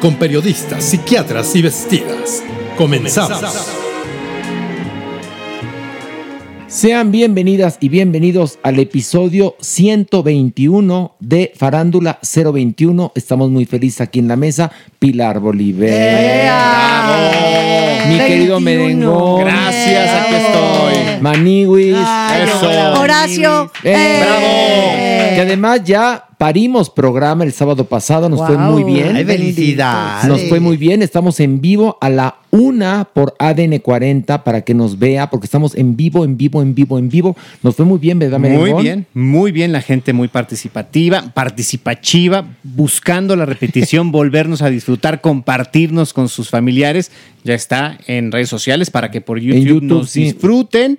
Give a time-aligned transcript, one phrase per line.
[0.00, 2.42] con periodistas, psiquiatras y vestidas.
[2.76, 3.40] Comenzamos.
[6.68, 13.12] Sean bienvenidas y bienvenidos al episodio 121 de Farándula 021.
[13.14, 14.70] Estamos muy felices aquí en la mesa.
[14.98, 15.88] Pilar Bolívar.
[18.08, 18.60] Mi querido 21.
[18.60, 19.40] Merengón.
[19.40, 21.20] Gracias, aquí estoy.
[21.20, 21.96] Maniwis.
[22.42, 23.00] Eso.
[23.00, 23.72] Horacio.
[23.82, 25.15] Eh, ¡Eh!
[25.36, 29.16] Que además ya parimos programa el sábado pasado, nos fue muy bien.
[29.16, 30.28] Ay, felicidades.
[30.28, 34.74] Nos fue muy bien, estamos en vivo a la una por ADN 40 para que
[34.74, 37.36] nos vea, porque estamos en vivo, en vivo, en vivo, en vivo.
[37.62, 38.82] Nos fue muy bien, ¿verdad, Muy Merengón?
[38.82, 46.12] bien, muy bien, la gente muy participativa, participativa, buscando la repetición, volvernos a disfrutar, compartirnos
[46.12, 47.10] con sus familiares.
[47.44, 50.24] Ya está en redes sociales para que por YouTube, YouTube, nos sí.
[50.24, 50.98] disfruten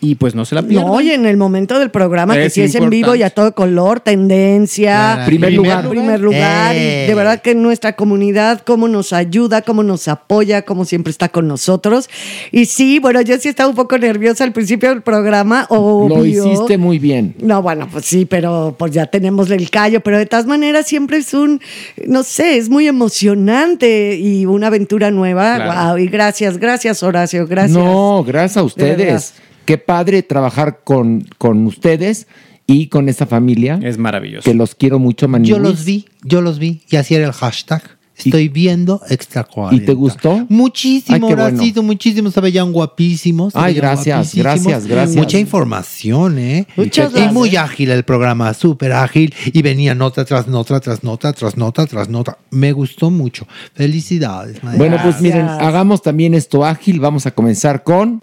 [0.00, 0.86] y pues no se la pierdan.
[0.86, 3.30] No, oye, en el momento del programa, que Es si es en vivo y a
[3.30, 5.26] todo color, tendencia, Claro.
[5.26, 5.88] Primer lugar.
[5.88, 6.76] primer lugar.
[6.76, 7.04] Eh.
[7.04, 11.28] Y de verdad que nuestra comunidad, cómo nos ayuda, cómo nos apoya, cómo siempre está
[11.28, 12.08] con nosotros.
[12.52, 15.66] Y sí, bueno, yo sí estaba un poco nerviosa al principio del programa.
[15.68, 16.18] Obvio.
[16.18, 17.34] Lo hiciste muy bien.
[17.40, 21.18] No, bueno, pues sí, pero pues ya tenemos el callo, pero de todas maneras siempre
[21.18, 21.60] es un,
[22.06, 25.56] no sé, es muy emocionante y una aventura nueva.
[25.56, 25.88] Claro.
[25.90, 27.76] Wow, y gracias, gracias Horacio, gracias.
[27.76, 29.34] No, gracias a ustedes.
[29.68, 32.26] Qué padre trabajar con, con ustedes
[32.66, 33.78] y con esta familia.
[33.82, 34.42] Es maravilloso.
[34.42, 35.50] Que los quiero mucho, Maniwis.
[35.50, 37.82] Yo los vi, yo los vi y así era el hashtag.
[38.16, 39.76] Estoy viendo extra 40.
[39.76, 40.46] ¿Y te gustó?
[40.48, 41.82] Muchísimo, Ay, qué bueno.
[41.82, 42.30] Muchísimo.
[42.30, 43.54] Se veían guapísimos.
[43.54, 44.42] Ay, veían gracias, guapísimos.
[44.42, 45.16] gracias, gracias.
[45.16, 46.66] Mucha información, ¿eh?
[46.74, 47.34] Muchas y gracias.
[47.34, 49.34] muy ágil el programa, súper ágil.
[49.52, 52.38] Y venía nota tras nota, tras nota, tras nota, tras nota.
[52.52, 53.46] Me gustó mucho.
[53.74, 54.64] Felicidades.
[54.64, 54.78] maestra.
[54.78, 57.00] Bueno, pues miren, hagamos también esto ágil.
[57.00, 58.20] Vamos a comenzar con...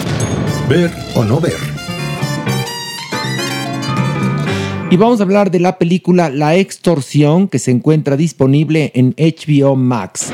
[0.70, 1.53] Ver o no ver.
[4.90, 9.76] Y vamos a hablar de la película La Extorsión, que se encuentra disponible en HBO
[9.76, 10.31] Max.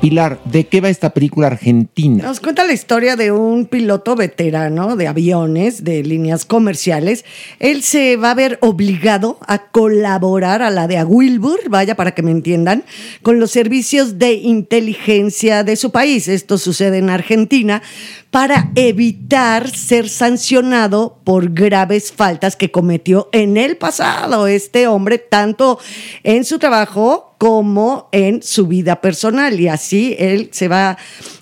[0.00, 2.24] Pilar, ¿de qué va esta película argentina?
[2.24, 7.26] Nos cuenta la historia de un piloto veterano de aviones, de líneas comerciales.
[7.58, 12.22] Él se va a ver obligado a colaborar a la de Wilbur, vaya para que
[12.22, 12.84] me entiendan,
[13.20, 16.28] con los servicios de inteligencia de su país.
[16.28, 17.82] Esto sucede en Argentina
[18.30, 25.78] para evitar ser sancionado por graves faltas que cometió en el pasado este hombre, tanto
[26.22, 29.58] en su trabajo como en su vida personal.
[29.58, 30.98] Y así él se va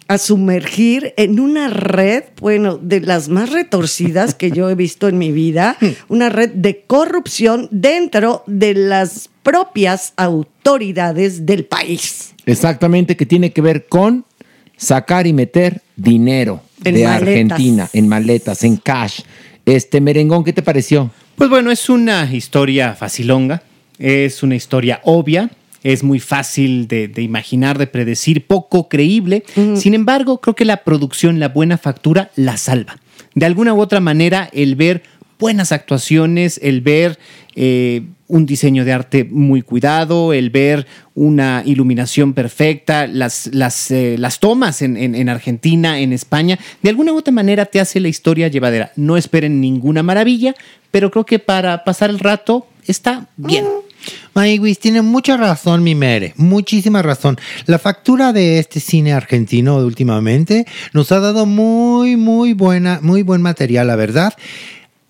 [0.07, 5.19] a sumergir en una red, bueno, de las más retorcidas que yo he visto en
[5.19, 5.77] mi vida,
[6.09, 12.33] una red de corrupción dentro de las propias autoridades del país.
[12.47, 14.25] Exactamente, que tiene que ver con
[14.77, 17.23] sacar y meter dinero En de maletas.
[17.29, 19.23] Argentina, en maletas, en cash.
[19.67, 21.11] Este merengón, ¿qué te pareció?
[21.35, 23.65] Pues bueno, es una historia facilonga,
[23.99, 25.51] es una historia obvia,
[25.83, 29.45] es muy fácil de, de imaginar, de predecir, poco creíble.
[29.77, 32.99] Sin embargo, creo que la producción, la buena factura, la salva.
[33.35, 35.03] De alguna u otra manera, el ver
[35.39, 37.19] buenas actuaciones, el ver
[37.55, 44.17] eh, un diseño de arte muy cuidado, el ver una iluminación perfecta, las, las, eh,
[44.19, 48.01] las tomas en, en- en Argentina, en España, de alguna u otra manera te hace
[48.01, 48.93] la historia llevadera.
[48.97, 50.55] No esperen ninguna maravilla,
[50.91, 53.65] pero creo que para pasar el rato está bien.
[54.35, 57.39] Maywis tiene mucha razón, mi Mere, muchísima razón.
[57.67, 63.43] La factura de este cine argentino últimamente nos ha dado muy, muy buena, muy buen
[63.43, 64.35] material, la verdad.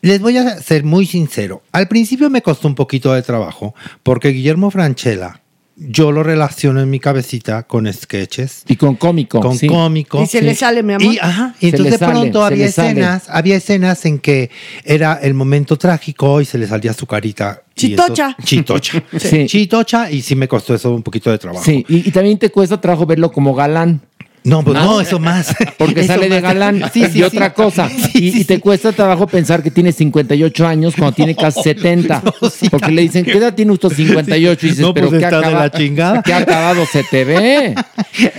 [0.01, 1.63] Les voy a ser muy sincero.
[1.73, 5.41] Al principio me costó un poquito de trabajo porque Guillermo Franchella,
[5.81, 8.65] yo lo relaciono en mi cabecita con sketches.
[8.67, 9.41] Y con cómico.
[9.41, 9.67] Con sí.
[9.69, 10.23] cómico.
[10.23, 11.15] Y se le sale, mi amor.
[11.15, 12.91] Y, ajá, y Se entonces de pronto había sale.
[12.91, 14.51] escenas, había escenas en que
[14.85, 17.63] era el momento trágico y se le salía su carita.
[17.77, 18.35] Chitocha.
[18.39, 19.03] entonces- chitocha.
[19.19, 19.47] Sí.
[19.47, 21.65] Chitocha y sí me costó eso un poquito de trabajo.
[21.65, 24.01] Sí, y, y también te cuesta trabajo verlo como galán.
[24.49, 25.55] No, pues no, eso más.
[25.79, 27.55] Porque Eso sale de galán Sí, sí, y otra sí.
[27.55, 27.89] cosa.
[27.99, 31.63] Sí, y, sí, y te cuesta trabajo pensar que tiene 58 años cuando tiene casi
[31.63, 32.23] 70.
[32.25, 34.67] No, sí, porque le dicen, ¿qué edad tiene usted 58?
[34.67, 36.23] Y dices, No, pero pues ¿qué, está de la chingada.
[36.23, 37.75] ¿qué acabado se te ve?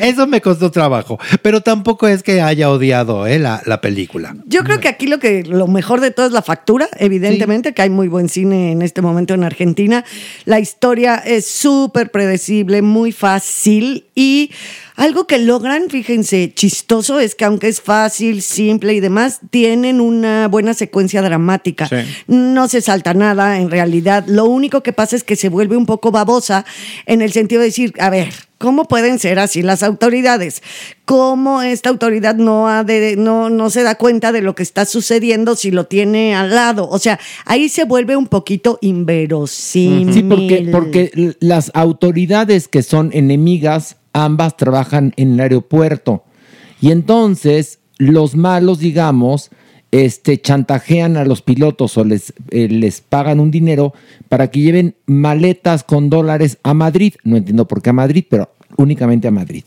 [0.01, 1.19] Eso me costó trabajo.
[1.41, 4.35] Pero tampoco es que haya odiado eh, la, la película.
[4.45, 7.81] Yo creo que aquí lo que lo mejor de todo es la factura, evidentemente, que
[7.81, 10.03] hay muy buen cine en este momento en Argentina.
[10.45, 14.51] La historia es súper predecible, muy fácil y
[14.99, 20.49] algo que logran, fíjense, chistoso es que aunque es fácil, simple y demás, tienen una
[20.49, 21.87] buena secuencia dramática.
[21.87, 21.95] Sí.
[22.27, 24.25] No se salta nada, en realidad.
[24.27, 26.65] Lo único que pasa es que se vuelve un poco babosa
[27.05, 30.61] en el sentido de decir, a ver, ¿cómo pueden ser así las autoridades?
[31.05, 34.83] ¿Cómo esta autoridad no, ha de, no, no se da cuenta de lo que está
[34.83, 36.89] sucediendo si lo tiene al lado?
[36.89, 40.13] O sea, ahí se vuelve un poquito inverosímil.
[40.13, 46.23] Sí, porque, porque las autoridades que son enemigas, ambas trabajan en el aeropuerto.
[46.81, 49.49] Y entonces los malos, digamos,
[49.91, 53.93] este, chantajean a los pilotos o les, eh, les pagan un dinero
[54.29, 57.15] para que lleven maletas con dólares a Madrid.
[57.23, 59.63] No entiendo por qué a Madrid, pero únicamente a Madrid.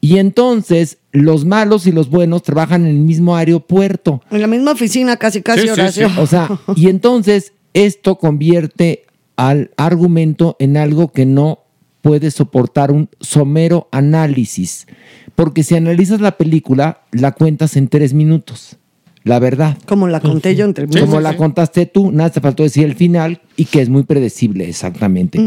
[0.00, 4.22] Y entonces los malos y los buenos trabajan en el mismo aeropuerto.
[4.30, 6.08] En la misma oficina, casi, casi Sí, sí, Horacio.
[6.08, 6.14] sí.
[6.18, 9.04] O sea, y entonces esto convierte
[9.36, 11.60] al argumento en algo que no
[12.00, 14.86] puede soportar un somero análisis.
[15.34, 18.78] Porque si analizas la película, la cuentas en tres minutos.
[19.22, 19.76] La verdad.
[19.86, 23.42] Como la conté yo entre Como la contaste tú, nada te faltó decir el final
[23.54, 25.38] y que es muy predecible, exactamente.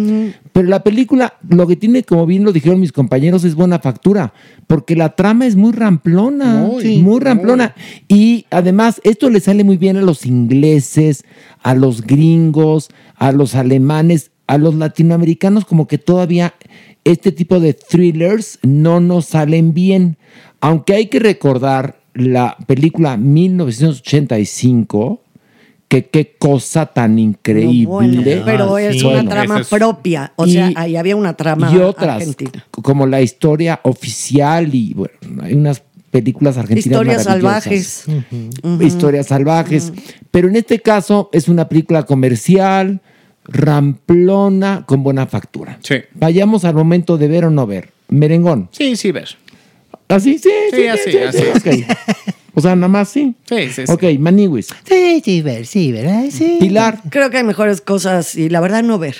[0.51, 4.33] Pero la película, lo que tiene, como bien lo dijeron mis compañeros, es buena factura,
[4.67, 7.73] porque la trama es muy ramplona, Muy, muy, ramplona.
[8.07, 11.25] Y además, esto le sale muy bien a los ingleses,
[11.63, 16.53] a los gringos, a los alemanes, a los latinoamericanos, como que todavía
[17.03, 20.17] este tipo de thrillers no nos salen bien.
[20.61, 25.21] Aunque hay que recordar la película 1985,
[25.87, 27.85] que qué cosa tan increíble.
[27.85, 29.05] Bueno, pero Ah, es sí.
[29.05, 30.33] una Bueno, trama es- propia.
[30.35, 32.65] O Y- sea, ahí había una trama y otras, argentina.
[32.71, 38.05] como la historia oficial y bueno, hay unas películas argentinas Historias maravillosas.
[38.05, 38.81] salvajes.
[38.81, 39.93] Historias salvajes.
[40.31, 43.01] Pero en este caso es una película comercial,
[43.45, 45.79] ramplona, con buena factura.
[45.83, 45.95] Sí.
[46.13, 47.89] Vayamos al momento de ver o no ver.
[48.09, 48.69] Merengón.
[48.71, 49.29] Sí, sí, ver.
[50.07, 50.37] ¿Así?
[50.37, 51.43] Sí, sí, Sí, así, así.
[51.55, 51.97] ok.
[52.55, 53.33] O sea, nada más sí.
[53.49, 53.91] Sí, sí, sí.
[53.91, 54.67] Ok, Maniwis.
[54.87, 56.25] Sí, sí, ver, sí, ¿verdad?
[56.29, 56.57] Sí.
[56.59, 59.15] Pilar, Creo que hay mejores cosas y la verdad no ver.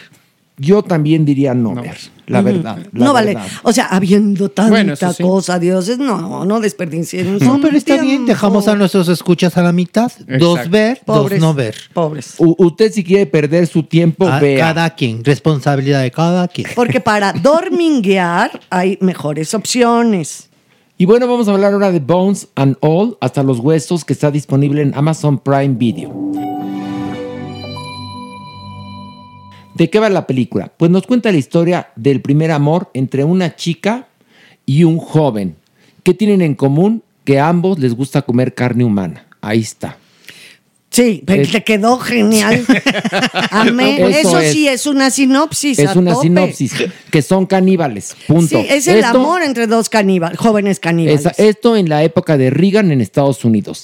[0.57, 1.97] Yo también diría no, ver.
[2.27, 2.77] La verdad.
[2.93, 3.33] la no vale.
[3.33, 3.47] verdad.
[3.63, 5.21] O sea, habiendo tanta Bueno, sí.
[5.23, 7.37] cosa, dioses, no, no desperdicien.
[7.39, 10.11] No, pero está bien, dejamos a nuestros escuchas a la mitad.
[10.39, 11.39] Dos ver, Pobres.
[11.41, 11.75] dos no ver.
[11.93, 12.35] Pobres.
[12.37, 14.57] U- usted si quiere perder su tiempo, A vea.
[14.59, 16.67] cada quien, responsabilidad de cada quien.
[16.75, 17.33] Porque para
[17.77, 20.49] dorminguear hay mejores opciones.
[20.97, 24.29] Y bueno, vamos a hablar ahora de Bones and All, hasta los huesos, que está
[24.31, 26.13] disponible en Amazon Prime Video.
[29.75, 30.71] ¿De qué va la película?
[30.77, 34.07] Pues nos cuenta la historia del primer amor entre una chica
[34.65, 35.55] y un joven.
[36.03, 37.03] ¿Qué tienen en común?
[37.23, 39.25] Que a ambos les gusta comer carne humana.
[39.41, 39.97] Ahí está.
[40.89, 42.63] Sí, pero Es- te quedó genial.
[43.49, 43.97] Amén.
[43.99, 44.51] Eso Eso, es.
[44.51, 45.79] sí es una sinopsis.
[45.79, 46.27] Es a una tope.
[46.27, 46.73] sinopsis,
[47.09, 48.15] que son caníbales.
[48.27, 48.59] Punto.
[48.61, 51.21] Sí, es el Esto- amor entre dos caníbales, jóvenes caníbales.
[51.21, 53.83] Esa- esto en la época de Reagan en Estados Unidos.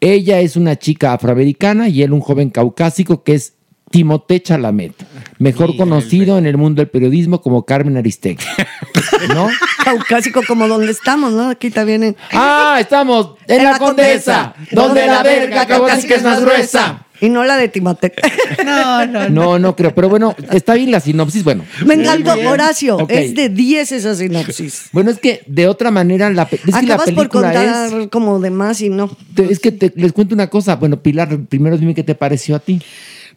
[0.00, 3.54] Ella es una chica afroamericana y él un joven caucásico que es
[3.90, 4.92] Timothée Chalamet,
[5.38, 8.44] mejor conocido en el mundo del periodismo como Carmen Aristegui.
[9.34, 9.48] ¿No?
[9.84, 11.48] Caucásico como donde estamos, ¿no?
[11.50, 12.16] Aquí también en...
[12.32, 17.04] Ah, estamos en, la, condesa, donde la verga caucásica es más gruesa.
[17.20, 18.12] Y no la de Timoteo.
[18.64, 19.92] No, no, No, no creo.
[19.94, 21.42] Pero bueno, está bien la sinopsis.
[21.42, 21.64] Bueno.
[21.84, 23.06] Me encantó, Horacio.
[23.08, 24.88] Es de 10 esa sinopsis.
[24.92, 28.08] Bueno, es que de otra manera la, es que la Acabas por película contar es...
[28.08, 29.10] como de más y no.
[29.34, 30.76] te- es que te- les cuento una cosa.
[30.76, 32.80] Bueno, Pilar, primero dime qué te pareció a ti.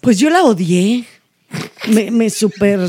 [0.01, 1.05] Pues yo la odié.
[1.89, 2.79] Me, me super,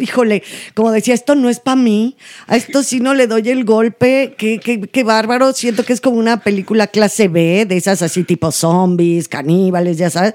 [0.00, 0.42] híjole,
[0.74, 2.16] como decía, esto no es para mí.
[2.48, 4.34] A esto sí no le doy el golpe.
[4.36, 5.52] Qué, qué, qué bárbaro.
[5.52, 10.10] Siento que es como una película clase B, de esas así tipo zombies, caníbales, ya
[10.10, 10.34] sabes.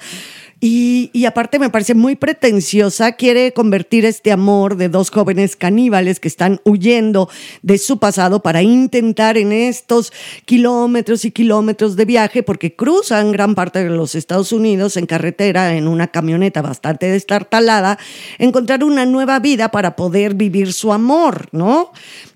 [0.61, 6.29] Y, aparte me parece muy pretenciosa, quiere convertir este amor de dos jóvenes caníbales que
[6.29, 7.29] están huyendo
[7.61, 10.13] de su pasado para intentar en estos
[10.45, 15.75] kilómetros y kilómetros de viaje, porque cruzan gran parte de los Estados Unidos en carretera,
[15.75, 17.99] en una camioneta bastante destartalada,
[18.39, 21.91] encontrar una nueva vida para poder vivir su amor, ¿no?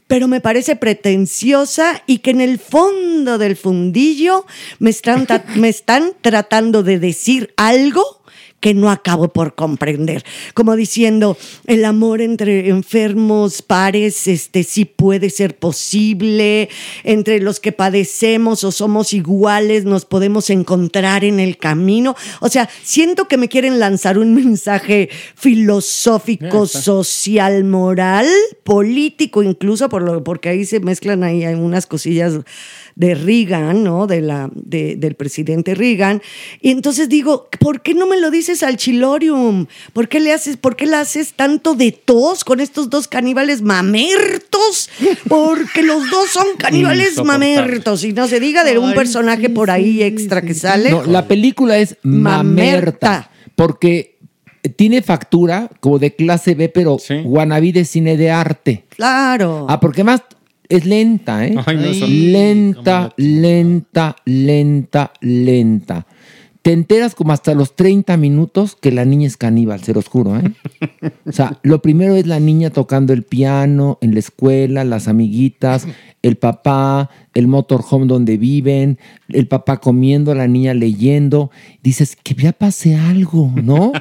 [0.10, 4.48] Pero me parece pretenciosa y que en el fondo del fundillo
[4.80, 8.19] me están, me están tratando de decir algo
[8.60, 10.24] que no acabo por comprender.
[10.54, 16.70] Como diciendo, el amor entre enfermos pares este, sí puede ser posible,
[17.04, 22.16] entre los que padecemos o somos iguales nos podemos encontrar en el camino.
[22.42, 28.28] O sea, siento que me quieren lanzar un mensaje filosófico, social, moral,
[28.64, 32.34] político incluso, por lo, porque ahí se mezclan ahí unas cosillas
[33.00, 34.08] de Reagan, ¿no?
[34.08, 36.22] De la, de- del presidente Reagan.
[36.60, 39.68] Y entonces digo, ¿por qué no me lo dices al chilorium?
[39.94, 43.62] ¿Por qué le haces, por qué le haces tanto de tos con estos dos caníbales
[43.62, 44.90] mamertos?
[45.30, 48.04] Porque los dos son caníbales mamertos.
[48.04, 50.92] Y no se diga de un personaje por ahí extra que sale.
[50.92, 52.44] No, la película es mamerta.
[52.44, 53.32] Mamerta.
[53.56, 54.18] Porque
[54.76, 58.84] tiene factura como de clase B, pero wannabe de cine de arte.
[58.90, 59.68] Claro.
[59.70, 60.22] Ah, porque más
[60.70, 61.56] es lenta, ¿eh?
[61.66, 66.06] Ay, no, lenta, lenta, lenta, lenta.
[66.62, 70.38] Te enteras como hasta los 30 minutos que la niña es caníbal, se los juro,
[70.38, 70.54] ¿eh?
[71.26, 75.88] O sea, lo primero es la niña tocando el piano en la escuela, las amiguitas,
[76.22, 79.00] el papá, el motorhome donde viven,
[79.30, 81.50] el papá comiendo, la niña leyendo.
[81.82, 83.94] Dices, que ya pase algo, ¿no?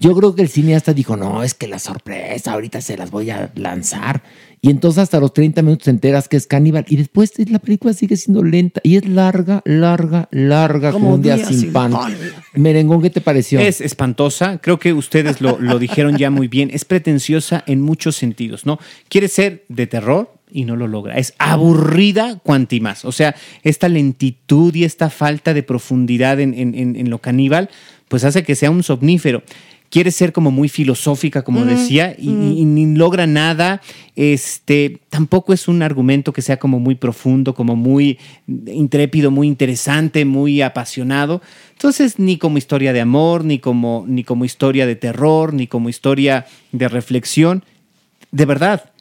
[0.00, 3.30] Yo creo que el cineasta dijo, no, es que la sorpresa, ahorita se las voy
[3.30, 4.22] a lanzar.
[4.62, 6.84] Y entonces hasta los 30 minutos te enteras que es caníbal.
[6.88, 11.22] Y después la película sigue siendo lenta y es larga, larga, larga, como, Como un
[11.22, 11.92] día día sin, sin pan.
[11.92, 12.14] pan.
[12.54, 13.58] Merengón, ¿qué te pareció?
[13.58, 18.16] Es espantosa, creo que ustedes lo, lo dijeron ya muy bien, es pretenciosa en muchos
[18.16, 18.78] sentidos, ¿no?
[19.08, 23.88] Quiere ser de terror y no lo logra, es aburrida cuanti más, o sea, esta
[23.88, 27.70] lentitud y esta falta de profundidad en, en- en- en lo caníbal,
[28.08, 29.42] pues hace que sea un somnífero.
[29.90, 33.82] Quiere ser como muy filosófica, como decía, y, y ni logra nada.
[34.14, 38.16] Este tampoco es un argumento que sea como muy profundo, como muy
[38.46, 41.42] intrépido, muy interesante, muy apasionado.
[41.72, 45.88] Entonces, ni como historia de amor, ni como, ni como historia de terror, ni como
[45.88, 47.64] historia de reflexión.
[48.30, 48.92] De verdad,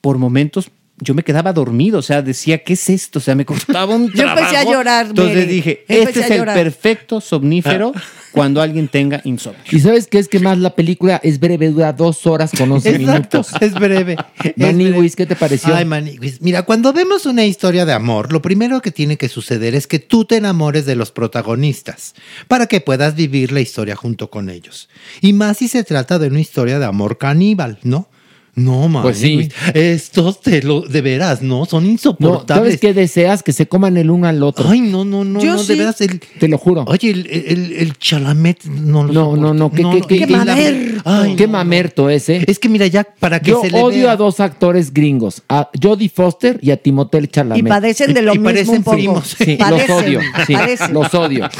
[0.00, 3.18] por momentos yo me quedaba dormido, o sea, decía, ¿qué es esto?
[3.18, 4.72] O sea, me costaba un Yo empecé a trabajo.
[4.72, 7.92] llorar, Entonces dije, este es el perfecto somnífero
[8.36, 9.62] cuando alguien tenga insomnio.
[9.72, 12.90] ¿Y sabes qué es que más la película es breve, dura dos horas con 11
[12.90, 13.62] Exacto, minutos?
[13.62, 14.16] es breve.
[14.56, 15.16] Maniwis.
[15.16, 15.74] ¿qué te pareció?
[15.74, 16.42] Ay, Maniwis.
[16.42, 20.00] Mira, cuando vemos una historia de amor, lo primero que tiene que suceder es que
[20.00, 22.14] tú te enamores de los protagonistas
[22.46, 24.90] para que puedas vivir la historia junto con ellos.
[25.22, 28.06] Y más si se trata de una historia de amor caníbal, ¿no?
[28.56, 29.02] No, man.
[29.02, 29.48] Pues sí.
[29.74, 32.46] Estos te lo, de veras, no, son no, insoportables.
[32.74, 33.42] ¿sabes qué deseas?
[33.42, 34.68] Que se coman el uno al otro.
[34.68, 35.74] Ay, no, no, no, Yo no, sí.
[35.74, 36.00] de veras.
[36.00, 36.84] El, Te lo juro.
[36.88, 40.08] oye, el, el, el chalamet no lo No, no, no, soporto.
[40.08, 41.02] qué- qué- qué y la- mamerto.
[41.04, 42.44] Ay, Qué no, mamerto ese.
[42.46, 45.42] Es que mira, ya para que Yo se le odio vea- a dos actores gringos,
[45.48, 47.58] a Jodie Foster y a Timothée Chalamet.
[47.64, 48.96] Y padecen de lo Y mismo parecen un poco.
[48.96, 49.36] primos.
[49.38, 50.20] Sí, los odio.
[50.46, 50.54] Sí,
[50.92, 51.48] los odio.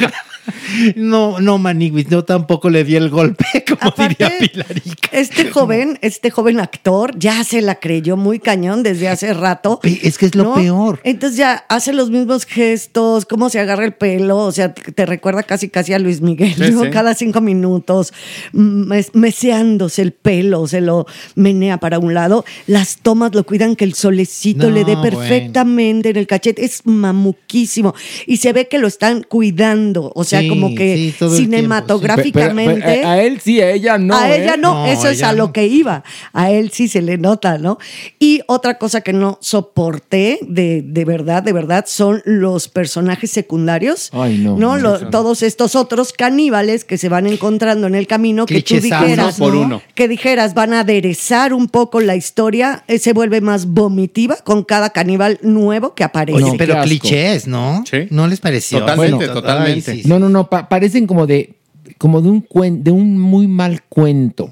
[0.97, 5.09] No, no, Maniguis, yo tampoco le di el golpe, como Aparte, diría Pilarica.
[5.13, 9.81] Este joven, este joven actor ya se la creyó muy cañón desde hace rato.
[9.83, 11.01] Es que es lo peor.
[11.05, 15.43] Entonces ya hace los mismos gestos, cómo se agarra el pelo, o sea, te recuerda
[15.43, 16.85] casi casi a Luis Miguel, Sí, ¿no?
[16.85, 16.91] sí.
[16.91, 18.13] Cada cinco minutos,
[18.53, 22.45] mm, mes- meseándose el pelo, se lo menea para un lado.
[22.67, 25.03] Las tomas lo cuidan que el solecito No, le dé bueno.
[25.19, 26.65] perfectamente en el cachete.
[26.65, 27.95] Es mamuquísimo.
[28.27, 31.37] Y se ve que lo están cuidando, o sea, Sí, como que sí, todo el
[31.37, 31.61] tiempo, sí.
[31.61, 32.75] cinematográficamente.
[32.83, 34.17] Pero- pero a él sí, a ella no.
[34.17, 34.43] a ¿eh?
[34.43, 36.03] ella no, No, eso es a lo que iba.
[36.33, 37.79] A él sí se le nota, ¿no?
[38.19, 44.11] Y otra cosa que no soporté de, de verdad, de verdad, son los personajes secundarios.
[44.13, 45.11] Ay, no, no, Lo- eso no.
[45.11, 49.55] todos estos otros caníbales que se van encontrando en el camino, que tú dijeras, por
[49.55, 49.61] ¿no?
[49.63, 49.83] uno.
[49.95, 54.65] que dijeras, van a aderezar un poco la historia, eh, se vuelve más vomitiva con
[54.65, 56.37] cada caníbal nuevo que aparece.
[56.43, 57.85] Oye, No, pero clichés, ¿no?
[57.91, 58.07] Sí.
[58.11, 58.81] ¿No les pareció?
[58.81, 59.93] Totalmente, totalmente.
[59.95, 60.09] sí, sí.
[60.09, 61.55] No, no, no, pa- parecen como de
[61.99, 64.51] como de un, cuen- de un muy mal cuento.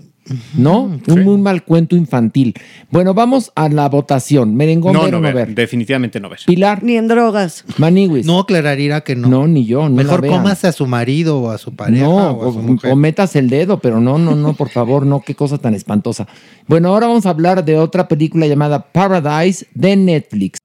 [0.57, 0.85] ¿No?
[1.07, 2.54] Un muy mal cuento infantil.
[2.90, 4.54] Bueno, vamos a la votación.
[4.54, 5.54] Merengón, No, ver no no ver, ver.
[5.54, 6.38] definitivamente no ver.
[6.47, 6.83] Pilar.
[6.83, 7.62] Ni en drogas.
[7.76, 8.25] Maniwis.
[8.25, 9.28] No, Clararira que no.
[9.28, 9.87] No, ni yo.
[9.90, 10.43] No Mejor la vean.
[10.43, 12.90] cómase a su marido o a su pareja No, o a su mujer.
[12.90, 16.26] o metas el dedo, pero no, no, no, por favor, no, qué cosa tan espantosa.
[16.69, 20.59] Bueno, ahora vamos a hablar de otra película llamada Paradise de Netflix.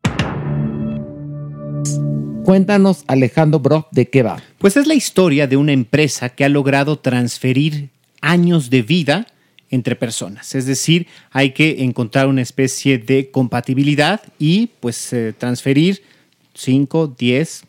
[2.50, 4.42] Cuéntanos, Alejandro Brock, de qué va.
[4.58, 7.90] Pues es la historia de una empresa que ha logrado transferir
[8.22, 9.28] años de vida
[9.70, 10.56] entre personas.
[10.56, 16.02] Es decir, hay que encontrar una especie de compatibilidad y pues eh, transferir
[16.56, 17.66] 5, 10,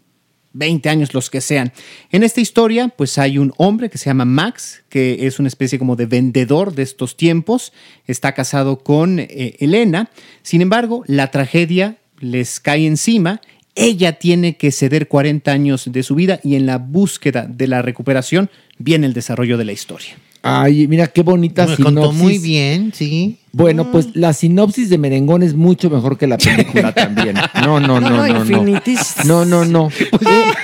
[0.55, 1.75] 20 años, los que sean.
[2.11, 5.79] En esta historia, pues hay un hombre que se llama Max, que es una especie
[5.79, 7.75] como de vendedor de estos tiempos.
[8.07, 10.09] Está casado con eh, Elena.
[10.43, 13.43] Sin embargo, la tragedia les cae encima.
[13.75, 17.83] Ella tiene que ceder 40 años de su vida y en la búsqueda de la
[17.83, 20.17] recuperación viene el desarrollo de la historia.
[20.43, 21.85] Ay, mira qué bonita Me sinopsis.
[21.85, 23.37] contó muy bien, sí.
[23.53, 27.35] Bueno, pues la sinopsis de Merengón es mucho mejor que la película también.
[27.63, 28.45] No, no, no, No, no.
[28.45, 29.65] No, no, no.
[29.65, 29.89] no.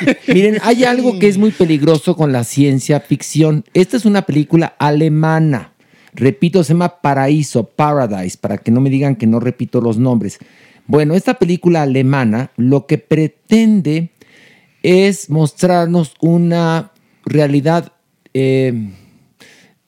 [0.06, 3.64] Eh, miren, hay algo que es muy peligroso con la ciencia ficción.
[3.74, 5.72] Esta es una película alemana.
[6.14, 10.38] Repito, se llama Paraíso, Paradise, para que no me digan que no repito los nombres.
[10.88, 14.10] Bueno, esta película alemana lo que pretende
[14.82, 16.92] es mostrarnos una
[17.24, 17.92] realidad
[18.34, 18.92] eh,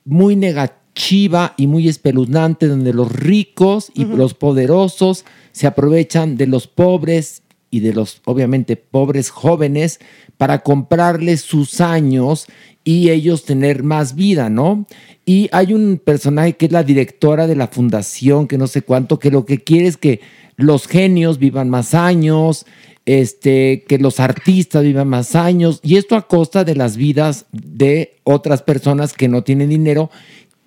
[0.05, 6.67] muy negativa y muy espeluznante, donde los ricos y los poderosos se aprovechan de los
[6.67, 10.00] pobres y de los, obviamente, pobres jóvenes
[10.37, 12.47] para comprarles sus años
[12.83, 14.87] y ellos tener más vida, ¿no?
[15.26, 19.19] Y hay un personaje que es la directora de la fundación, que no sé cuánto,
[19.19, 20.21] que lo que quiere es que
[20.58, 22.66] los genios vivan más años,
[23.06, 28.16] este, que los artistas vivan más años, y esto a costa de las vidas de
[28.24, 30.10] otras personas que no tienen dinero,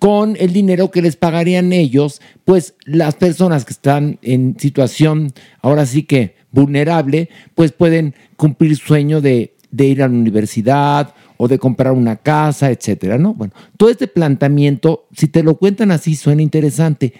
[0.00, 5.86] con el dinero que les pagarían ellos, pues las personas que están en situación, ahora
[5.86, 11.48] sí que vulnerable, pues pueden cumplir su sueño de, de ir a la universidad o
[11.48, 13.34] de comprar una casa, etcétera, ¿no?
[13.34, 17.12] Bueno, todo este planteamiento, si te lo cuentan así, suena interesante.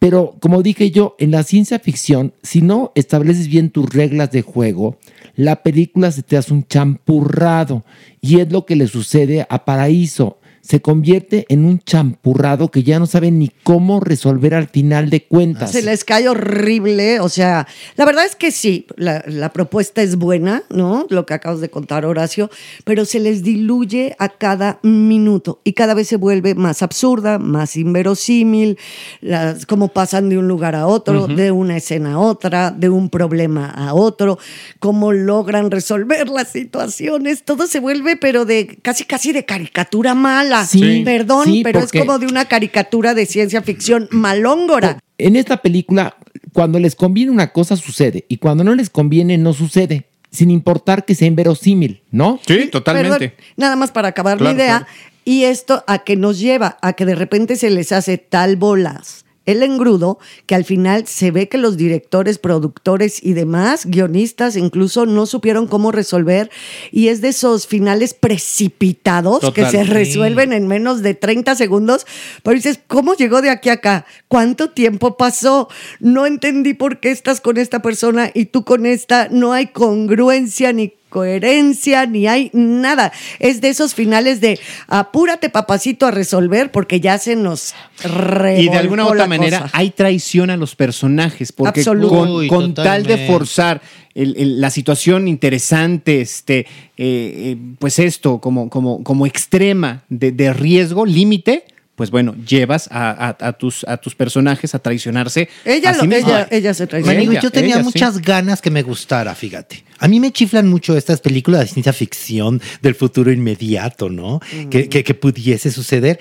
[0.00, 4.40] Pero como dije yo, en la ciencia ficción, si no estableces bien tus reglas de
[4.40, 4.96] juego,
[5.36, 7.84] la película se te hace un champurrado.
[8.22, 10.39] Y es lo que le sucede a Paraíso.
[10.60, 15.24] Se convierte en un champurrado que ya no sabe ni cómo resolver al final de
[15.24, 15.72] cuentas.
[15.72, 17.20] Se les cae horrible.
[17.20, 21.06] O sea, la verdad es que sí, la, la propuesta es buena, ¿no?
[21.08, 22.50] Lo que acabas de contar, Horacio,
[22.84, 27.76] pero se les diluye a cada minuto y cada vez se vuelve más absurda, más
[27.76, 28.78] inverosímil,
[29.20, 33.10] las, cómo pasan de un lugar a otro, de una escena a otra, de un
[33.10, 34.38] problema a otro,
[34.78, 37.44] cómo logran resolver las situaciones.
[37.44, 40.14] Todo se vuelve, pero de casi, casi de caricatura
[40.50, 40.66] mala.
[40.66, 44.98] Sí, Perdón, sí, pero porque- es como de una caricatura de ciencia ficción malóngora.
[45.18, 46.16] En esta película,
[46.52, 48.24] cuando les conviene una cosa, sucede.
[48.28, 50.06] Y cuando no les conviene, no sucede.
[50.32, 52.38] Sin importar que sea inverosímil, ¿no?
[52.46, 53.10] Sí, totalmente.
[53.30, 54.78] Perdón, nada más para acabar Claro, mi idea.
[54.78, 54.92] claro.
[55.24, 59.24] Y esto a que nos lleva a que de repente se les hace tal bolas
[59.46, 65.06] el engrudo que al final se ve que los directores, productores y demás, guionistas incluso
[65.06, 66.50] no supieron cómo resolver
[66.92, 69.90] y es de esos finales precipitados que se sí.
[69.90, 72.06] resuelven en menos de 30 segundos.
[72.42, 74.06] Pero dices, ¿cómo llegó de aquí a acá?
[74.28, 75.68] ¿Cuánto tiempo pasó?
[75.98, 79.28] No entendí por qué estás con esta persona y tú con esta.
[79.30, 83.12] No hay congruencia ni coherencia, ni hay nada.
[83.38, 88.76] Es de esos finales de apúrate, papacito, a resolver porque ya se nos Y de
[88.76, 89.70] alguna revolcó otra manera cosa.
[89.76, 92.08] hay traición a los personajes, porque Absoluto.
[92.14, 93.82] con, Uy, con tal de forzar
[94.14, 100.32] el- el- la situación interesante, este, eh, eh, pues esto, como, como, como extrema de,
[100.32, 101.64] de riesgo, límite,
[102.00, 105.50] pues bueno, llevas a, a- a tus, a tus personajes a traicionarse.
[105.66, 106.28] Ella, a lo- sí misma.
[106.30, 107.90] ella, ella se Ella, yo tenía ella, sí.
[107.92, 109.84] muchas ganas que me gustara, fíjate.
[109.98, 114.40] A mí me chiflan mucho estas películas de ciencia ficción del futuro inmediato, ¿no?
[114.70, 116.18] Que, que- que pudiese suceder.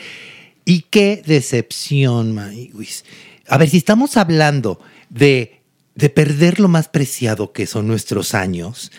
[0.66, 3.06] Y qué decepción, Maniguis.
[3.48, 5.62] A ver, si estamos hablando de,
[5.96, 8.92] de perder lo más preciado que son nuestros años,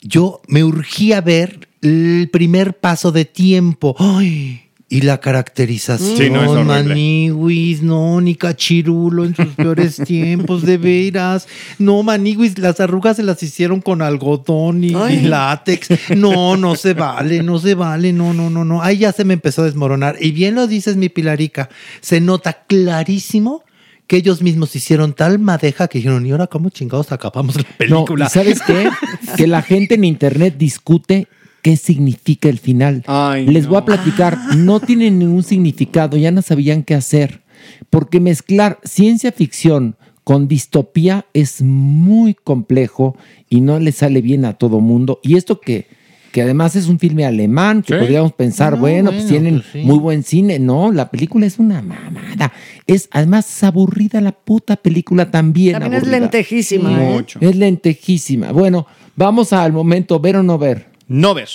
[0.00, 3.94] yo me urgía ver el primer paso de tiempo.
[3.98, 4.62] ¡Ay!
[4.88, 6.62] Y la caracterización, Sí, no.
[6.62, 11.48] Maniwis, no, ni cachirulo en sus peores tiempos, de veras.
[11.78, 15.88] No, Maniwis, las arrugas se las hicieron con algodón y, y látex.
[16.16, 18.82] No, no se vale, no se vale, no, no, no, no.
[18.82, 20.16] Ahí ya se me empezó a desmoronar.
[20.20, 21.70] Y bien lo dices, mi Pilarica,
[22.00, 23.64] se nota clarísimo
[24.06, 28.04] que ellos mismos hicieron tal madeja que dijeron, ¿y ahora cómo chingados acabamos la No,
[28.04, 28.26] película?
[28.26, 28.88] ¿y ¿sabes qué?
[29.36, 31.26] que la gente en internet discute
[31.64, 33.02] qué significa el final.
[33.06, 33.70] Ay, Les no.
[33.70, 37.40] voy a platicar, no tiene ningún significado, ya no sabían qué hacer,
[37.88, 43.16] porque mezclar ciencia ficción con distopía es muy complejo
[43.48, 45.20] y no le sale bien a todo mundo.
[45.22, 45.86] Y esto que,
[46.32, 47.98] que además es un filme alemán, que Sí.
[48.00, 49.78] podríamos pensar, No, bueno, pues tienen pues sí.
[49.84, 50.58] muy buen cine.
[50.58, 52.52] No, la película es una mamada.
[52.86, 55.78] Es además es aburrida la puta película también.
[55.80, 56.92] También es lentejísima.
[56.92, 57.12] ¿eh?
[57.14, 57.38] Mucho.
[57.40, 58.52] Es lentejísima.
[58.52, 60.92] Bueno, vamos al momento, ver o no ver.
[61.08, 61.48] No ver.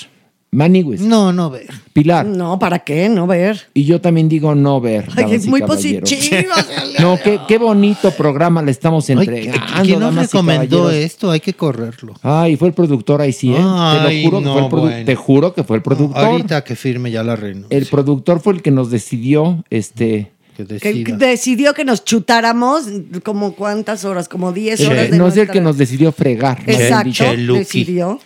[0.52, 1.68] Maniguis, No, no ver.
[1.94, 2.26] Pilar.
[2.26, 3.08] No, ¿para qué?
[3.08, 3.68] No ver.
[3.76, 5.08] Y yo también digo no ver.
[5.16, 6.02] Ay, es muy positivo.
[7.00, 9.62] No, qué, qué bonito programa le estamos Ay, entregando.
[9.84, 11.30] ¿Quién nos recomendó esto?
[11.30, 12.16] Hay que correrlo.
[12.24, 13.58] Ay, fue el productor ahí sí, ¿eh?
[13.60, 15.06] Ay, te lo juro que no, fue el produ- bueno.
[15.06, 16.26] Te juro que fue el productor.
[16.26, 17.78] Ahorita que firme ya la renuncia.
[17.78, 20.32] El productor fue el que nos decidió, este...
[20.58, 20.66] que
[21.04, 22.86] Que decidió que nos chutáramos
[23.24, 26.60] como cuántas horas, como 10 el- horas de no es el que nos decidió fregar.
[26.66, 28.20] Exacto, decidió.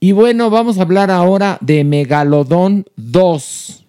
[0.00, 3.84] Y bueno, vamos a hablar ahora de Megalodón 2.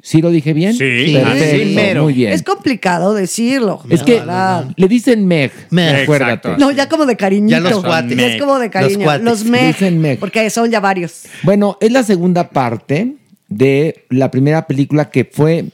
[0.00, 0.72] ¿Sí lo dije bien?
[0.72, 2.32] Sí, Perfecto, muy bien.
[2.32, 3.82] Es complicado decirlo.
[3.90, 4.66] Es que verdad.
[4.76, 6.04] le dicen Meg, Meg.
[6.04, 6.56] acuérdate.
[6.56, 7.56] No, ya como de cariñito.
[7.56, 8.16] Ya los cuates.
[8.16, 8.96] Ya es como de cariño.
[8.98, 9.24] Los cuates.
[9.24, 10.18] Los Meg, Dicen Meg.
[10.18, 11.24] Porque son ya varios.
[11.42, 13.16] Bueno, es la segunda parte
[13.48, 15.66] de la primera película que fue,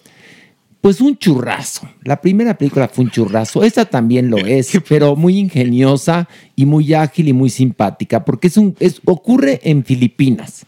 [0.84, 1.88] pues, un churrazo.
[2.02, 3.64] La primera película fue un churrazo.
[3.64, 8.58] Esta también lo es, pero muy ingeniosa y muy ágil y muy simpática, porque es
[8.58, 10.66] un, es, ocurre en Filipinas,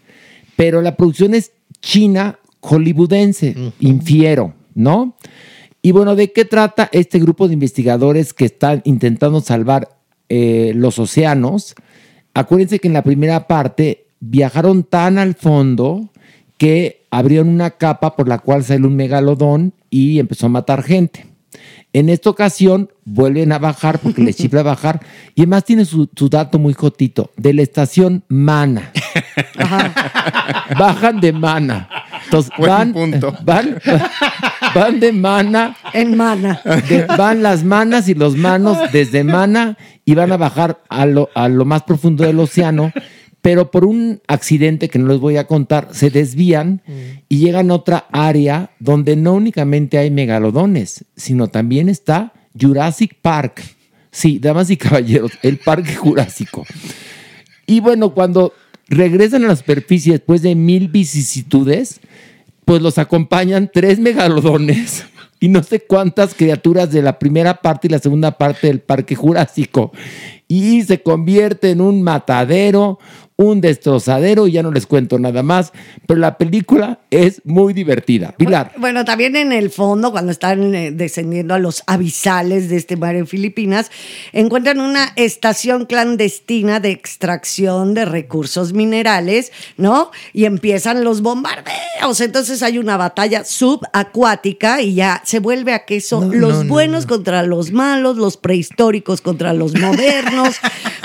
[0.56, 1.52] pero la producción es
[1.82, 5.18] china hollywoodense, infiero, ¿no?
[5.82, 9.98] Y bueno, ¿de qué trata este grupo de investigadores que están intentando salvar
[10.30, 11.74] eh, los océanos?
[12.32, 16.08] Acuérdense que en la primera parte viajaron tan al fondo
[16.56, 21.26] que abrieron una capa por la cual sale un megalodón y empezó a matar gente.
[21.92, 25.00] En esta ocasión vuelven a bajar porque les chifla bajar
[25.34, 28.92] y además tiene su, su dato muy jotito de la estación Mana.
[30.78, 31.88] Bajan de Mana.
[32.24, 33.34] Entonces Buen van, punto.
[33.44, 33.78] van,
[34.74, 36.60] van de Mana En mana.
[36.88, 41.30] de- van las manas y los manos desde Mana y van a bajar a lo,
[41.34, 42.92] a lo más profundo del océano,
[43.46, 46.82] pero por un accidente que no les voy a contar, se desvían
[47.28, 53.62] y llegan a otra área donde no únicamente hay megalodones, sino también está Jurassic Park.
[54.10, 56.66] Sí, damas y caballeros, el parque jurásico.
[57.68, 58.52] Y bueno, cuando
[58.88, 62.00] regresan a la superficie después de mil vicisitudes,
[62.64, 65.04] pues los acompañan tres megalodones
[65.38, 69.14] y no sé cuántas criaturas de la primera parte y la segunda parte del Parque
[69.14, 69.92] Jurásico.
[70.48, 72.98] Y se convierte en un matadero,
[73.38, 75.72] un destrozadero, y ya no les cuento nada más,
[76.06, 78.32] pero la película es muy divertida.
[78.36, 78.72] Pilar.
[78.78, 83.14] Bueno, también en el fondo, cuando están eh, descendiendo a los abisales de este mar
[83.14, 83.90] en Filipinas,
[84.32, 90.10] encuentran una estación clandestina de extracción de recursos minerales, ¿no?
[90.32, 92.20] Y empiezan los bombardeos.
[92.20, 96.68] Entonces hay una batalla subacuática y ya se vuelve a queso No, los no, no,
[96.70, 97.08] buenos no.
[97.08, 100.56] contra los malos, los prehistóricos contra los modernos,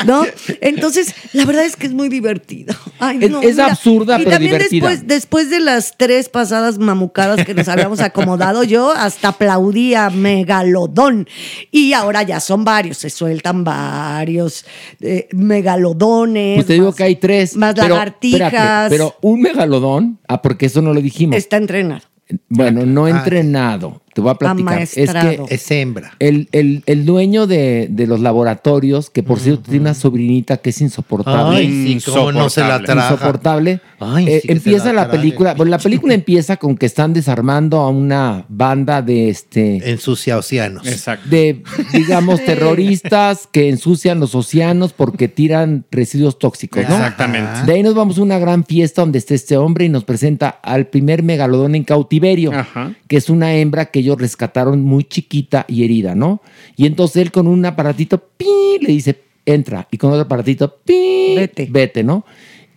[0.06, 0.24] ¿no?
[0.62, 2.21] Entonces, la verdad es que es muy divertido.
[3.00, 4.90] Ay, Es- no, es absurda, y pero también divertida.
[4.90, 11.28] Después, después de las tres pasadas mamucadas que nos habíamos acomodado, yo hasta aplaudía Megalodón.
[11.72, 14.66] Y ahora ya son varios, se sueltan varios
[15.00, 16.56] eh, megalodones.
[16.58, 17.56] Pues te digo más- que hay tres.
[17.56, 18.42] Más pero, lagartijas.
[18.54, 21.36] espérate, pero un megalodón, ah, porque eso no lo dijimos.
[21.36, 22.02] Está entrenado.
[22.48, 23.10] Bueno, no Ah.
[23.10, 24.01] entrenado.
[24.14, 24.82] Te voy a platicar.
[24.82, 25.40] Es que.
[25.50, 26.14] Es hembra.
[26.20, 30.72] el, el- el dueño de, de los laboratorios, que por cierto tiene una sobrinita que
[30.72, 31.58] es insoportable.
[31.58, 32.86] Ay, sí, cómo no se la Insoportable.
[32.86, 33.12] traga.
[33.14, 33.82] insoportable.
[34.00, 35.54] Ay, sí empieza la película.
[35.54, 39.90] Bueno, la película empieza con que están desarmando a una banda de este.
[39.92, 40.86] Ensucia océanos.
[40.88, 41.30] Exacto.
[41.30, 46.96] de, digamos, terroristas que ensucian los océanos porque tiran residuos tóxicos, ¿no?
[46.96, 47.64] Exactamente.
[47.66, 50.50] De ahí nos vamos a una gran fiesta donde está este hombre y nos presenta
[50.50, 52.94] al primer megalodón en cautiverio, Ajá.
[53.08, 56.42] que es una hembra que ellos rescataron muy chiquita y herida, ¿no?
[56.76, 58.46] Y entonces él con un aparatito, pi,
[58.82, 61.68] le dice, entra, y con otro aparatito, pi, Vete.
[61.72, 62.26] vete, ¿no?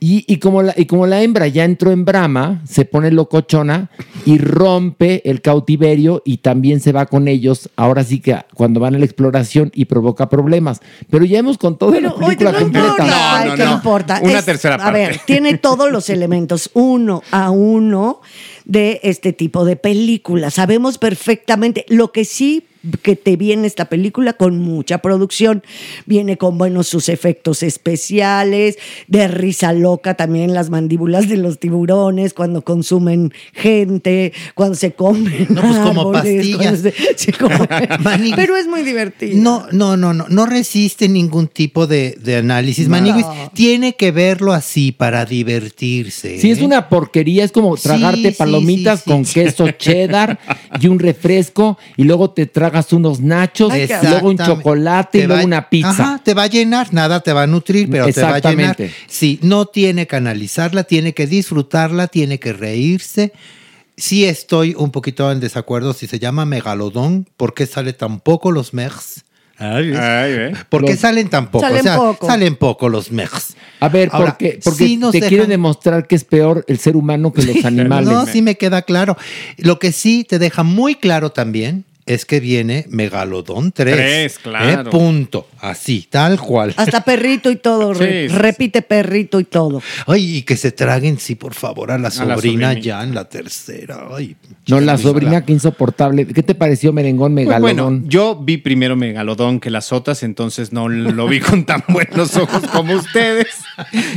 [0.01, 3.89] Y, y como la, y como la hembra ya entró en brama, se pone locochona
[4.27, 8.95] y rompe el cautiverio y también se va con ellos, ahora sí que cuando van
[8.97, 10.83] a la exploración y provoca problemas.
[11.09, 13.07] Pero ya hemos contado la Pero, oye, película no completa.
[13.07, 13.73] No, no, ¿qué no.
[13.77, 14.21] importa?
[14.23, 15.23] Una tercera A ver, parte.
[15.27, 18.21] tiene todos los elementos, uno a uno,
[18.65, 20.55] de este tipo de películas.
[20.55, 22.65] Sabemos perfectamente lo que sí
[23.03, 25.63] que te viene esta película con mucha producción.
[26.05, 28.77] Viene con, bueno, sus efectos especiales,
[29.09, 35.47] de risa loca también las mandíbulas de los tiburones cuando consumen gente, cuando se comen.
[35.49, 36.81] No, pues como árboles, pastillas.
[36.81, 37.59] se- se comen.
[38.03, 38.37] Maniguis.
[38.37, 39.39] Pero es muy divertido.
[39.43, 42.89] No, no, no, no, no resiste ningún tipo de, de análisis.
[42.89, 43.25] Maniguis
[43.55, 46.39] tiene que verlo así para divertirse.
[46.39, 46.65] Si es ¿eh?
[46.65, 48.67] una porquería, es como tragarte sí, palomitas sí,
[48.99, 49.11] sí.
[49.11, 50.39] con queso cheddar
[50.81, 55.41] y un refresco y luego te tragas unos nachos y luego un chocolate y luego
[55.41, 55.89] va- una pizza.
[55.91, 58.77] Ajá, te va a llenar, nada te va a nutrir, pero te va a llenar.
[59.07, 63.33] Sí, no tiene que analizarla, tiene que disfrutarla, tiene que reírse.
[63.97, 68.51] Sí estoy un poquito en desacuerdo si se llama megalodón, ¿por qué sale tan poco
[68.51, 68.75] los
[69.59, 70.65] mers?
[70.69, 71.65] ¿Por qué Los- salen tan poco?
[71.65, 72.27] Salen o sea, poco.
[72.27, 73.57] salen poco los mers.
[73.81, 76.97] A ver, Ahora, porque, porque sí te dejan- quieren demostrar que es peor el ser
[76.97, 78.09] humano que los animales.
[78.09, 79.17] No, sí me queda claro.
[79.59, 83.97] Lo que sí te deja muy claro también es que viene Megalodón 3.
[83.97, 84.83] Tres, claro.
[84.89, 85.49] Eh, punto.
[85.61, 86.75] Así, tal cual.
[86.77, 89.81] Hasta perrito y todo, re- Sí, repite perrito y todo.
[90.07, 92.75] Ay, y que se traguen, sí, por favor, a la la sobrina sobrinita.
[92.81, 94.07] ya en la tercera.
[94.15, 94.37] Ay,
[94.67, 96.27] No, la sobrina, que insoportable.
[96.27, 97.61] ¿Qué te pareció, merengón Pues megalodón?
[98.01, 102.37] bueno, yo vi primero Megalodón que las otras, entonces no lo vi con tan buenos
[102.37, 103.47] ojos como ustedes.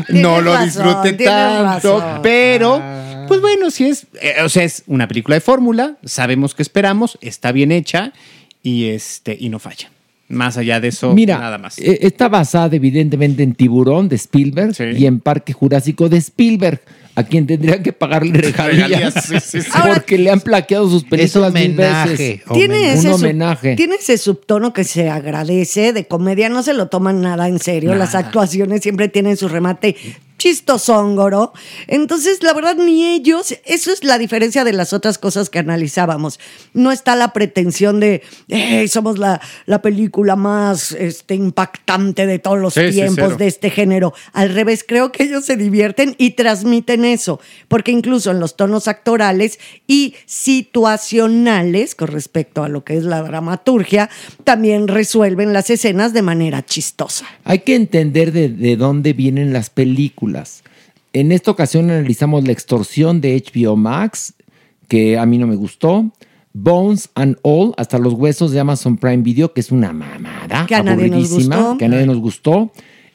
[0.10, 2.20] no lo disfruté tanto, razón.
[2.22, 2.82] pero
[3.28, 7.18] pues bueno, si es, eh, o sea, es una película de fórmula, sabemos que esperamos,
[7.22, 8.14] está bien hecha
[8.64, 9.92] y este y no falla.
[10.30, 11.80] Más allá de eso, Mira, nada más.
[11.80, 14.84] eh, está basada evidentemente en Tiburón de Spielberg Sí.
[14.98, 16.82] y en Parque Jurásico de Spielberg,
[17.16, 19.70] a quien tendrían que pagarle regalías, Regalías, sí, sí, sí.
[19.94, 22.42] porque le han plaqueado sus películas mil veces.
[22.54, 23.76] Tiene ese, Un sub- homenaje.
[23.78, 27.96] tiene ese subtono que se agradece de comedia, no se lo toman nada en serio.
[27.96, 29.96] Las actuaciones siempre tienen su remate
[30.38, 31.54] chistosóngoro.
[31.88, 36.40] Entonces, la verdad, ni ellos, eso es la diferencia de las otras cosas que analizábamos.
[36.74, 42.60] No está la pretensión de "Eh, somos la, la película más este, impactante de todos
[42.60, 44.14] los Sí, tiempos de este género.
[44.34, 48.88] Al revés, creo que ellos se divierten y transmiten eso, porque incluso en los tonos
[48.88, 54.10] actorales y situacionales, con respecto a lo que es la dramaturgia,
[54.44, 57.26] también resuelven las escenas de manera chistosa.
[57.44, 60.27] Hay que entender de, de dónde vienen las películas.
[61.14, 64.34] En esta ocasión analizamos La extorsión de HBO Max,
[64.88, 66.12] que a mí no me gustó.
[66.54, 70.66] Bones and All, hasta los huesos de Amazon Prime Video, que es una mamada.
[70.66, 71.78] Que a nadie nos aburridísima, gustó.
[71.78, 72.72] Que a nadie nos gustó.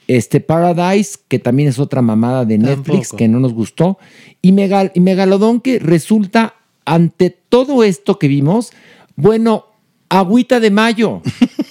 [0.06, 3.16] Este Paradise, que también es otra mamada de Netflix, Tampoco.
[3.16, 3.98] que no nos gustó.
[4.42, 8.72] Y, Megal y Megalodón, que resulta, ante todo esto que vimos,
[9.16, 9.66] bueno,
[10.08, 11.22] agüita de mayo.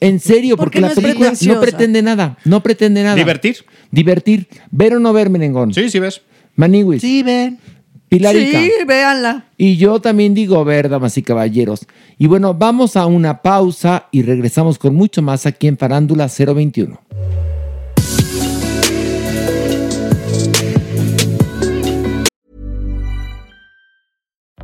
[0.00, 2.38] En serio, Porque porque, no la película no pretende nada.
[2.44, 3.16] No pretende nada.
[3.16, 3.58] Divertir.
[3.90, 4.48] Divertir.
[4.70, 5.72] Ver o no ver, Merengón.
[5.74, 6.22] Sí, sí ves.
[6.56, 7.00] Maniwis.
[7.00, 7.58] Sí, ven.
[8.08, 8.60] Pilarica.
[8.60, 9.46] Sí, véanla.
[9.56, 11.86] Y yo también digo ver, damas y caballeros.
[12.18, 17.00] Y bueno, vamos a una pausa y regresamos con mucho más aquí en Farándula 021.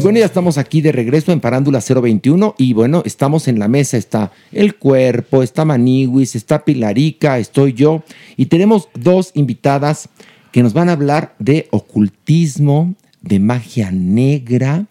[0.00, 3.68] Y bueno, ya estamos aquí de regreso en Parándula 021 y bueno, estamos en la
[3.68, 8.02] mesa, está el cuerpo, está Maniwis, está Pilarica, estoy yo
[8.38, 10.08] y tenemos dos invitadas
[10.52, 14.86] que nos van a hablar de ocultismo, de magia negra,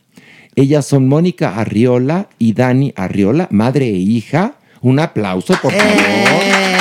[0.56, 4.58] Ellas son Mónica Arriola y Dani Arriola, madre e hija.
[4.82, 6.79] Un aplauso, por favor.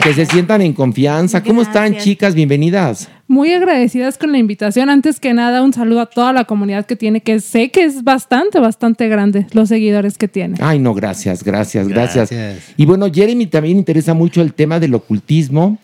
[0.00, 1.42] Que se sientan en confianza.
[1.42, 2.34] ¿Cómo están, chicas?
[2.34, 3.08] Bienvenidas.
[3.28, 4.90] Muy agradecidas con la invitación.
[4.90, 8.02] Antes que nada, un saludo a toda la comunidad que tiene, que sé que es
[8.04, 10.56] bastante, bastante grande los seguidores que tiene.
[10.60, 12.30] Ay, no, gracias, gracias, gracias.
[12.30, 12.72] Gracias.
[12.76, 15.78] Y bueno, Jeremy también interesa mucho el tema del ocultismo,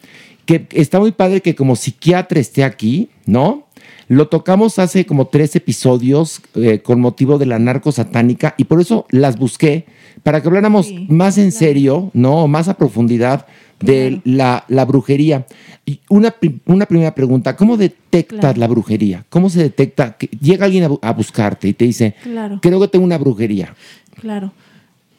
[0.47, 3.67] que está muy padre que como psiquiatra esté aquí, ¿no?
[4.09, 8.81] Lo tocamos hace como tres episodios eh, con motivo de la narco satánica y por
[8.81, 9.85] eso las busqué
[10.23, 12.49] para que habláramos Sí, más en serio, ¿no?
[12.49, 13.47] Más a profundidad
[13.81, 15.47] de la, la brujería.
[15.87, 16.35] Y una,
[16.67, 18.61] una primera pregunta, ¿cómo detectas Claro.
[18.61, 19.25] la brujería?
[19.31, 20.17] ¿Cómo se detecta?
[20.19, 22.59] que llega alguien a, a buscarte y te dice, Claro.
[22.61, 23.75] creo que tengo una brujería.
[24.21, 24.53] Claro.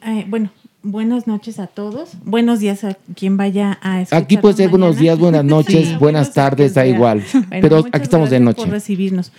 [0.06, 0.50] Eh, bueno,
[0.82, 2.10] buenas noches a todos.
[2.24, 5.96] Buenos días a quien vaya a escucharnos Aquí puede ser buenos días, buenas noches, Sí,
[5.96, 7.22] buenas tardes, da igual.
[7.32, 8.62] Bueno, Pero aquí estamos de noche.
[8.62, 9.32] por recibirnos.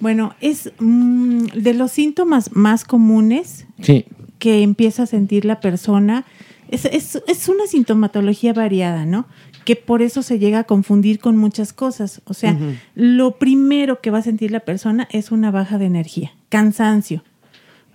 [0.00, 4.06] Bueno, es mm, de los síntomas más comunes Sí.
[4.38, 6.24] que empieza a sentir la persona.
[6.68, 9.26] Es, es- es una sintomatología variada, ¿no?
[9.64, 12.20] Que por eso se llega a confundir con muchas cosas.
[12.24, 12.56] O sea,
[12.94, 17.22] lo primero que va a sentir la persona es una baja de energía, cansancio,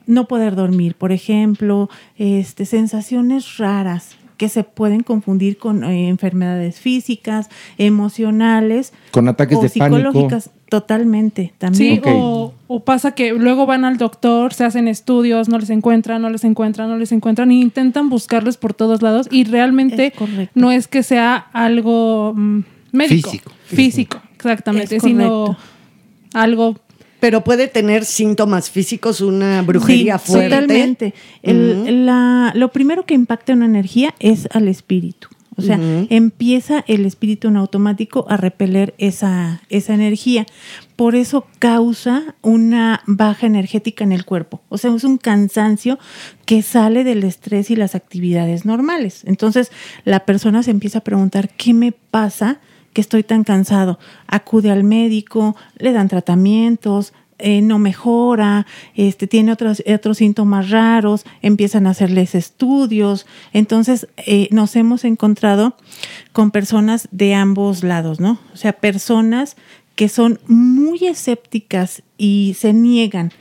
[0.06, 6.80] no poder dormir, por ejemplo, este, sensaciones raras que se pueden confundir con eh, enfermedades
[6.80, 9.98] físicas, emocionales Con ataques o de pánico.
[10.80, 12.00] Totalmente, Sí, también.
[12.00, 12.08] Ok.
[12.08, 16.32] o, o pasa que luego van al doctor, se hacen estudios, no les encuentran, no
[16.32, 20.72] les encuentran, no les encuentran y intentan buscarles por todos lados y realmente Es no
[20.72, 22.60] es que sea algo mm,
[22.92, 23.30] médico.
[23.30, 23.52] Físico.
[23.68, 25.56] Físico, exactamente, sino
[26.34, 26.76] algo
[27.20, 30.50] Pero puede tener síntomas físicos una brujería Sí, fuerte.
[30.60, 31.14] Totalmente.
[31.44, 35.28] El- la- lo primero que impacta una energía es al espíritu.
[35.56, 40.46] O sea, empieza el espíritu en automático a repeler esa, esa energía.
[40.96, 44.62] Por eso causa una baja energética en el cuerpo.
[44.70, 46.00] O sea, es un cansancio
[46.46, 49.24] que sale del estrés y las actividades normales.
[49.26, 49.72] Entonces,
[50.06, 52.60] la persona se empieza a preguntar, ¿qué me pasa?
[52.94, 54.00] que estoy tan cansado.
[54.28, 58.66] Acude al médico, le dan tratamientos, eh, no mejora,
[58.96, 63.26] este, tiene otros, otros síntomas raros, empiezan a hacerles estudios.
[63.54, 65.76] Entonces, eh, nos hemos encontrado
[66.32, 68.40] con personas de ambos lados, ¿no?
[68.54, 69.56] O sea, personas
[69.96, 73.32] que son muy escépticas y se niegan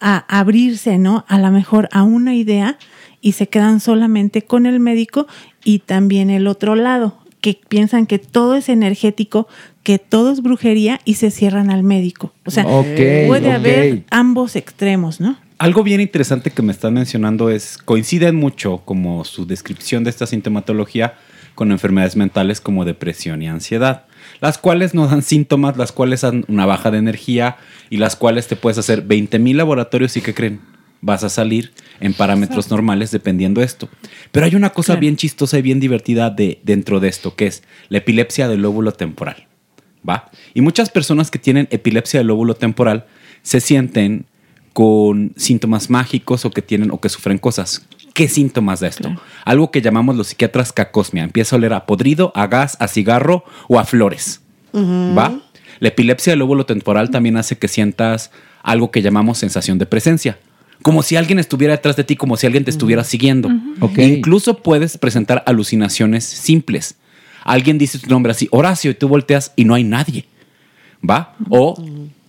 [0.00, 1.24] a abrirse, ¿no?
[1.28, 2.78] A lo mejor a una idea
[3.20, 5.26] y se quedan solamente con el médico
[5.64, 9.48] y también el otro lado, que piensan que todo es energético,
[9.88, 12.34] que todo es brujería y se cierran al médico.
[12.44, 15.38] O sea, puede haber ambos extremos, ¿no?
[15.56, 20.26] Algo bien interesante que me están mencionando es, coinciden mucho como su descripción de esta
[20.26, 21.14] sintomatología
[21.54, 24.04] con enfermedades mentales como depresión y ansiedad,
[24.42, 27.56] las cuales no dan síntomas, las cuales dan una baja de energía
[27.88, 30.60] y las cuales te puedes hacer 20 mil laboratorios y que creen,
[31.00, 33.88] vas a salir en parámetros normales dependiendo de esto.
[34.32, 35.00] Pero hay una cosa Claro.
[35.00, 38.92] bien chistosa y bien divertida de, dentro de esto, que es la epilepsia del lóbulo
[38.92, 39.47] temporal.
[40.06, 40.30] ¿Va?
[40.54, 43.06] Y muchas personas que tienen epilepsia del lóbulo temporal
[43.42, 44.26] se sienten
[44.72, 47.86] con síntomas mágicos o que tienen o que sufren cosas.
[48.14, 49.04] ¿Qué síntomas da esto?
[49.08, 49.20] Claro.
[49.44, 51.24] Algo que llamamos los psiquiatras cacosmia.
[51.24, 54.40] Empieza a oler a podrido, a gas, a cigarro o a flores.
[54.74, 55.40] ¿Va?
[55.80, 58.30] La epilepsia del lóbulo temporal también hace que sientas
[58.62, 60.38] algo que llamamos sensación de presencia.
[60.82, 63.50] Como si alguien estuviera detrás de ti, como si alguien te estuviera siguiendo.
[63.96, 66.96] Incluso puedes presentar alucinaciones simples.
[67.48, 70.26] Alguien dice tu nombre así, Horacio, y tú volteas y no hay nadie.
[71.08, 71.34] ¿Va?
[71.48, 71.82] O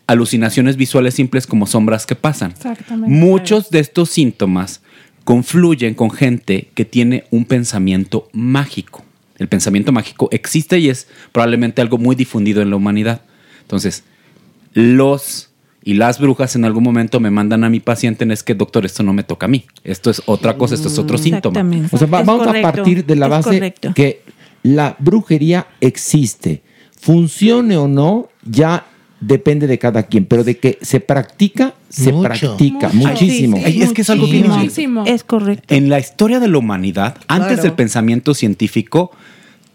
[0.07, 2.51] alucinaciones visuales simples como sombras que pasan.
[2.51, 3.13] Exactamente.
[3.15, 4.81] Muchos de estos síntomas
[5.23, 9.03] confluyen con gente que tiene un pensamiento mágico.
[9.37, 13.21] El pensamiento mágico existe y es probablemente algo muy difundido en la humanidad.
[13.61, 14.03] Entonces,
[14.73, 15.49] los
[15.83, 18.85] y las brujas en algún momento me mandan a mi paciente en es que, doctor,
[18.85, 19.65] esto no me toca a mí.
[19.83, 21.59] Esto es otra cosa, esto es otro síntoma.
[21.59, 21.95] Exactamente.
[21.95, 23.93] O sea, va- vamos correcto, a partir de la base correcto.
[23.95, 24.21] que
[24.63, 26.61] la brujería existe.
[26.99, 28.85] Funcione o no, ya
[29.21, 32.23] depende de cada quien, pero de que se practica, se Mucho.
[32.27, 33.07] practica Mucho.
[33.09, 33.57] muchísimo.
[33.57, 35.01] Sí, sí, Ay, es que es algo bien muchísimo.
[35.01, 35.03] Muchísimo.
[35.05, 35.73] Es correcto.
[35.73, 39.11] En la historia de la humanidad, antes del pensamiento científico,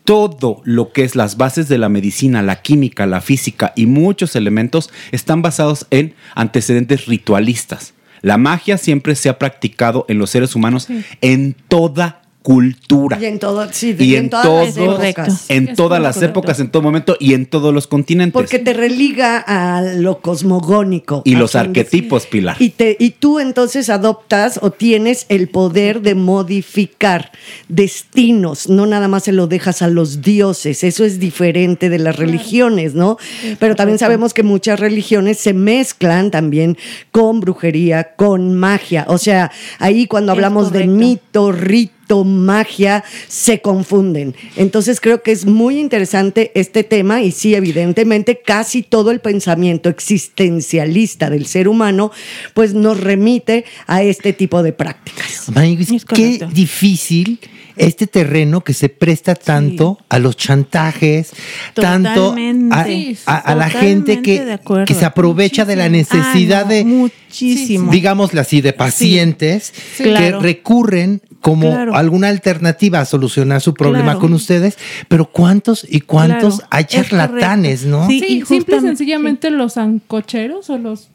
[0.04, 4.36] todo lo que es las bases de la medicina, la química, la física y muchos
[4.36, 7.94] elementos están basados en antecedentes ritualistas.
[8.20, 11.02] La magia siempre se ha practicado en los seres humanos Sí.
[11.22, 13.18] en toda cultura.
[13.18, 15.44] Y en todo, sí, Y en en todas las épocas.
[15.48, 16.30] En Es todas las correcto.
[16.40, 18.34] épocas, en todo momento y en todos los continentes.
[18.34, 21.22] Porque te religa a lo cosmogónico.
[21.24, 22.56] y los arquetipos, Pilar.
[22.60, 27.32] Y, te, y tú entonces adoptas o tienes el poder de modificar
[27.68, 32.16] destinos, no nada más se lo dejas a los dioses, eso es diferente de las
[32.16, 33.16] religiones, ¿no?
[33.58, 36.76] Pero también sabemos que muchas religiones se mezclan también
[37.10, 41.93] con brujería, con magia, o sea, ahí cuando hablamos de mito, rito,
[42.24, 44.34] magia, se confunden.
[44.56, 49.88] Entonces creo que es muy interesante este tema y sí, evidentemente, casi todo el pensamiento
[49.88, 52.10] existencialista del ser humano,
[52.52, 55.48] pues nos remite a este tipo de prácticas.
[55.94, 57.38] Es qué difícil
[57.76, 61.32] este terreno que se presta tanto a los chantajes,
[61.74, 62.36] tanto
[62.70, 66.70] a, Sí, a- a la gente que, que se aprovecha de la necesidad Ah, no,
[66.70, 67.90] de, muchísimo.
[67.90, 70.04] digámosle así, de pacientes Sí.
[70.04, 70.40] que Claro.
[70.40, 71.94] recurren como Claro.
[71.94, 74.20] alguna alternativa a solucionar su problema Claro.
[74.20, 74.78] con ustedes,
[75.08, 78.06] pero ¿cuántos y cuántos Claro, hay charlatanes, no?
[78.06, 81.08] Sí, Sí, y simple y sencillamente los ancocheros o los,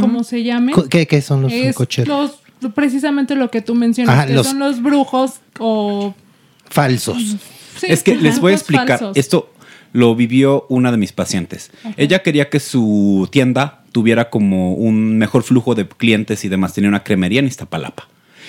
[0.00, 0.74] como se llamen.
[0.90, 2.40] ¿Qué, qué son los es cocheros?
[2.60, 6.12] los- precisamente lo que tú mencionas, Ajá, que los- son los brujos o...
[6.68, 7.36] Falsos.
[7.76, 8.88] sí, es que les voy a explicar.
[8.98, 9.16] falsos.
[9.16, 9.52] Esto
[9.92, 11.70] lo vivió una de mis pacientes.
[11.96, 16.74] Ella quería que su tienda tuviera como un mejor flujo de clientes y demás.
[16.74, 18.08] Tenía una cremería en Iztapalapa.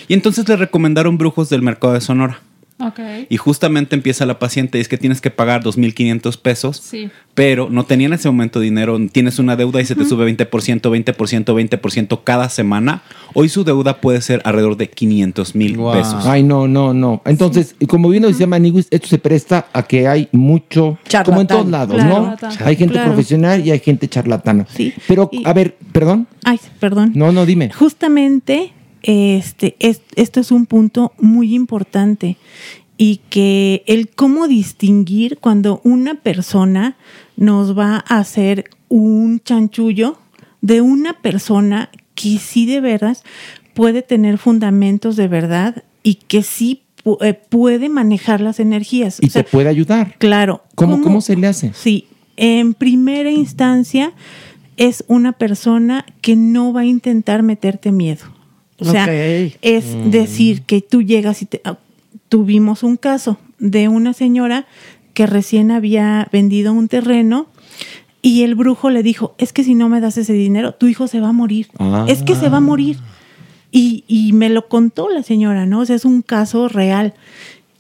[0.10, 2.42] Y entonces le recomendaron brujos del mercado de Sonora.
[2.82, 2.98] Ok.
[3.28, 7.10] Y justamente empieza la paciente y es que tienes que pagar 2.500 pesos, Sí.
[7.34, 10.90] pero no tenía en ese momento dinero, tienes una deuda y se te sube 20%,
[10.90, 13.02] 20%, 20% cada semana.
[13.34, 15.92] Hoy su deuda puede ser alrededor de 500 mil Wow.
[15.92, 16.26] pesos.
[16.26, 17.22] Ay, no, no, no.
[17.26, 21.26] Entonces, como bien lo decía Maniguis, esto se presta a que hay mucho, Charlatán.
[21.26, 22.10] como en todos lados, Claro.
[22.10, 22.36] ¿no?
[22.38, 22.66] Charlatán.
[22.68, 23.08] Hay gente Claro.
[23.10, 24.66] profesional y hay gente charlatana.
[24.74, 24.94] Sí.
[25.06, 26.28] Pero, Y- a ver, perdón.
[26.46, 27.12] Ay, perdón.
[27.14, 27.72] No, no, dime.
[27.74, 28.72] Justamente,
[29.04, 32.38] este, es- esto es un punto muy importante
[32.98, 36.98] y que el cómo distinguir cuando una persona
[37.38, 40.18] nos va a hacer un chanchullo
[40.62, 43.24] de una persona que sí de veras
[43.74, 46.82] puede tener fundamentos de verdad y que sí
[47.22, 49.20] eh, puede manejar las energías.
[49.22, 50.16] Y O sea, te puede ayudar.
[50.18, 50.64] Claro.
[50.76, 51.72] ¿Cómo, ¿Cómo se le hace?
[51.74, 54.12] Sí, en primera instancia
[54.76, 58.26] es una persona que no va a intentar meterte miedo.
[58.80, 61.78] O sea, es decir que tú llegas y te, ah,
[62.30, 64.66] tuvimos un caso de una señora
[65.14, 67.48] que recién había vendido un terreno
[68.22, 71.08] y el brujo le dijo, es que si no me das ese dinero, tu hijo
[71.08, 71.68] se va a morir.
[71.78, 72.06] Ah.
[72.08, 72.98] Es que se va a morir.
[73.72, 75.82] Y, y me lo contó la señora, ¿no?
[75.82, 77.14] O sea, es un caso real.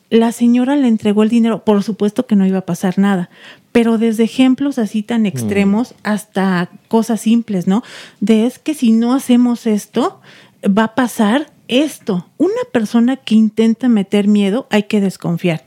[0.10, 3.30] La señora le entregó el dinero, por supuesto que no iba a pasar nada,
[3.72, 7.84] pero desde ejemplos así tan extremos hasta cosas simples, ¿no?
[8.20, 10.20] De es que si no hacemos esto,
[10.64, 12.28] va a pasar esto.
[12.38, 15.66] Una persona que intenta meter miedo, hay que desconfiar.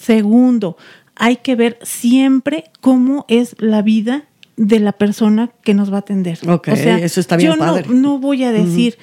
[0.00, 0.76] Segundo,
[1.16, 4.24] hay que ver siempre cómo es la vida
[4.56, 6.38] de la persona que nos va a atender.
[6.48, 7.86] Ok, eso está bien yo no- padre.
[7.88, 8.98] No, voy a decir,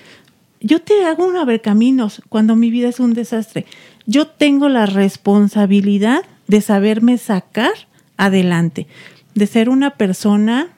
[0.62, 3.66] yo te hago un abercaminos cuando mi vida es un desastre.
[4.06, 7.72] Yo tengo la responsabilidad de saberme sacar
[8.18, 8.88] adelante,
[9.34, 10.70] de ser una persona,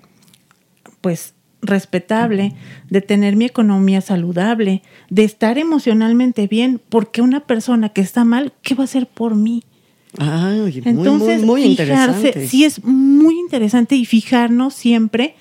[1.01, 2.53] pues, respetable,
[2.89, 8.53] de tener mi economía saludable, de estar emocionalmente bien, porque una persona que está mal,
[8.61, 9.63] ¿qué va a hacer por mí?
[10.17, 12.47] Ay, muy, Entonces, muy, muy fijarse, interesante.
[12.47, 15.35] sí es muy interesante y fijarnos siempre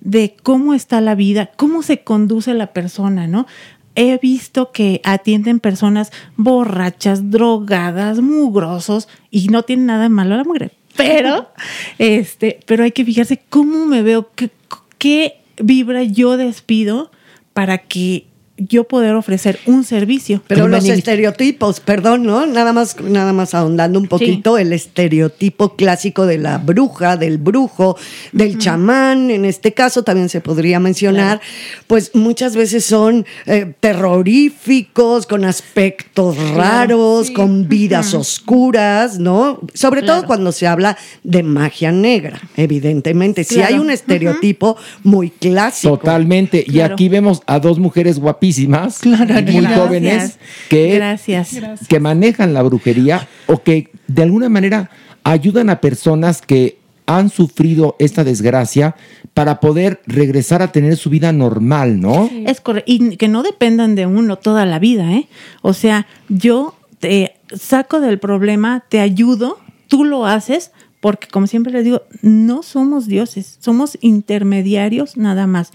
[0.00, 3.46] de cómo está la vida, cómo se conduce la persona, ¿no?
[3.94, 10.44] He visto que atienden personas borrachas, drogadas, mugrosos y no tienen nada de malo la
[10.44, 10.70] mugre.
[10.96, 11.50] Pero,
[11.98, 14.50] este, pero hay que fijarse cómo me veo, qué,
[14.98, 17.10] qué vibra yo despido
[17.52, 18.26] para que
[18.68, 20.42] yo poder ofrecer un servicio.
[20.46, 22.46] Pero los estereotipos, perdón, ¿no?
[22.46, 27.96] Nada más, nada más ahondando un poquito, el estereotipo clásico de la bruja, del brujo,
[28.32, 31.40] del chamán, en este caso también se podría mencionar,
[31.86, 39.60] pues muchas veces son eh, terroríficos, con aspectos raros, con vidas oscuras, ¿no?
[39.74, 43.44] Sobre todo cuando se habla de magia negra, evidentemente.
[43.44, 43.74] Si Claro.
[43.74, 45.98] hay un estereotipo muy clásico.
[45.98, 46.64] Totalmente.
[46.66, 48.51] Y aquí vemos a dos mujeres guapísimas,
[49.04, 49.78] muy Gracias.
[49.78, 50.38] jóvenes,
[50.68, 51.58] que, Gracias.
[51.88, 54.90] que manejan la brujería o que de alguna manera
[55.24, 58.94] ayudan a personas que han sufrido esta desgracia
[59.34, 62.30] para poder regresar a tener su vida normal, ¿no?
[62.46, 62.90] Es correcto.
[62.92, 65.28] Y que no dependan de uno toda la vida, ¿eh?
[65.62, 71.72] O sea, yo te saco del problema, te ayudo, tú lo haces, porque como siempre
[71.72, 75.72] les digo, no somos dioses, somos intermediarios nada más.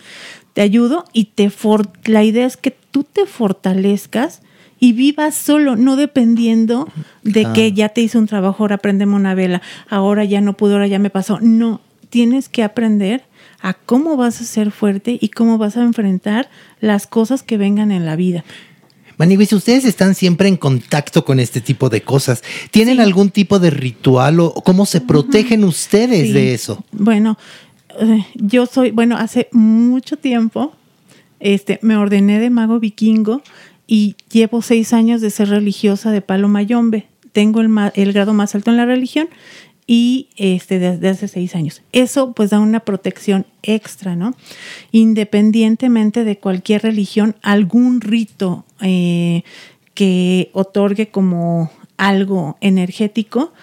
[0.57, 4.41] Te ayudo y te for la idea es que tú te fortalezcas
[4.79, 6.87] y viva solo, no dependiendo
[7.21, 7.53] de Ah.
[7.53, 10.87] que ya te hice un trabajo, ahora prendeme una vela, ahora ya no pude, ahora
[10.87, 11.37] ya me pasó.
[11.41, 11.79] No,
[12.09, 13.21] tienes que aprender
[13.61, 16.49] a cómo vas a ser fuerte y cómo vas a enfrentar
[16.81, 18.43] las cosas que vengan en la vida.
[19.19, 22.43] Maniguis, ustedes están siempre en contacto con este tipo de cosas.
[22.71, 26.33] ¿Tienen algún tipo de ritual o cómo se protegen ustedes Sí.
[26.33, 26.83] de eso?
[26.91, 27.37] Bueno,
[28.35, 30.73] yo soy, bueno, hace mucho tiempo
[31.39, 33.41] este, me ordené de mago vikingo
[33.85, 37.07] y llevo seis años de ser religiosa de Palo Mayombe.
[37.31, 39.29] Tengo el, el grado más alto en la religión
[39.87, 41.81] y este, desde hace seis años.
[41.93, 44.35] Eso pues da una protección extra, ¿no?
[44.91, 49.43] Independientemente de cualquier religión, algún rito eh,
[49.93, 53.53] que otorgue como algo energético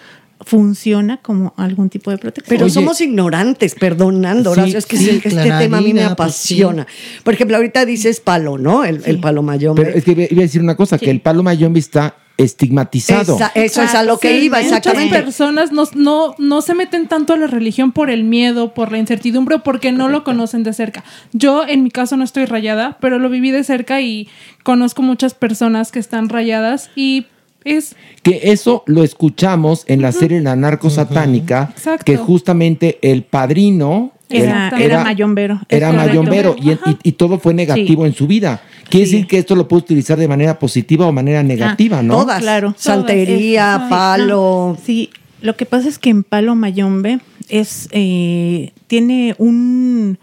[0.45, 2.57] funciona como algún tipo de protección.
[2.57, 6.87] Pero somos ignorantes, perdonando, Sí, es que sí, este tema a mí me pues, apasiona.
[7.23, 8.85] Por ejemplo, ahorita dices palo, ¿no?
[8.85, 9.83] El, el palo mayombe.
[9.83, 13.35] Pero es que iba a decir una cosa, que el palo mayombe está estigmatizado.
[13.35, 15.21] Esa- eso es a lo que iba, Muchas exactamente.
[15.21, 18.97] personas no, no, no se meten tanto a la religión por el miedo, por la
[18.97, 21.03] incertidumbre, o porque no lo conocen de cerca.
[21.33, 24.27] Yo, en mi caso, no estoy rayada, pero lo viví de cerca y
[24.63, 27.25] conozco muchas personas que están rayadas y
[27.65, 31.73] es Que eso lo escuchamos en la serie La Narco Satánica,
[32.05, 38.13] que justamente el padrino Era- mayombero, Era mayombero y, y- y todo fue negativo en
[38.13, 38.61] su vida.
[38.89, 42.17] Quiere decir que esto lo puede utilizar de manera positiva o manera negativa, ¿no?
[42.21, 42.39] todas.
[42.41, 42.73] Claro.
[42.77, 43.89] Santería, Todas.
[43.89, 44.77] Palo.
[44.83, 45.09] sí,
[45.41, 50.17] lo que pasa es que en Palo Mayombe es eh, tiene un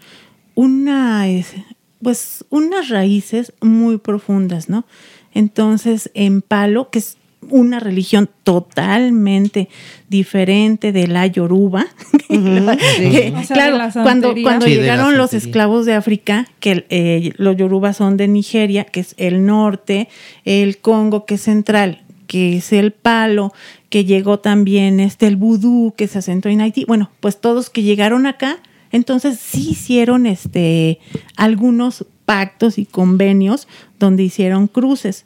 [0.55, 1.53] una es-
[2.01, 4.85] pues unas raíces muy profundas, ¿no?
[5.33, 7.17] Entonces, en Palo, que es
[7.49, 9.69] una religión totalmente
[10.09, 11.85] diferente de la Yoruba,
[12.27, 17.57] que, O sea, claro, cuando, cuando Sí, llegaron los esclavos de África, que eh, los
[17.57, 20.09] yorubas son de Nigeria, que es el norte,
[20.45, 23.53] el Congo, que es central, que es el palo,
[23.89, 26.85] que llegó también este el vudú, que se asentó en Haití.
[26.85, 28.57] Bueno, pues todos que llegaron acá,
[28.91, 30.99] entonces sí hicieron este
[31.35, 33.67] algunos pactos y convenios
[33.99, 35.25] donde hicieron cruces.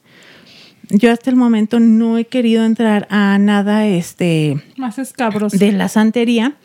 [0.89, 5.57] Yo hasta el momento no he querido entrar a nada este más escabroso.
[5.57, 6.55] de la santería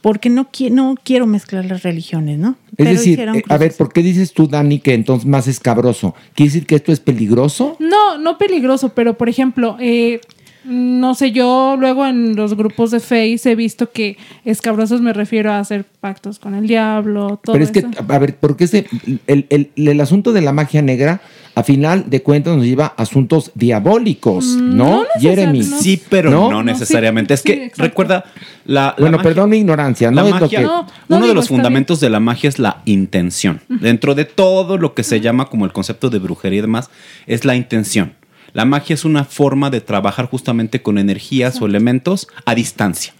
[0.00, 2.50] porque no, qui- no quiero mezclar las religiones, ¿no?
[2.50, 6.14] Es Pero decir, eh, a ver, ¿por qué dices tú, Dani, que entonces más escabroso?
[6.34, 7.76] ¿Quiere decir que esto es peligroso?
[7.80, 10.20] No, no peligroso, pero por ejemplo, eh,
[10.64, 15.52] no sé, yo luego en los grupos de Face he visto que escabrosos me refiero
[15.52, 18.86] a hacer pactos con el diablo, todo Pero es que, a ver, porque ese,
[19.26, 21.20] el, el- el asunto de la magia negra,
[21.54, 25.62] a final de cuentas, nos lleva a asuntos diabólicos, Mm, ¿no, Jeremy?
[25.62, 27.34] Sí, pero no, necesariamente.
[27.34, 28.24] es que recuerda
[28.64, 30.28] la, la Bueno, magia- perdón mi ignorancia, La ¿no?
[30.28, 33.60] Es lo magia, que- uno de los fundamentos de la magia es la intención.
[33.68, 36.90] Dentro de todo lo que se llama como el concepto de brujería y demás,
[37.26, 38.12] es la intención.
[38.52, 43.12] La magia es una forma de trabajar justamente con energías o elementos a distancia.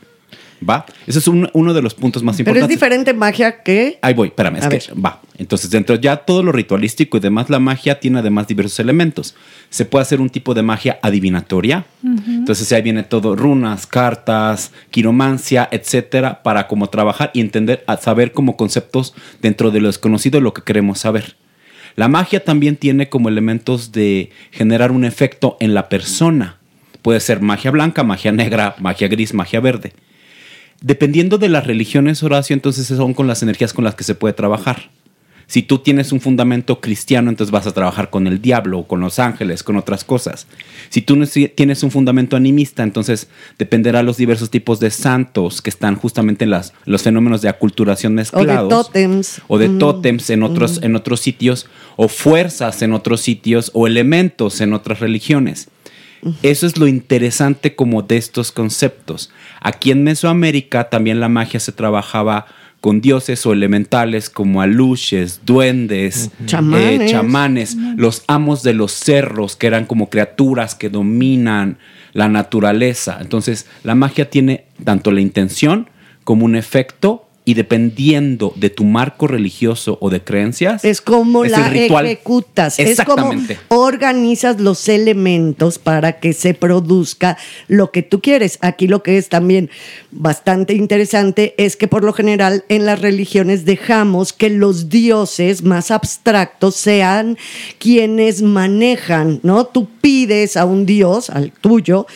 [0.68, 0.84] ¿Va?
[1.06, 2.76] Ese es un- uno de los puntos más Pero es importantes.
[2.76, 4.00] diferente magia que.
[4.02, 5.04] Ahí voy, espérame, es A que ver.
[5.04, 5.20] va.
[5.38, 9.36] Entonces, dentro ya todo lo ritualístico y demás, la magia tiene además diversos elementos.
[9.70, 11.86] Se puede hacer un tipo de magia adivinatoria.
[12.02, 18.56] Entonces ahí viene todo, runas, cartas, quiromancia, etcétera, para como trabajar y entender, saber como
[18.56, 21.36] conceptos dentro de lo desconocido lo que queremos saber.
[21.99, 26.59] La magia también tiene como elementos de generar un efecto en la persona.
[27.03, 29.94] Puede ser magia blanca, magia negra, magia gris, magia verde.
[30.80, 34.32] Dependiendo de las religiones, Horacio, entonces son con las energías con las que se puede
[34.32, 34.90] trabajar.
[35.51, 39.18] Si tú tienes un fundamento cristiano, entonces vas a trabajar con el diablo, con los
[39.18, 40.46] ángeles, con otras cosas.
[40.90, 41.18] Si tú
[41.57, 43.28] tienes un fundamento animista, entonces
[43.59, 48.12] dependerá los diversos tipos de santos que están justamente en las, los fenómenos de aculturación
[48.12, 48.68] O de mezclados.
[48.68, 49.40] tótems.
[49.49, 49.78] O de Mm.
[49.78, 55.01] tótems en otros, en otros sitios, o fuerzas en otros sitios, o elementos en otras
[55.01, 55.68] religiones.
[56.42, 59.30] Eso es lo interesante como de estos conceptos.
[59.62, 62.46] Aquí en Mesoamérica también la magia se trabajaba
[62.80, 67.10] con dioses o elementales como aluches, duendes, eh, Chamanes.
[67.10, 71.78] chamanes, los amos de los cerros, que eran como criaturas que dominan
[72.12, 73.18] la naturaleza.
[73.20, 75.90] Entonces, la magia tiene tanto la intención
[76.24, 81.53] como un efecto y dependiendo de tu marco religioso o de creencias, Es como es
[81.53, 82.78] la ejecutas.
[82.78, 83.32] Es como
[83.68, 88.59] organizas los elementos para que se produzca lo que tú quieres.
[88.61, 89.70] Aquí lo que es también
[90.11, 95.90] bastante interesante es que por lo general en las religiones dejamos que los dioses más
[95.90, 97.38] abstractos sean
[97.78, 99.64] quienes manejan, ¿no?
[99.64, 102.07] Tú pides a un dios, al tuyo,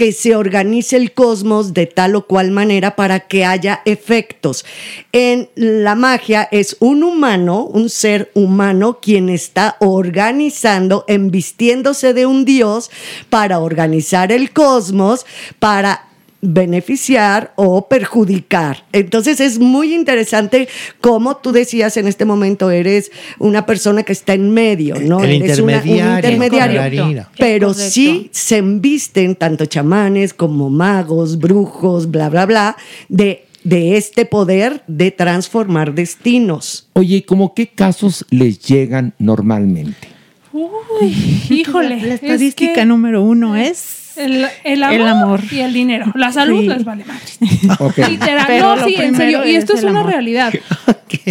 [0.00, 4.64] que se organice el cosmos de tal o cual manera para que haya efectos.
[5.12, 12.46] En la magia es un humano, un ser humano, quien está organizando, embistiéndose de un
[12.46, 12.90] dios
[13.28, 15.26] para organizar el cosmos,
[15.58, 16.09] para
[16.42, 18.84] beneficiar o perjudicar.
[18.92, 20.68] Entonces es muy interesante
[21.00, 25.20] cómo tú decías en este momento eres una persona que está en medio, ¿no?
[25.22, 26.16] El eres una- un intermediario.
[26.16, 26.80] intermediario.
[27.24, 27.30] Correcto.
[27.38, 32.76] Pero sí se embisten tanto chamanes como magos, brujos, bla, bla, bla,
[33.08, 36.88] de, de este poder de transformar destinos.
[36.94, 40.08] Oye, ¿y ¿cómo qué casos les llegan normalmente?
[40.52, 41.14] Uy,
[41.50, 42.00] híjole.
[42.00, 45.40] La es estadística que número uno es el, el amor el amor.
[45.50, 46.12] y el dinero.
[46.14, 46.68] La salud Sí.
[46.68, 47.20] les vale madre.
[47.78, 47.98] Ok.
[48.08, 48.44] Literal.
[48.46, 49.46] Pero no, sí, en serio.
[49.46, 50.12] Y esto es una amor.
[50.12, 50.52] realidad.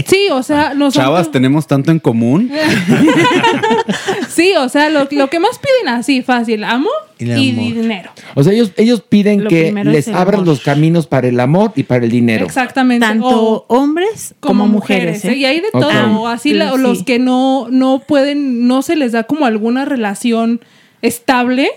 [0.07, 0.93] Sí, o sea, nosotros.
[1.05, 2.51] Chavas, tenemos tanto en común.
[4.29, 7.73] Sí, o sea, lo, lo que más piden así, fácil, amor Y y, el amor.
[7.73, 8.11] dinero.
[8.35, 10.47] O sea, ellos, ellos piden Lo que les abran amor.
[10.47, 12.45] los caminos para el amor y para el dinero.
[12.45, 13.05] Exactamente.
[13.05, 15.25] tanto O hombres como, mujeres.
[15.25, 15.35] ¿eh?
[15.35, 15.81] Y hay de Ok.
[15.81, 16.27] todo.
[16.27, 16.77] Así la- Sí.
[16.81, 20.61] los que no, no pueden, no se les da como alguna relación
[21.01, 21.69] estable,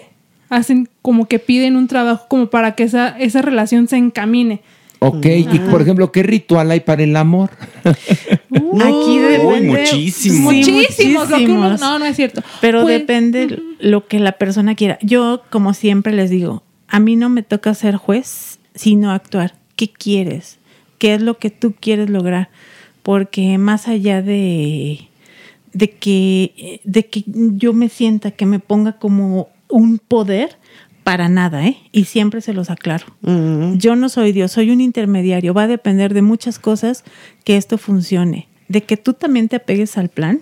[0.53, 4.61] hacen como que piden un trabajo como para que esa, esa relación se encamine.
[5.01, 7.51] Ok, y por ejemplo, ¿qué ritual hay para el amor?
[7.85, 9.47] Aquí depende.
[9.47, 10.51] Uy, muchísimo.
[10.51, 12.43] Sí, muchísimos, lo que uno- no, no es cierto.
[12.61, 14.99] Pero Pues, depende lo que la persona quiera.
[15.03, 19.55] Yo, como siempre les digo, a mí no me toca ser juez, sino actuar.
[19.75, 20.59] ¿Qué quieres?
[20.99, 22.51] ¿Qué es lo que tú quieres lograr?
[23.03, 25.09] Porque más allá de,
[25.73, 30.59] de, que, de que yo me sienta que me ponga como un poder,
[31.03, 31.79] para nada, ¿eh?
[31.91, 33.07] Y siempre se los aclaro.
[33.75, 35.55] Yo no soy Dios, soy un intermediario.
[35.55, 37.05] Va a depender de muchas cosas
[37.45, 38.49] que esto funcione.
[38.69, 40.41] De que tú también te apegues al plan,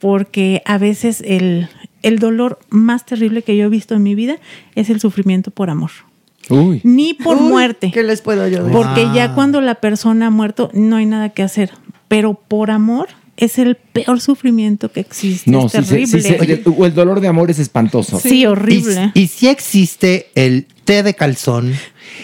[0.00, 1.68] porque a veces el,
[2.02, 4.38] el dolor más terrible que yo he visto en mi vida
[4.74, 5.90] es el sufrimiento por amor.
[6.50, 6.80] Uy.
[6.82, 7.90] Ni por Uy, muerte.
[7.92, 8.72] ¿Qué les puedo yo decir?
[8.72, 11.72] Porque ya cuando la persona ha muerto no hay nada que hacer.
[12.08, 15.50] Pero por amor es el peor sufrimiento que existe.
[15.50, 16.06] No, es sí, terrible.
[16.06, 18.18] sí, se- o el dolor de amor es espantoso.
[18.20, 19.12] Sí, horrible.
[19.14, 21.74] Y, y si existe el té de calzón.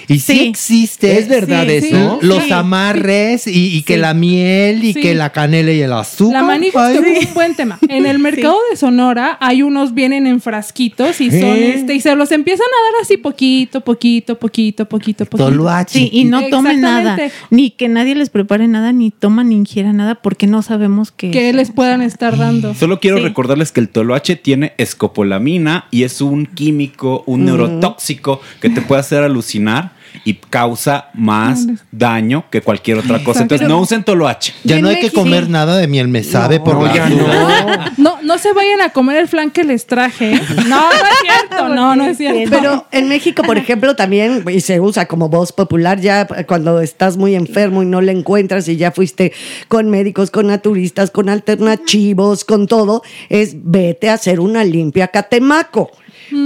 [0.09, 0.41] Y si Sí.
[0.49, 1.87] existe ¿Es verdad Sí, sí.
[1.89, 2.18] eso?
[2.22, 2.53] los Sí.
[2.53, 4.01] amarres y, y que Sí.
[4.01, 5.01] la miel y Sí.
[5.03, 6.41] que la canela y el azúcar.
[6.41, 7.79] La manija Ay, es un buen tema.
[7.89, 11.75] En el mercado de Sonora hay unos vienen en frasquitos y son ¿Eh?
[11.77, 15.51] este y se los empiezan a dar así poquito, poquito, poquito, poquito, poquito.
[15.51, 15.99] Toloache.
[15.99, 17.18] Sí, y no tomen nada.
[17.51, 21.31] Ni que nadie les prepare nada, ni toman ni ingieran nada, porque no sabemos qué
[21.31, 21.55] que es.
[21.64, 22.74] Les puedan estar dando.
[22.74, 23.22] Solo quiero Sí.
[23.22, 29.00] recordarles que el toloache tiene escopolamina y es un químico, un neurotóxico que te puede
[29.00, 29.92] hacer alucinar
[30.24, 33.42] y causa más daño que cualquier otra cosa.
[33.42, 34.54] Entonces no usen toloache.
[34.62, 37.92] Ya no hay que comer nada de miel, me sabe por no, la ya duda.
[37.96, 40.40] No, no se vayan a comer el flan que les traje.
[40.64, 41.68] No, no es cierto.
[41.68, 42.50] No, no es cierto.
[42.50, 47.16] Pero en México, por ejemplo, también, y se usa como voz popular, ya cuando estás
[47.16, 49.32] muy enfermo y no le encuentras y ya fuiste
[49.68, 55.90] con médicos, con naturistas, con alternativos, con todo, es vete a hacer una limpia catemaco.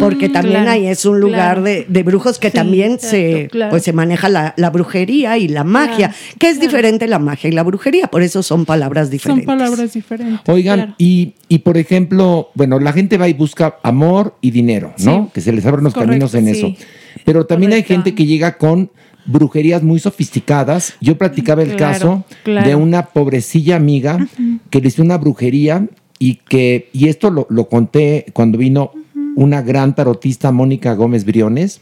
[0.00, 1.62] Porque también claro, ahí es un lugar claro.
[1.62, 3.70] de, de brujos que Sí, también exacto, se, claro.
[3.70, 7.52] pues se maneja la, la brujería y la magia, que es diferente la magia y
[7.52, 9.46] la brujería, por eso son palabras Son diferentes.
[9.46, 10.40] palabras diferentes.
[10.48, 10.94] Oigan, Claro.
[10.98, 15.24] y, y por ejemplo, bueno, la gente va y busca amor y dinero, ¿no?
[15.26, 15.30] Sí.
[15.34, 16.50] Que se les abran los Correcto, caminos en sí.
[16.76, 16.86] eso.
[17.24, 18.90] Pero también hay gente que llega con
[19.26, 20.94] brujerías muy sofisticadas.
[21.00, 22.68] Yo platicaba el Claro, caso claro.
[22.68, 24.26] de una pobrecilla amiga
[24.70, 25.86] que le hizo una brujería
[26.18, 28.90] y que, y esto lo, lo conté cuando vino
[29.38, 31.80] una gran tarotista, Mónica Gómez Briones.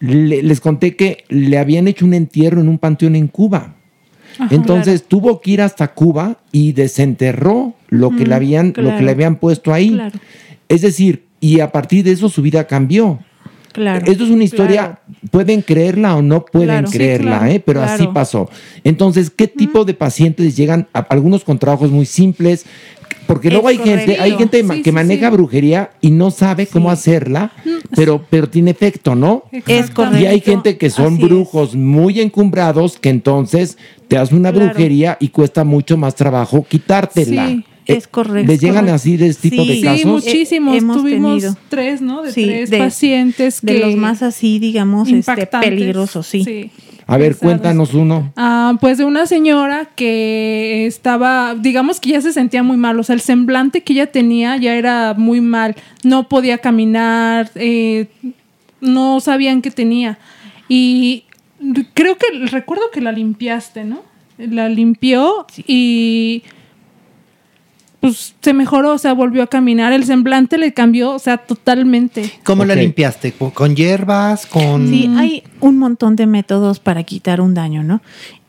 [0.00, 3.74] Le- les conté que le habían hecho un entierro en un panteón en Cuba.
[4.50, 9.10] Entonces tuvo que ir hasta Cuba y desenterró lo que le habían, lo que le
[9.10, 9.90] habían puesto ahí.
[9.94, 10.18] Claro.
[10.68, 13.18] Es decir, y a partir de eso su vida cambió.
[13.72, 14.06] Claro.
[14.10, 16.90] Esto es una historia, pueden creerla o no pueden Claro.
[16.90, 17.60] Creerla, ¿eh?
[17.60, 18.48] pero así pasó.
[18.82, 22.64] Entonces, ¿qué tipo de pacientes llegan a algunos con trabajos muy simples?
[23.28, 25.36] Porque Es luego hay gente, hay gente Sí, que sí, maneja sí.
[25.36, 27.52] brujería y no sabe cómo hacerla,
[27.94, 29.44] pero, pero tiene efecto, ¿no?
[29.66, 30.18] Es correcto.
[30.18, 31.28] Y hay gente que son Así es.
[31.28, 33.76] brujos muy encumbrados que entonces
[34.08, 34.66] te hacen una Claro.
[34.70, 37.48] brujería y cuesta mucho más trabajo quitártela.
[37.48, 38.50] Sí, es correcto.
[38.50, 38.94] ¿Les llegan correcto.
[38.94, 40.00] así de este tipo de Sí, casos?
[40.00, 40.76] Sí, muchísimos.
[40.78, 41.56] Hemos Tuvimos tenido.
[41.68, 42.22] tres, ¿no?
[42.22, 46.70] De Sí, tres de- pacientes De que los más así, digamos, este, peligrosos, sí.
[47.10, 48.34] A ver, cuéntanos uno.
[48.36, 53.02] Ah, pues de una señora que estaba, digamos que ya se sentía muy mal, o
[53.02, 58.08] sea, el semblante que ella tenía ya era muy mal, no podía caminar, eh,
[58.82, 60.18] no sabían qué tenía.
[60.68, 61.24] Y
[61.94, 64.02] creo que recuerdo que la limpiaste, ¿no?
[64.36, 66.42] La limpió y
[68.00, 72.30] pues se mejoró, o sea, volvió a caminar, el semblante le cambió, o sea, totalmente.
[72.44, 73.32] ¿Cómo la limpiaste?
[73.32, 74.46] ¿Con, con hierbas?
[74.46, 74.88] ¿Con...?
[74.88, 78.00] Sí, hay un montón de métodos para quitar un daño, ¿no?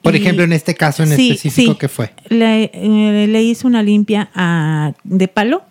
[0.04, 1.78] Por Y- ejemplo, en este caso en Sí, específico, sí.
[1.80, 2.12] ¿qué fue?
[2.30, 5.64] Le, eh, le hice una limpia a- de palo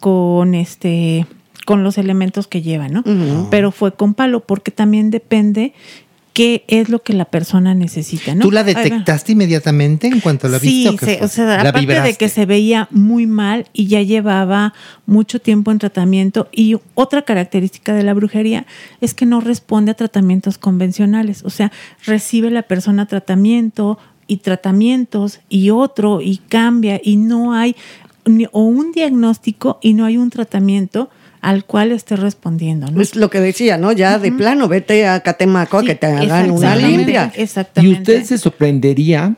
[0.00, 1.26] con este
[1.64, 3.02] con los elementos que lleva, ¿no?
[3.50, 5.72] Pero fue con palo porque también depende
[6.36, 8.42] qué es lo que la persona necesita, ¿no?
[8.42, 11.70] ¿Tú la detectaste inmediatamente en cuanto la viste Sí, o qué se- o sea, ¿La
[11.70, 14.74] aparte de que se veía muy mal y ya llevaba
[15.06, 18.66] mucho tiempo en tratamiento y otra característica de la brujería
[19.00, 21.72] es que no responde a tratamientos convencionales, o sea,
[22.04, 27.76] recibe la persona tratamiento y tratamientos y otro y cambia y no hay
[28.26, 31.08] ni- o un diagnóstico y no hay un tratamiento
[31.46, 33.00] al cual esté respondiendo, ¿no?
[33.00, 33.92] Es lo que decía, ¿no?
[33.92, 37.32] Ya de plano, vete a Catemaco a que te hagan una limpia.
[37.36, 37.96] Exactamente.
[37.96, 39.36] Y usted se sorprendería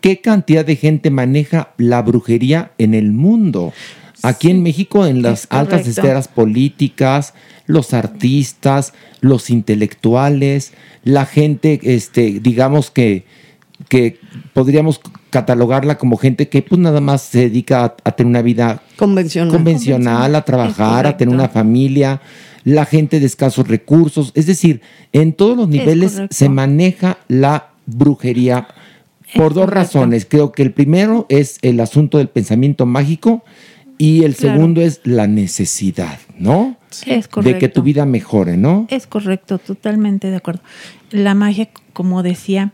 [0.00, 3.74] qué cantidad de gente maneja la brujería en el mundo.
[4.22, 7.34] Aquí en México, en las Es altas esferas políticas,
[7.66, 13.26] los artistas, los intelectuales, la gente, este, digamos que,
[13.94, 14.18] que
[14.52, 18.82] podríamos catalogarla como gente que pues nada más se dedica a, a tener una vida
[18.96, 19.52] Convencional.
[19.54, 22.20] convencional, a trabajar, a tener una familia,
[22.64, 24.32] la gente de escasos recursos.
[24.34, 24.80] Es decir,
[25.12, 28.66] en todos los niveles se maneja la brujería
[29.36, 30.26] por dos razones.
[30.28, 33.44] Creo que el primero es el asunto del pensamiento mágico
[33.96, 34.56] y el Claro.
[34.56, 36.76] segundo es la necesidad, ¿no?
[36.90, 37.58] Es De correcto.
[37.60, 38.88] que tu vida mejore, ¿no?
[38.90, 40.62] Es correcto, totalmente de acuerdo.
[41.12, 42.72] La magia, como decía,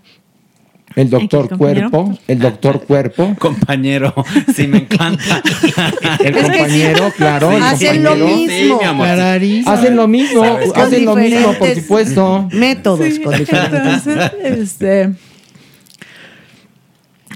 [0.97, 4.13] El doctor cuerpo, el doctor cuerpo, Compañero,
[4.55, 5.41] sí me encanta.
[6.25, 8.37] el compañero, claro, el Hacen lo compañero.
[8.37, 8.57] mismo.
[8.57, 9.07] Sí, mi amor.
[9.09, 10.43] Hacen lo mismo,
[10.75, 12.49] hacen lo mismo, por supuesto.
[12.53, 14.07] Métodos con diferentes.
[14.07, 15.11] Entonces, este,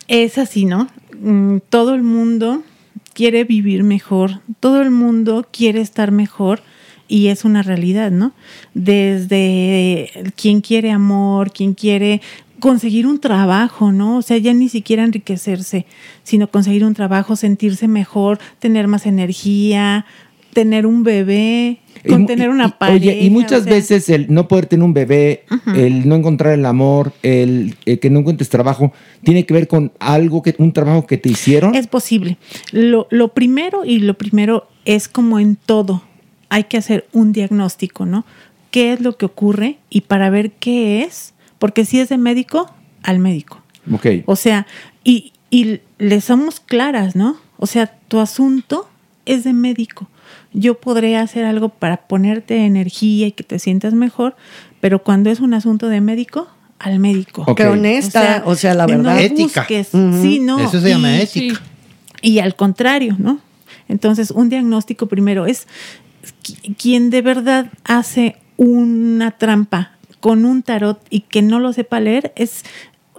[0.08, 0.88] es así, ¿no?
[1.20, 2.62] Mm, Todo el mundo
[3.14, 6.60] quiere vivir mejor, todo el mundo quiere estar mejor
[7.06, 8.32] y es una realidad, ¿no?
[8.74, 12.20] Desde quien quiere amor, quien quiere
[12.64, 14.16] conseguir un trabajo, ¿no?
[14.16, 15.84] O sea, ya ni siquiera enriquecerse,
[16.22, 20.06] sino conseguir un trabajo, sentirse mejor, tener más energía,
[20.54, 22.96] tener un bebé, con Y- tener una y- pareja.
[22.96, 25.44] Oye, y muchas o sea, veces el no poder tener un bebé,
[25.76, 28.92] el no encontrar el amor, el, eh, que no encuentres trabajo,
[29.22, 31.74] tiene que ver con algo que un trabajo que te hicieron.
[31.74, 32.38] Es posible.
[32.72, 36.02] Lo, lo primero y lo primero es como en todo,
[36.48, 38.24] hay que hacer un diagnóstico, ¿no?
[38.70, 39.76] ¿Qué es lo que ocurre?
[39.90, 41.33] Y para ver qué es,
[41.64, 42.70] porque si es de médico,
[43.02, 43.62] al médico.
[43.90, 44.06] ok.
[44.26, 44.66] O sea,
[45.02, 47.38] y, y le somos claras, ¿no?
[47.56, 48.86] O sea, tu asunto
[49.24, 50.06] es de médico.
[50.52, 54.36] Yo podré hacer algo para ponerte energía y que te sientas mejor,
[54.82, 56.48] pero cuando es un asunto de médico,
[56.78, 57.44] al médico.
[57.46, 57.56] Ok.
[57.56, 59.22] Qué honesta, o sea, la no verdad.
[59.22, 59.62] Ética.
[59.62, 59.94] busques.
[59.94, 60.20] Ujú.
[60.20, 60.58] Sí, no.
[60.60, 61.62] Eso se llama y- ética.
[62.20, 63.38] y al contrario, ¿no?
[63.88, 65.66] Entonces, un diagnóstico primero es
[66.42, 69.92] qui- quien de verdad hace una trampa
[70.24, 72.64] con un tarot y que no lo sepa leer es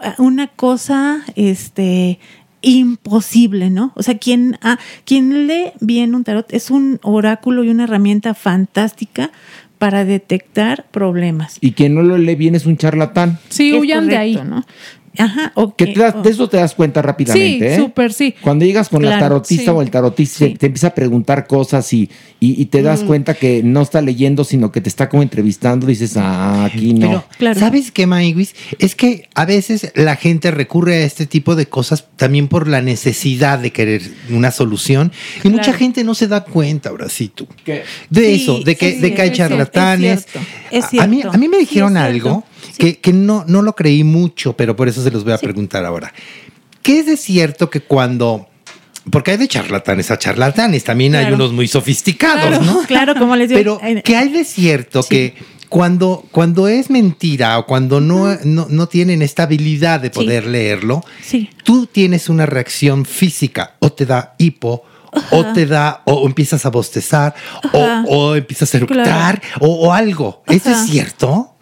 [0.02, 2.18] ah, una cosa este
[2.62, 3.92] imposible, ¿no?
[3.94, 8.34] O sea, quien, ah, quien lee bien un tarot es un oráculo y una herramienta
[8.34, 9.30] fantástica
[9.78, 11.60] para detectar problemas.
[11.62, 13.38] Y quien no lo lee bien es un charlatán.
[13.50, 14.40] Sí, Es huyan de ahí.
[15.18, 15.54] Ajá.
[15.78, 17.78] Que te das- de eso te das cuenta Sí, rápidamente, ¿eh?
[17.78, 18.34] súper, sí.
[18.42, 19.78] Cuando llegas con la tarotista sí.
[19.78, 20.56] o el tarotista, Sí.
[20.56, 22.10] te empieza a preguntar cosas y,
[22.40, 25.88] y, y te das cuenta que no está leyendo, sino que te está como entrevistando,
[25.88, 27.08] dices, ah, aquí no.
[27.08, 27.60] Pero, Claro.
[27.60, 28.56] ¿sabes qué, Maiguis?
[28.80, 32.82] Es que a veces la gente recurre a este tipo de cosas también por la
[32.82, 35.12] necesidad de querer una solución.
[35.44, 37.48] Y mucha gente no se da cuenta, ahora sí, tú.
[37.64, 37.84] ¿Qué?
[38.10, 40.20] De Sí, eso, de que, sí, de que hay es cierto, charlatanes.
[40.20, 42.44] es cierto, es A- A, mí, a mí me Sí, dijeron algo
[42.76, 42.94] Sí.
[42.94, 45.86] que, que no, no lo creí mucho, pero por eso se los voy a preguntar
[45.86, 46.14] ahora.
[46.82, 48.48] ¿Qué es de cierto que cuando...
[49.12, 52.82] Porque hay de charlatanes a charlatanes, también hay unos muy sofisticados, Claro, ¿no?
[52.88, 53.80] claro, como les digo.
[53.80, 55.10] Pero, ¿qué hay de cierto Sí.
[55.10, 55.34] que
[55.70, 61.04] cuando, cuando es mentira o cuando no, no, no tienen esta habilidad de poder leerlo,
[61.22, 61.50] Sí.
[61.64, 64.84] tú tienes una reacción física o te da hipo
[65.32, 67.36] o te da o empiezas a bostezar
[68.08, 70.44] o, empiezas a eructar o, o algo.
[70.48, 71.55] ¿Eso es cierto?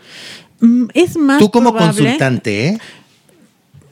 [0.63, 2.77] Mm, Es más Tú como probable- consultante, ¿eh?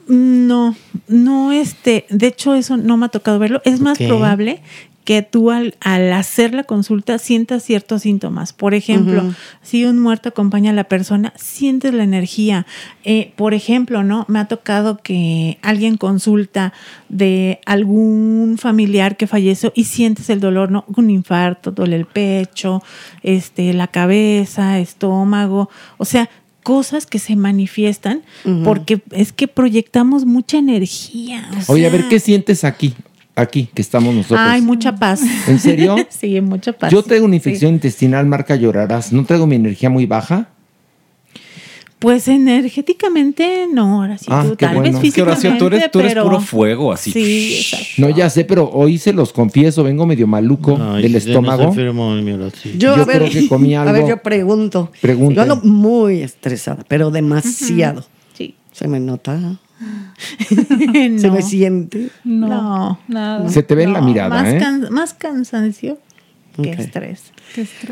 [0.08, 0.74] No,
[1.06, 3.62] no este, de hecho eso no me ha tocado verlo.
[3.64, 4.60] Es más probable
[5.04, 8.52] que tú al, al hacer la consulta sientas ciertos síntomas.
[8.52, 9.22] Por ejemplo,
[9.62, 12.66] si un muerto acompaña a la persona, sientes la energía.
[13.04, 14.24] Eh, por ejemplo, ¿no?
[14.28, 16.72] Me ha tocado que alguien consulta
[17.08, 20.84] de algún familiar que falleció y sientes el dolor, ¿no?
[20.96, 22.82] Un infarto, duele el pecho,
[23.22, 25.68] este, la cabeza, estómago.
[25.98, 26.28] O sea,
[26.62, 28.22] cosas que se manifiestan
[28.64, 31.48] porque es que proyectamos mucha energía.
[31.66, 32.94] Oye, a ver, ¿qué sientes aquí?
[33.34, 34.40] aquí que estamos nosotros.
[34.42, 35.22] Ay, mucha paz.
[35.48, 35.96] ¿En serio?
[36.10, 36.92] sí, mucha paz.
[36.92, 39.12] Yo traigo una infección intestinal marca llorarás.
[39.12, 40.48] ¿No traigo mi energía muy baja?
[42.02, 44.82] Pues energéticamente no, ahora sí Ah, tú, qué tal bueno.
[44.82, 47.12] vez Es que, físicamente, Horacio, tú eres, tú eres pero- puro fuego, así.
[47.12, 47.86] Sí, exacto.
[47.98, 51.72] No, ya sé, pero hoy se los confieso, vengo medio maluco del estómago.
[51.74, 54.08] Yo, Yo a ver, creo que comí A ver, algo.
[54.08, 54.90] yo pregunto.
[55.00, 55.34] Pregunte.
[55.36, 58.04] Yo ando muy estresada, pero demasiado.
[58.34, 58.54] Sí.
[58.72, 59.36] Se me nota.
[59.36, 59.58] no.
[61.18, 62.08] Se me siente.
[62.24, 63.48] No, nada.
[63.48, 64.58] Se te ve en la mirada, más, ¿eh?
[64.58, 65.98] can- más cansancio
[66.60, 66.78] que Ok.
[66.78, 67.32] estrés.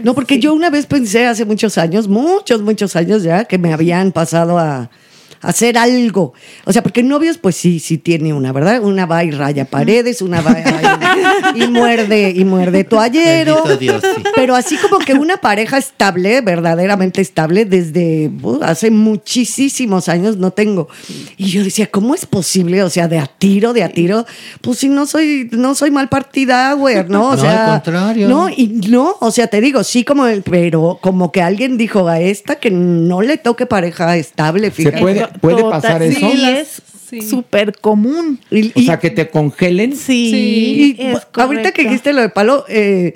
[0.03, 3.73] No, porque yo una vez pensé hace muchos años, muchos, muchos años ya, que me
[3.73, 4.91] habían pasado a
[5.41, 6.35] hacer algo.
[6.65, 8.83] O sea, porque novios, pues sí, sí tiene una, ¿verdad?
[8.83, 10.57] Una va y raya paredes, una va
[11.57, 13.55] y, y muerde, y muerde toallero.
[13.65, 14.23] Bendito Dios, sí.
[14.35, 20.51] Pero así como que una pareja estable, verdaderamente estable, desde uh, hace muchísimos años no
[20.51, 20.89] tengo.
[21.37, 22.83] Y yo decía, ¿cómo es posible?
[22.83, 24.27] O sea, de a tiro, de a tiro,
[24.61, 27.31] pues si no soy, no soy mal partida, güey, ¿no?
[27.31, 28.29] O No, sea, al contrario.
[28.29, 32.07] No, y no, o sea, te digo, sí, como el, pero como que alguien dijo
[32.09, 34.99] a esta que no le toque pareja estable, fíjate.
[35.01, 36.19] puede- puede pasar eso?
[36.19, 36.83] Sí, es
[37.29, 38.39] súper común.
[38.77, 39.97] O sea, que te congelen.
[39.97, 43.15] Sí, Y es ahorita que dijiste lo de palo, eh,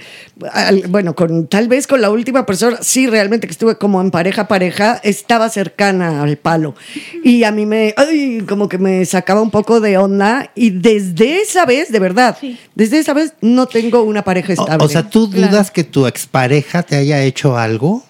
[0.52, 4.10] al- bueno, con tal vez con la última persona, sí, realmente que estuve como en
[4.10, 6.74] pareja, pareja, estaba cercana al palo.
[7.22, 10.50] Y a mí me, ay, como que me sacaba un poco de onda.
[10.56, 12.36] Y desde esa vez, de verdad,
[12.74, 14.84] desde esa vez no tengo una pareja estable.
[14.84, 18.02] o sea, ¿tú dudas que tu expareja te haya hecho algo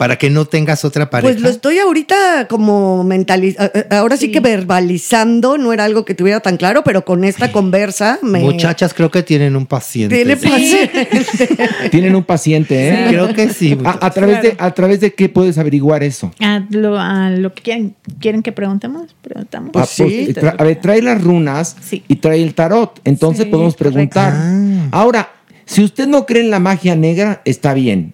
[0.00, 1.30] para que no tengas otra pareja?
[1.30, 4.32] Pues lo estoy ahorita como mentalizando, ahora sí.
[4.32, 8.40] que verbalizando, no era algo que tuviera tan claro, pero con esta conversa me...
[8.40, 10.16] Muchachas creo que tienen un paciente.
[10.16, 11.06] Tiene paciente.
[11.90, 12.96] Tienen un paciente, ¿eh?
[12.96, 16.32] Sí, creo que sí, A, a través de, a través de qué puedes averiguar eso.
[16.40, 19.72] A lo, a lo que quieren, quieren que preguntemos, preguntamos.
[19.74, 22.98] Ah, pues, a ver, trae las runas y trae el tarot.
[23.04, 24.32] Entonces Sí, podemos preguntar.
[24.34, 24.88] Ah.
[24.92, 25.28] Ahora,
[25.70, 28.12] si usted no cree en la magia negra, está bien.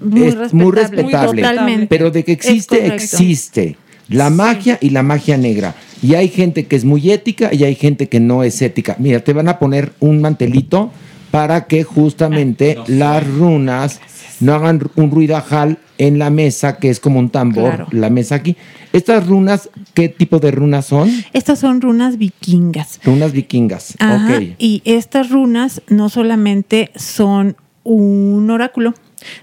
[0.00, 1.86] Muy es respetable, muy respetable.
[1.88, 3.76] Pero de que existe, existe.
[4.08, 5.74] La magia y la magia negra.
[6.00, 8.94] Y hay gente que es muy ética y hay gente que no es ética.
[9.00, 10.92] Mira, te van a poner un mantelito
[11.32, 14.00] para que justamente las runas
[14.38, 17.86] no hagan un ruidajal en la mesa, que es como un tambor, Claro.
[17.92, 18.56] la mesa aquí.
[18.92, 21.10] Estas runas, ¿qué tipo de runas son?
[21.32, 23.00] Estas son runas vikingas.
[23.04, 23.94] Runas vikingas.
[24.00, 24.42] Ajá, Ok.
[24.58, 28.94] Y estas runas no solamente son un oráculo,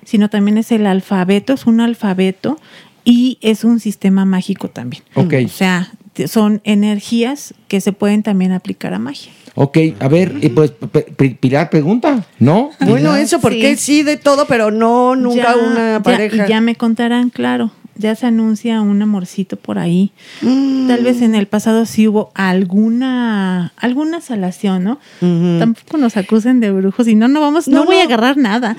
[0.04, 2.58] sino también es el alfabeto, es un alfabeto
[3.06, 5.04] y es un sistema mágico también.
[5.16, 5.34] Ok.
[5.46, 5.92] O sea,
[6.28, 9.32] son energías que se pueden también aplicar a magia.
[9.56, 10.72] Ok, a ver, pues
[11.40, 12.72] Pilar pregunta, ¿no?
[12.80, 14.04] Bueno, eso, porque sí.
[14.04, 16.48] de todo, pero no nunca Ya- una ya- pareja.
[16.48, 17.72] Ya, me contarán, claro.
[18.00, 20.12] Ya se anuncia un amorcito por ahí.
[20.42, 20.88] Mm.
[20.88, 25.00] Tal vez en el pasado sí hubo alguna alguna salación, ¿no?
[25.60, 28.06] Tampoco nos acusen de brujos y no, no vamos, no, No, voy a no.
[28.06, 28.78] agarrar nada.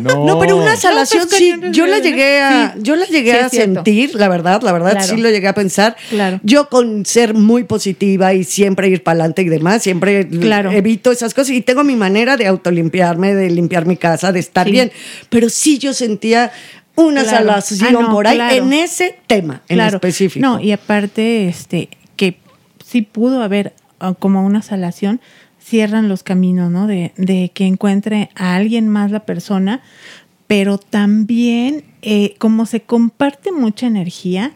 [0.00, 2.80] No, No, pero una salación sí, yo la llegué a, sí.
[2.82, 5.06] yo la llegué Sí, a sentir, la verdad, la verdad, Claro.
[5.06, 5.96] sí lo llegué a pensar.
[6.08, 6.40] Claro.
[6.42, 10.72] Yo con ser muy positiva y siempre ir para adelante y demás, siempre Claro.
[10.72, 14.64] evito esas cosas y tengo mi manera de autolimpiarme, de limpiar mi casa, de estar
[14.66, 14.72] Sí.
[14.72, 14.92] bien.
[15.28, 16.50] Pero sí yo sentía
[16.96, 17.46] una Claro.
[17.46, 18.54] salación Ah, no, por ahí claro.
[18.54, 19.96] en ese tema en Claro.
[19.96, 20.44] específico.
[20.46, 22.38] No, y aparte, este, que
[22.84, 25.20] sí pudo haber ah, como una salación,
[25.60, 26.86] cierran los caminos, ¿no?
[26.86, 29.80] De, de que encuentre a alguien más la persona,
[30.46, 34.52] pero también, eh, como se comparte mucha energía,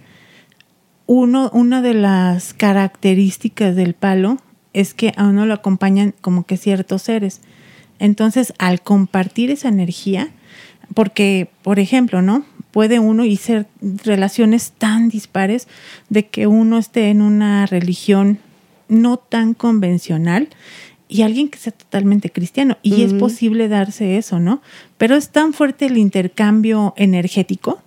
[1.07, 4.37] uno, una de las características del palo
[4.75, 7.41] es que a uno lo acompañan como que ciertos seres.
[7.99, 10.29] Entonces, al compartir esa energía,
[10.95, 12.45] porque, por ejemplo, ¿no?
[12.71, 13.67] Puede uno y ser
[14.05, 15.69] relaciones tan dispares
[16.09, 18.39] de que uno esté en una religión
[18.89, 20.49] no tan convencional
[21.09, 22.77] y alguien que sea totalmente cristiano.
[22.83, 24.61] Y es posible darse eso, ¿no?
[24.99, 27.81] Pero es tan fuerte el intercambio energético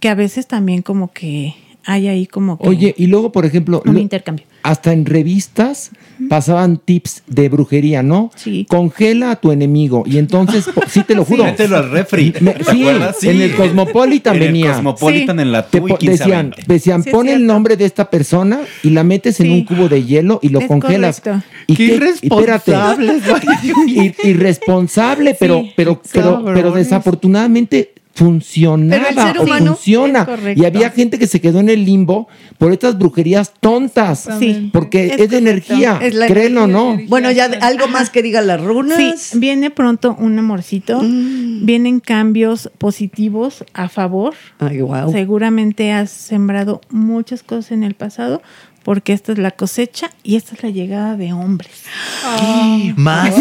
[0.00, 1.54] que a veces también como que
[1.90, 4.46] hay ahí como que Oye, y luego, por ejemplo, un lo- intercambio.
[4.62, 5.90] hasta en revistas
[6.28, 8.30] pasaban tips de brujería, ¿no?
[8.36, 8.66] Sí.
[8.68, 10.04] Congela a tu enemigo.
[10.06, 11.44] Y entonces, sí te lo juro.
[11.44, 12.34] Mételo al refri.
[12.40, 12.84] Me- ¿Te sí?
[13.18, 13.28] Sí.
[13.28, 14.72] en el Cosmopolitan En el venía.
[14.74, 16.72] Cosmopolitan, en la Te TUI po- 15 a decían, 20.
[16.72, 19.52] decían Sí, pon el nombre de esta persona y la metes en Sí.
[19.52, 21.20] un cubo de hielo y lo Es congelas.
[21.20, 21.44] correcto.
[21.66, 22.26] Y Qué qué- espérate.
[22.72, 23.22] irresponsables,
[23.88, 30.28] Ir- irresponsable, pero, Sí, pero, pero, pero desafortunadamente funcionaba Pero el ser o funciona.
[30.54, 34.28] Y había gente que se quedó en el limbo por estas brujerías tontas.
[34.38, 34.68] Sí.
[34.74, 36.98] Porque es, Es de energía, Es la créelo o no.
[37.08, 38.98] Bueno, ya de- algo más que digan las runas.
[38.98, 44.34] Sí, viene pronto un amorcito, vienen cambios positivos a favor.
[44.58, 45.10] Ay, wow.
[45.10, 48.42] Seguramente has sembrado muchas cosas en el pasado
[48.82, 51.70] porque esta es la cosecha y esta es la llegada de hombres.
[52.96, 53.34] Más,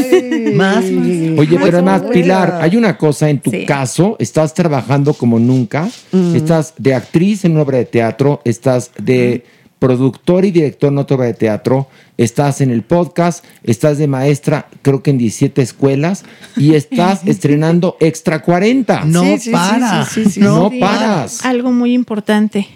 [0.54, 3.66] más, Oye, pero además, Pilar, hay una cosa en tu Sí.
[3.66, 6.36] caso, estás trabajando como nunca, Mm.
[6.36, 9.46] estás de actriz en una obra de teatro, estás de
[9.80, 11.88] productor y director en otra obra de teatro,
[12.18, 16.26] estás en el podcast, estás de maestra, creo que en 17 escuelas,
[16.58, 19.06] y estás estrenando Extra 40.
[19.06, 20.06] No Sí, sí, sí, para.
[20.06, 20.80] sí, sí, sí, no Sí.
[20.80, 21.46] paras.
[21.46, 22.68] Algo muy importante,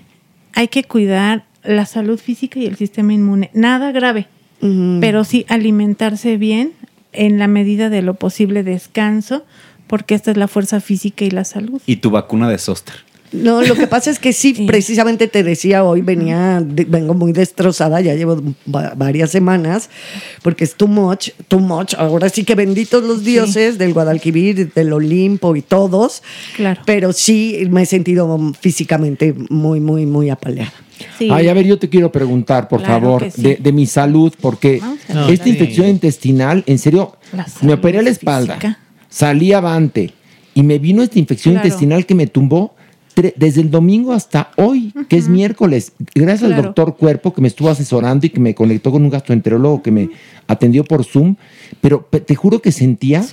[0.54, 3.50] hay que cuidar la salud física y el sistema inmune.
[3.54, 4.28] Nada grave,
[5.02, 6.72] pero sí alimentarse bien
[7.12, 9.44] en la medida de lo posible, descanso,
[9.88, 11.82] porque esta es la fuerza física y la salud.
[11.86, 12.96] Y tu vacuna de Soster.
[13.34, 17.34] No, lo que pasa es que sí, precisamente te decía hoy, venía, de- vengo muy
[17.34, 18.40] destrozada, ya llevo
[18.74, 19.90] va- varias semanas,
[20.44, 21.96] porque es too much, too much.
[21.96, 26.22] Ahora sí que benditos los dioses del Guadalquivir, del Olimpo y todos.
[26.56, 26.82] Claro.
[26.86, 30.74] Pero sí me he sentido físicamente muy, muy, muy apaleada.
[31.32, 33.42] Ay, a ver, yo te quiero preguntar, por Claro favor, sí.
[33.42, 37.16] de, de mi salud, porque Vamos a hablar esta infección intestinal, en serio,
[37.62, 38.80] me operé la espalda, física.
[39.10, 40.14] salí avante
[40.54, 41.68] y me vino esta infección Claro.
[41.68, 42.76] intestinal que me tumbó
[43.16, 45.94] tre- desde el domingo hasta hoy, que es miércoles.
[46.16, 49.82] Gracias al doctor Cuerpo que me estuvo asesorando y que me conectó con un gastroenterólogo
[49.84, 50.10] que me
[50.48, 51.36] atendió por Zoom,
[51.82, 53.24] pero pe- te juro que sentía,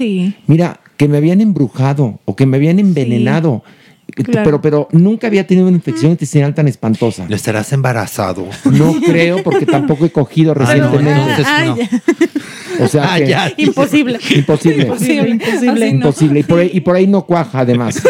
[0.46, 3.62] mira, que me habían embrujado o que me habían envenenado.
[4.10, 4.42] Claro.
[4.44, 7.26] Pero, pero nunca había tenido una infección intestinal tan espantosa.
[7.28, 8.46] ¿No estarás embarazado?
[8.64, 11.20] No creo, porque tampoco he cogido Ah, no, recientemente.
[11.20, 12.84] entonces Ah, no.
[12.84, 13.52] O sea Ah, que- ya.
[13.56, 14.18] Imposible.
[14.34, 14.82] Imposible.
[14.84, 15.88] Imposible, imposible.
[15.88, 16.40] Imposible.
[16.40, 18.02] Y, por ahí, y por ahí no cuaja, además.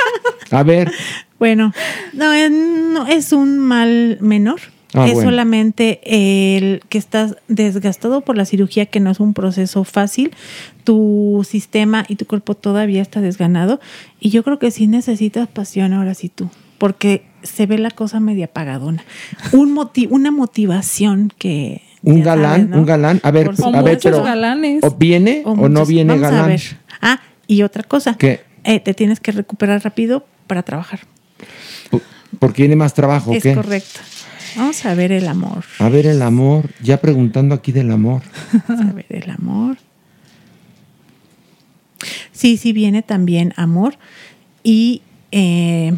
[0.50, 0.90] A ver,
[1.38, 1.72] Bueno,
[2.14, 4.60] no, no es un mal menor.
[5.02, 5.30] Ah, es bueno.
[5.30, 10.32] solamente el que estás desgastado por la cirugía, que no es un proceso fácil.
[10.84, 13.80] Tu sistema y tu cuerpo todavía está desganado.
[14.20, 18.20] Y yo creo que sí necesitas pasión ahora sí tú, porque se ve la cosa
[18.20, 19.04] media apagadona.
[19.52, 21.82] Un moti- una motivación que...
[22.02, 22.78] un galán, sabes, ¿no?
[22.78, 23.20] un galán.
[23.22, 24.22] A ver, a ver, pero.
[24.22, 24.82] galanes.
[24.82, 26.48] ¿O viene o, no viene Vamos a galán?
[26.48, 26.62] ver.
[27.00, 28.16] Ah, y otra cosa.
[28.18, 28.40] ¿Qué?
[28.64, 31.00] Eh, te tienes que recuperar rápido para trabajar.
[32.38, 33.54] Porque viene más trabajo, es ¿qué?
[33.54, 34.00] correcto.
[34.58, 35.64] Vamos a ver el amor.
[35.78, 36.70] A ver, el amor.
[36.82, 38.22] Ya preguntando aquí del amor.
[38.66, 39.78] Vamos a ver el amor.
[42.32, 43.96] Sí, sí viene también amor.
[44.64, 45.96] Y eh,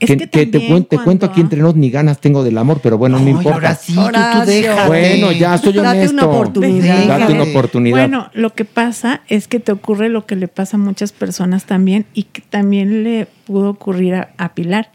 [0.00, 2.42] es que, que, que te, también cuen- te cuento aquí entre nos ni ganas tengo
[2.42, 3.54] del amor, pero bueno, no Ay, importa.
[3.54, 4.44] ahora sí, tú- tú Horacio.
[4.46, 4.86] déjate.
[4.88, 6.14] Bueno, ya soy Date honesto.
[6.14, 7.06] una oportunidad.
[7.06, 7.96] Date una oportunidad.
[7.98, 11.66] Bueno, lo que pasa es que te ocurre lo que le pasa a muchas personas
[11.66, 14.90] también y que también le pudo ocurrir a, a Pilar,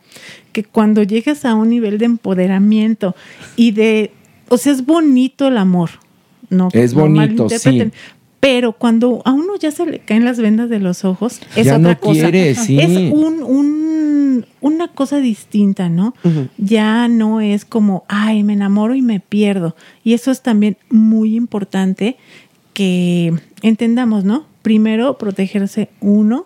[0.51, 3.15] que cuando llegas a un nivel de empoderamiento
[3.55, 4.11] y de,
[4.49, 5.89] o sea, es bonito el amor,
[6.49, 7.91] no Es no bonito, sí.
[8.45, 11.77] Pero cuando a uno ya se le caen las vendas de los ojos, es Ya
[11.77, 12.29] otra no cosa.
[12.29, 12.79] quiere, sí.
[12.79, 16.13] Es un, un- una cosa distinta, ¿no?
[16.59, 19.75] Ya no es como, ay, me enamoro y me pierdo.
[20.03, 22.17] Y eso es también muy importante
[22.73, 23.33] que
[23.63, 24.45] entendamos, ¿no?
[24.61, 26.45] Primero, protegerse uno,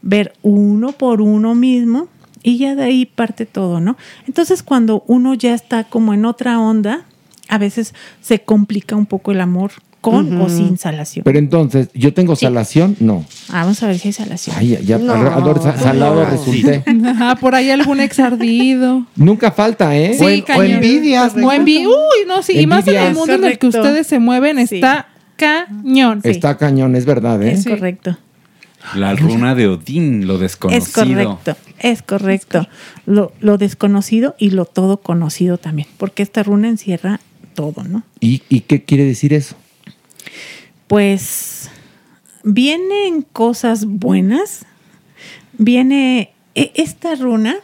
[0.00, 2.06] ver uno por uno mismo
[2.44, 3.96] y ya de ahí parte todo, ¿no?
[4.28, 7.04] Entonces, cuando uno ya está como en otra onda,
[7.48, 9.72] a veces se complica un poco el amor
[10.02, 11.22] con o sin salación.
[11.24, 12.96] Pero entonces, ¿yo tengo salación?
[13.00, 13.24] No.
[13.48, 14.54] Ah, vamos a ver si hay salación.
[14.58, 15.14] Ay, ya, No.
[15.62, 16.28] sa- salado No.
[16.30, 16.84] resulté.
[17.06, 19.06] Ajá, por ahí algún exardido.
[19.16, 20.14] Nunca falta, ¿eh?
[20.18, 20.78] Sí, cañón.
[20.80, 22.58] O envi- Uy, no, sí.
[22.58, 23.16] Y más en el Envidias.
[23.16, 26.20] mundo en el que ustedes se mueven, está cañón.
[26.24, 27.52] Está cañón, es verdad, ¿eh?
[27.52, 28.18] Es correcto.
[28.96, 30.84] La runa de Odín, lo desconocido.
[30.84, 32.66] Es correcto, es correcto.
[33.06, 37.20] Lo, lo desconocido y lo todo conocido también, porque esta runa encierra
[37.54, 38.02] todo, ¿no?
[38.18, 39.54] ¿Y, y qué quiere decir eso?
[40.92, 41.70] Pues
[42.44, 44.66] vienen cosas buenas,
[45.56, 47.56] viene e- esta runa,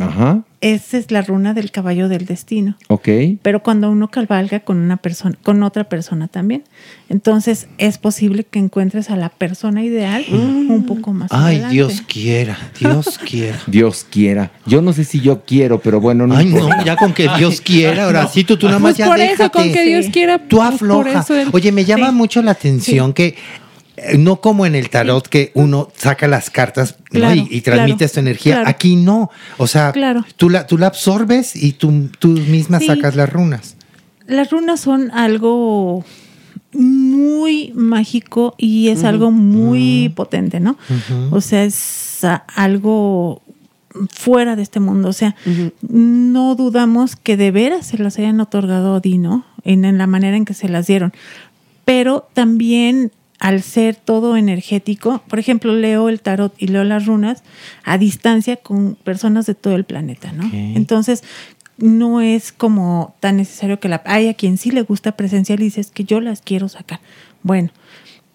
[0.00, 2.76] Ajá, esa es la runa del caballo del destino.
[2.88, 3.08] ok.
[3.42, 6.64] pero cuando uno cabalga con una persona, con otra persona también.
[7.10, 11.30] Entonces es posible que encuentres a la persona ideal un poco más.
[11.30, 11.74] Ay, adelante.
[11.74, 13.58] Dios quiera, Dios quiera.
[13.66, 14.50] Dios quiera.
[14.64, 17.60] Yo no sé si yo quiero, pero bueno, no Ay, no, ya con que Dios
[17.60, 18.28] quiera, ahora no.
[18.28, 19.50] sí, tú, tú nada más Pues ya por eso, déjate.
[19.50, 20.74] con que Dios quiera, Tú pues por
[21.08, 21.20] afloja.
[21.20, 22.14] eso Oye, me llama Sí.
[22.14, 23.34] mucho la atención que
[24.18, 27.18] no como en el tarot que uno saca las cartas y,
[27.56, 28.54] y transmite claro, tu energía.
[28.56, 28.68] claro.
[28.70, 29.30] Aquí no.
[29.58, 29.92] O sea,
[30.36, 32.86] tú, la, tú la absorbes y tú, tú misma Sí.
[32.86, 33.76] sacas las runas.
[34.26, 36.04] Las runas son algo
[36.72, 40.76] muy mágico y es algo muy potente, ¿no?
[41.30, 42.20] O sea, es
[42.54, 43.42] algo
[44.10, 45.08] fuera de este mundo.
[45.08, 45.34] O sea,
[45.82, 50.36] no dudamos que de veras se las hayan otorgado a Odino en, en la manera
[50.36, 51.12] en que se las dieron.
[51.84, 53.12] Pero también
[53.42, 57.42] al ser todo energético, por ejemplo, leo el tarot y leo las runas
[57.82, 60.48] a distancia con personas de todo el planeta, ¿no?
[60.52, 61.24] Entonces,
[61.76, 65.64] no es como tan necesario que la hay a quien sí le gusta presencial y
[65.64, 67.00] dices que yo las quiero sacar.
[67.42, 67.70] Bueno,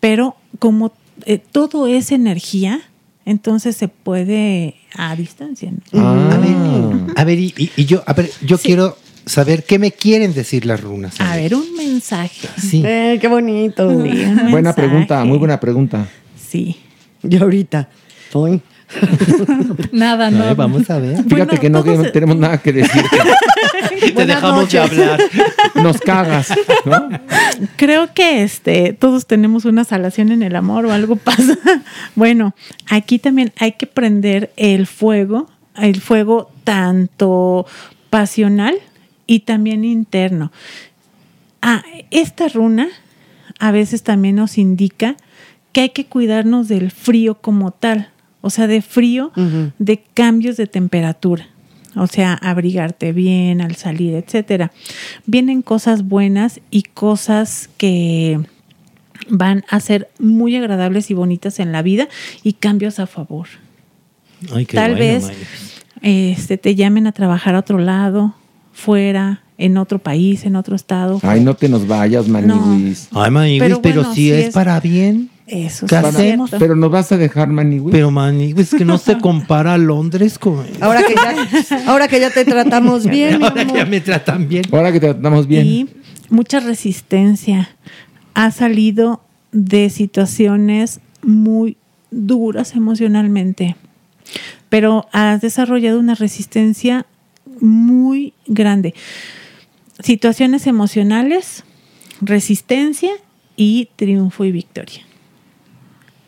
[0.02, 0.92] pero como
[1.26, 2.82] eh, todo es energía,
[3.24, 5.72] entonces se puede a distancia.
[5.72, 6.02] ¿no?
[6.02, 6.38] A Ah.
[6.38, 8.98] ver, a ver, y, y- y yo, a ver, yo quiero
[9.28, 11.20] saber qué me quieren decir las runas.
[11.22, 12.48] A ver, un mensaje.
[12.60, 12.82] Sí.
[12.86, 13.90] Eh, qué bonito.
[13.90, 14.82] Sí, un Buena mensaje.
[14.82, 16.08] pregunta, muy buena pregunta.
[16.50, 16.78] Sí.
[17.24, 17.90] Y ahorita.
[19.92, 20.46] Nada, no.
[20.48, 21.24] Ay, vamos a ver.
[21.24, 23.04] Fíjate que no tenemos nada que decir.
[24.16, 25.20] Te dejamos de hablar.
[25.76, 26.54] Nos cagas,
[26.86, 27.10] ¿no?
[27.76, 31.58] Creo que este, todos tenemos una salación en el amor o algo pasa.
[32.16, 32.56] Bueno,
[32.90, 37.66] aquí también hay que prender el fuego, el fuego tanto
[38.10, 38.76] pasional
[39.28, 40.52] y también interno.
[41.62, 42.88] Ah, esta runa
[43.60, 45.18] a veces también nos indica
[45.72, 48.10] que hay que cuidarnos del frío como tal,
[48.42, 49.32] o sea, de frío,
[49.78, 51.48] de cambios de temperatura.
[51.96, 54.72] O sea, abrigarte bien al salir, etcétera.
[55.26, 58.40] Vienen cosas buenas y cosas que
[59.30, 62.08] van a ser muy agradables y bonitas en la vida
[62.44, 63.48] y cambios a favor.
[64.54, 65.32] Ay, qué Tal bueno, vez
[66.02, 68.36] este, te llamen a trabajar a otro lado,
[68.78, 71.20] fuera, en otro país, en otro estado.
[71.24, 73.08] Ay, no te nos vayas, Maniwis.
[73.12, 75.30] Ay, Maniwis, pero, Pero bueno, si sí es, es- para bien.
[75.48, 76.50] Eso ¿Qué hacemos?
[76.50, 76.58] cierto.
[76.64, 77.92] Pero nos vas a dejar, Maniwis.
[77.92, 80.64] Pero Maniwis, que no se compara a Londres con...
[80.82, 83.88] Ahora que ya, ahora que ya te tratamos bien, mi Ahora que ya amor.
[83.90, 84.64] me tratan bien.
[84.72, 85.66] Ahora que te tratamos bien.
[85.66, 85.88] Y
[86.30, 87.70] mucha resistencia.
[88.36, 89.22] Ha salido
[89.54, 91.78] de situaciones muy
[92.12, 93.76] duras emocionalmente,
[94.70, 97.06] pero has desarrollado una resistencia
[97.62, 98.94] muy grande.
[100.00, 101.64] Situaciones emocionales,
[102.22, 103.12] resistencia
[103.56, 105.02] y triunfo y victoria.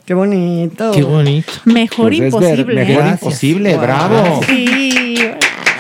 [0.06, 0.92] Qué bonito.
[0.92, 1.52] Qué bonito.
[1.66, 2.26] Mejor Pues ver-
[2.60, 2.86] imposible.
[2.86, 3.10] mejor ¿eh?
[3.10, 3.82] Imposible, Wow.
[3.82, 4.42] bravo.
[4.48, 5.18] Sí.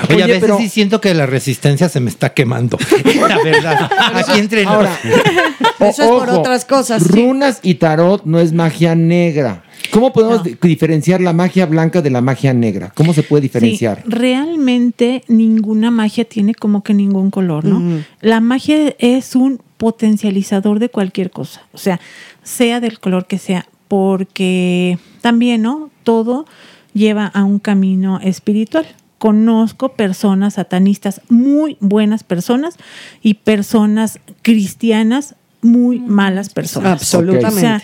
[0.07, 2.77] Oye, Oye, a veces pero- sí siento que la resistencia se me está quemando.
[3.27, 3.89] La verdad.
[4.13, 4.63] Aquí entre.
[4.65, 4.97] Ahora,
[5.79, 7.09] Eso es por otras cosas, sí.
[7.09, 9.63] Runas y tarot no es magia negra.
[9.91, 12.91] ¿Cómo podemos di- diferenciar la magia blanca de la magia negra?
[12.95, 14.03] ¿Cómo se puede diferenciar?
[14.03, 18.01] Sí, realmente ninguna magia tiene como que ningún color, ¿no?
[18.21, 21.99] La magia es un potencializador de cualquier cosa, o sea,
[22.43, 25.89] sea del color que sea, porque también, ¿no?
[26.03, 26.45] Todo
[26.93, 28.85] lleva a un camino espiritual.
[29.17, 32.75] Conozco personas satanistas, muy buenas personas,
[33.21, 36.93] y personas cristianas, muy malas personas.
[36.93, 37.47] Absolutamente.
[37.47, 37.81] O sea,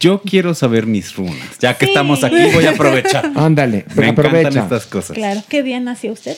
[0.00, 1.58] Yo quiero saber mis runas.
[1.60, 3.30] Ya que estamos aquí, voy a aprovechar.
[3.36, 5.14] Ándale, Me encantan estas cosas.
[5.16, 6.36] claro, ¿qué día nació usted?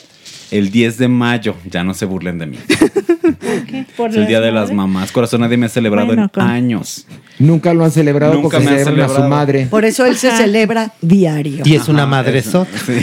[0.51, 2.59] El 10 de mayo, ya no se burlen de mí.
[3.96, 4.72] Por Es el Día de las.
[4.72, 5.12] Mamás.
[5.12, 7.07] Corazón, nadie me ha celebrado Bueno, en con- años.
[7.38, 9.28] Nunca lo han celebrado Nunca porque me celebran a su celebrado.
[9.28, 9.66] madre.
[9.70, 11.62] Por eso él se celebra diario.
[11.64, 12.70] Y es una madre sota.
[12.78, 12.94] Sí.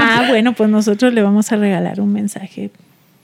[0.00, 2.70] Ah, bueno, pues nosotros le vamos a regalar un mensaje.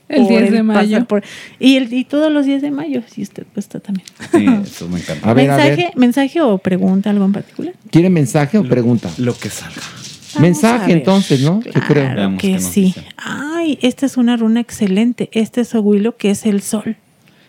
[0.07, 1.05] El por 10 de mayo.
[1.05, 1.23] por-
[1.59, 4.05] y, el, y todos los días de mayo, si usted gusta también.
[4.31, 5.29] Sí, eso me encanta.
[5.29, 5.97] A ver, a mensaje, ver.
[5.97, 7.73] mensaje o pregunta, algo en particular.
[7.91, 9.09] ¿Quiere mensaje o pregunta?
[9.17, 9.81] Lo que salga.
[9.81, 11.61] Vamos mensaje entonces, ¿no?
[11.61, 12.03] Yo creo.
[12.03, 12.93] Claro Veamos qué que sí.
[13.17, 15.29] Ay, esta es una runa excelente.
[15.31, 16.97] Este es Oguilo, que es el sol.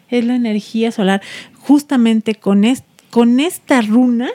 [0.08, 1.20] Es la energía solar.
[1.58, 4.28] Justamente con, es- con esta runa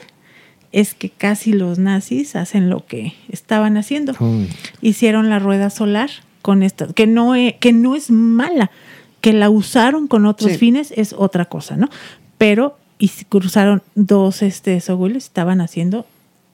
[0.74, 4.13] es que casi los nazis hacen lo que estaban haciendo.
[4.19, 4.47] Uy.
[4.82, 6.09] Hicieron la rueda solar
[6.42, 8.72] con esta, que no, e- que no es mala,
[9.22, 10.58] que la usaron con otros Sí.
[10.58, 11.89] fines es otra cosa, ¿no?
[12.38, 16.06] Pero y si cruzaron dos este Soguilos, estaban haciendo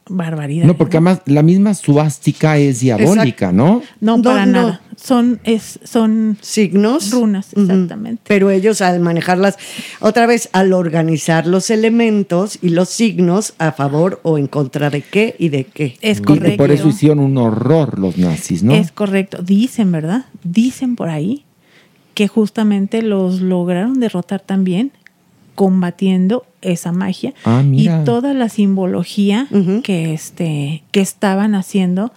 [0.10, 0.68] barbaridades.
[0.68, 3.82] No, porque además la misma suástica es diabólica, ¿no?
[4.02, 4.52] No, No, para no.
[4.52, 4.82] nada.
[4.96, 7.12] Son, es, son Signos.
[7.12, 8.24] runas, exactamente.
[8.28, 9.58] Pero ellos al manejarlas,
[10.00, 15.02] otra vez, al organizar los elementos y los signos a favor o en contra de
[15.04, 15.98] qué y de qué.
[16.02, 16.58] Es Y correcto.
[16.58, 18.74] por eso hicieron un horror los nazis, ¿no?
[18.74, 19.44] Es correcto.
[19.44, 20.26] Dicen, ¿verdad?
[20.44, 21.46] Dicen por ahí
[22.16, 24.92] que justamente los lograron derrotar también
[25.58, 29.48] combatiendo esa magia Ah, y toda la simbología
[29.84, 32.12] que este que estaban haciendo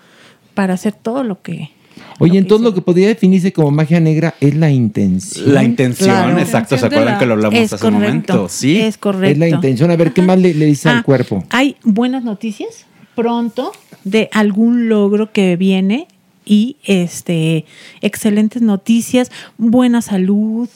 [0.52, 1.70] para hacer todo lo que
[2.18, 5.54] Oye, lo que entonces lo que podría definirse como magia negra es la intención.
[5.54, 6.38] La intención, Claro.
[6.38, 6.76] exacto.
[6.76, 8.46] ¿Se acuerdan la- que lo hablamos es hace un momento?
[8.50, 8.78] Sí.
[8.78, 9.32] Es correcto.
[9.32, 9.90] Es la intención.
[9.90, 11.42] A ver, ¿qué más le, le dice Ah, al cuerpo?
[11.48, 12.84] Hay buenas noticias
[13.14, 13.72] pronto
[14.04, 16.08] de algún logro que viene
[16.44, 17.64] y este
[18.02, 20.68] excelentes noticias, buena salud,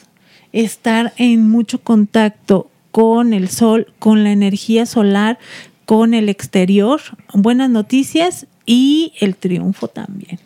[0.63, 5.37] estar en mucho contacto con el sol, con la energía solar,
[5.85, 7.01] con el exterior,
[7.33, 10.39] buenas noticias y el triunfo también.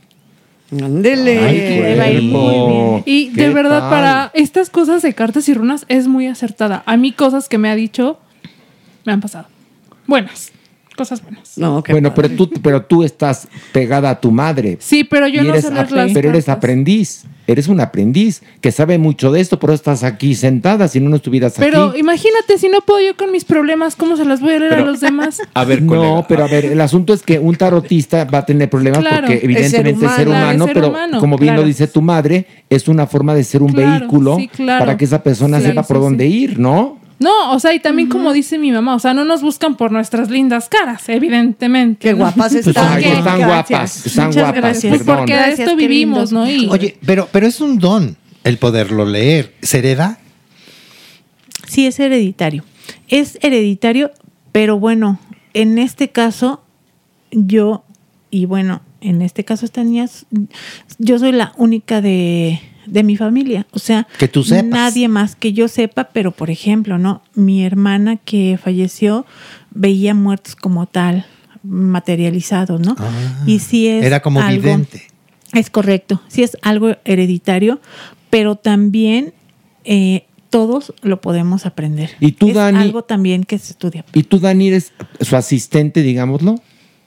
[0.72, 1.40] Ándele.
[1.40, 3.04] Ay, le va a ir muy cuerpo.
[3.06, 3.90] Y ¿Qué de verdad, tal?
[3.90, 6.84] para estas cosas de cartas y runas es muy acertada.
[6.86, 8.20] A mí cosas que me ha dicho
[9.06, 9.48] me han pasado.
[10.06, 10.52] Buenas.
[10.96, 11.58] cosas buenas.
[11.58, 14.78] No, bueno, pero tú, pero tú estás pegada a tu madre.
[14.82, 16.58] Sí, pero yo Y no sé leer las Pero eres cartas.
[16.58, 17.24] aprendiz.
[17.50, 20.88] Eres un aprendiz que sabe mucho de esto, pero estás aquí sentada.
[20.88, 22.00] Si no, no estuvieras Pero aquí.
[22.02, 24.76] imagínate, si no puedo yo con mis problemas, ¿cómo se las voy a leer a
[24.76, 25.42] Pero- los demás?
[25.56, 28.70] A ver, no, pero a ver, el asunto es que un tarotista va a tener
[28.70, 31.62] problemas Claro, porque evidentemente es ser humano, humano, es ser pero humano, como bien claro.
[31.64, 34.86] lo dice tu madre, es una forma de ser un Claro, vehículo sí, claro.
[34.86, 36.04] para que esa persona Sí, sepa sí, por sí.
[36.04, 36.99] dónde ir, ¿no?
[37.20, 39.92] No, o sea, y también como dice mi mamá, o sea, no nos buscan por
[39.92, 42.08] nuestras lindas caras, evidentemente.
[42.08, 42.94] Qué guapas están.
[42.94, 44.92] Ay, están guapas, están Muchas guapas, gracias.
[44.92, 46.32] Pues porque de Gracias, esto qué vivimos, lindos.
[46.32, 46.50] ¿no?
[46.50, 48.16] Y, Oye, pero, pero es un don
[48.46, 49.54] el poderlo leer.
[49.62, 50.20] ¿Se hereda?
[51.68, 52.64] Sí, es hereditario.
[53.10, 54.12] Es hereditario,
[54.52, 55.20] pero bueno,
[55.54, 56.64] en este caso,
[57.32, 57.84] yo,
[58.32, 60.26] y bueno, en este caso estas niñas,
[60.98, 63.66] yo soy la única de, de mi familia.
[63.72, 64.66] O sea, Que tú sepas.
[64.66, 67.22] nadie más que yo sepa, pero por ejemplo, ¿no?
[67.36, 69.26] Mi hermana que falleció
[69.72, 71.26] veía muertos como tal,
[71.64, 72.96] materializados, ¿no?
[73.46, 75.04] y sí es Ah, Era como algo- vidente.
[75.54, 77.80] es correcto, sí es algo hereditario,
[78.30, 79.34] pero también
[79.86, 82.12] eh, todos lo podemos aprender.
[82.20, 82.78] ¿Y tú, es Dani?
[82.80, 84.04] algo también que se estudia.
[84.14, 86.56] Y tú, Dani, eres su asistente, digámoslo.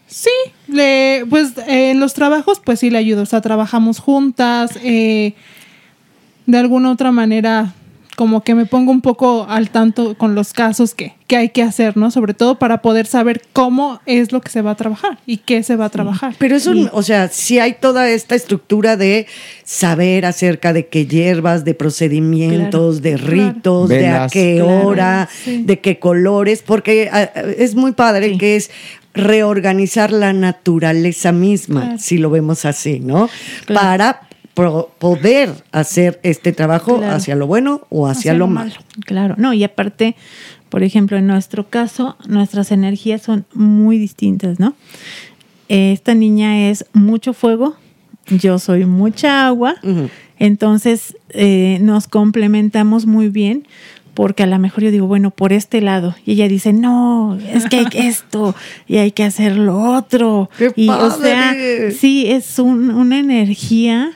[0.06, 0.30] Sí,
[0.68, 3.22] le, pues eh, en los trabajos, pues sí le ayudo.
[3.22, 4.72] O sea, trabajamos juntas.
[4.82, 5.34] eh,
[6.46, 7.72] de alguna otra manera,
[8.14, 11.62] como que me pongo un poco al tanto con los casos que, que hay que
[11.62, 12.10] hacer, ¿no?
[12.10, 15.62] Sobre todo para poder saber cómo es lo que se va a trabajar y qué
[15.62, 16.34] se va a trabajar.
[16.38, 19.26] Pero es un, o sea, si hay toda esta estructura de
[19.64, 25.62] saber acerca de qué hierbas, de procedimientos, de ritos, de a qué Claro, hora, sí.
[25.64, 27.22] de qué colores, porque ah,
[27.56, 28.70] es muy padre que es
[29.14, 31.98] reorganizar la naturaleza misma, Claro.
[31.98, 33.28] si lo vemos así, ¿no?
[33.72, 34.22] Para
[34.54, 37.14] poder hacer este trabajo Claro.
[37.16, 38.72] hacia lo bueno o hacia, Hacia lo lo malo.
[39.06, 40.14] Claro, no, y aparte,
[40.68, 44.74] por ejemplo, en nuestro caso, nuestras energías son muy distintas, ¿no?
[45.68, 47.76] Esta niña es mucho fuego,
[48.28, 49.76] yo soy mucha agua,
[50.38, 53.66] entonces eh, nos complementamos muy bien.
[54.14, 56.14] Porque a lo mejor yo digo, bueno, por este lado.
[56.26, 58.54] Y ella dice, no, es que hay que esto
[58.86, 60.50] y hay que hacer lo otro.
[60.58, 61.56] ¡Qué y o sea,
[61.98, 64.10] sí, es un- una energía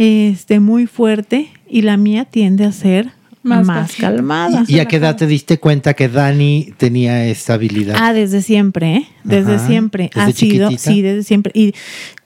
[0.00, 3.12] este, muy fuerte y la mía tiende a ser
[3.42, 4.64] Más calmada.
[4.66, 7.96] ¿Y a qué edad te diste cuenta que Dani tenía esta habilidad?
[7.98, 9.06] Ah, desde siempre, ¿eh?
[9.24, 9.66] Desde Ajá.
[9.66, 10.10] siempre.
[10.14, 11.52] ¿Desde ha sido, sí, desde siempre.
[11.54, 11.74] Y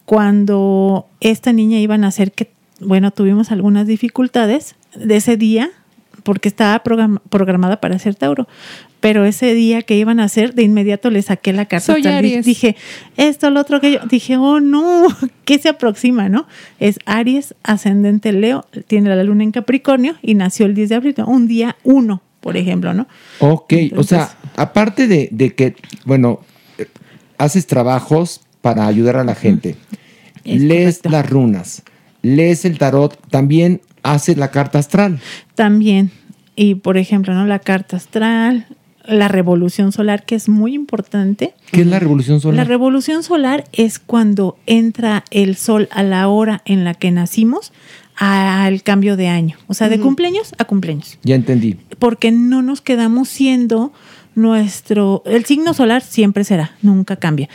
[0.05, 5.71] cuando esta niña iba a nacer, que, bueno, tuvimos algunas dificultades de ese día,
[6.25, 8.49] porque estaba programa- programada para ser Tauro.
[9.01, 11.93] Pero ese día que iban a hacer, de inmediato le saqué la carta.
[11.93, 12.45] Soy Aries.
[12.47, 12.75] Dije,
[13.19, 13.99] esto, lo otro que yo.
[14.11, 15.07] Dije, oh no,
[15.45, 16.47] ¿qué se aproxima, no?
[16.81, 21.15] Es Aries, ascendente Leo, tiene la luna en Capricornio y nació el 10 de abril,
[21.27, 23.07] un día uno, por ejemplo, ¿no?
[23.41, 25.77] Ok, o sea, aparte de, de que,
[26.07, 26.41] bueno,
[27.39, 29.77] haces trabajos para ayudar a la gente,
[30.45, 31.09] Es lees correcto.
[31.11, 31.83] las runas,
[32.23, 35.19] lees el tarot, también haces la carta astral.
[35.57, 36.13] También.
[36.55, 37.45] Y por ejemplo, ¿no?
[37.47, 38.67] La carta astral,
[39.07, 41.53] la revolución solar, que es muy importante.
[41.73, 42.69] ¿Qué es la revolución La solar?
[42.69, 47.73] revolución solar es cuando entra el sol a la hora en la que nacimos
[48.17, 49.57] al cambio de año.
[49.67, 51.19] O sea, de cumpleaños a cumpleaños.
[51.25, 51.77] ya entendí.
[51.99, 53.93] Porque no nos quedamos siendo
[54.37, 55.23] nuestro...
[55.27, 57.49] El signo solar siempre será, nunca cambia.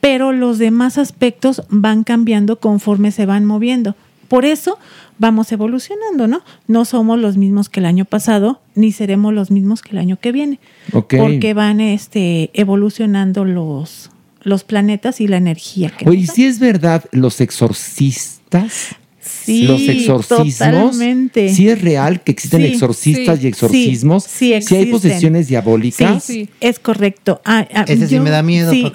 [0.00, 3.96] Pero los demás aspectos van cambiando conforme se van moviendo.
[4.32, 4.78] Por eso
[5.18, 6.42] vamos evolucionando, ¿no?
[6.66, 10.18] No somos los mismos que el año pasado, ni seremos los mismos que el año
[10.18, 10.58] que viene.
[10.90, 14.10] Porque van este, evolucionando los,
[14.42, 15.90] los planetas y la energía.
[15.90, 21.52] Que Oye, si es verdad, los exorcistas, Sí, los exorcismos, totalmente.
[21.54, 24.90] si es real que existen Sí, exorcistas sí, y exorcismos, sí, sí si hay existen.
[24.90, 26.24] posesiones diabólicas.
[26.24, 27.40] Sí, es correcto.
[27.44, 28.90] Ah, ah, Ese sí me da miedo, sí,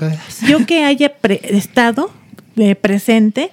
[0.49, 2.09] yo que haya pre- estado
[2.57, 3.51] eh, presente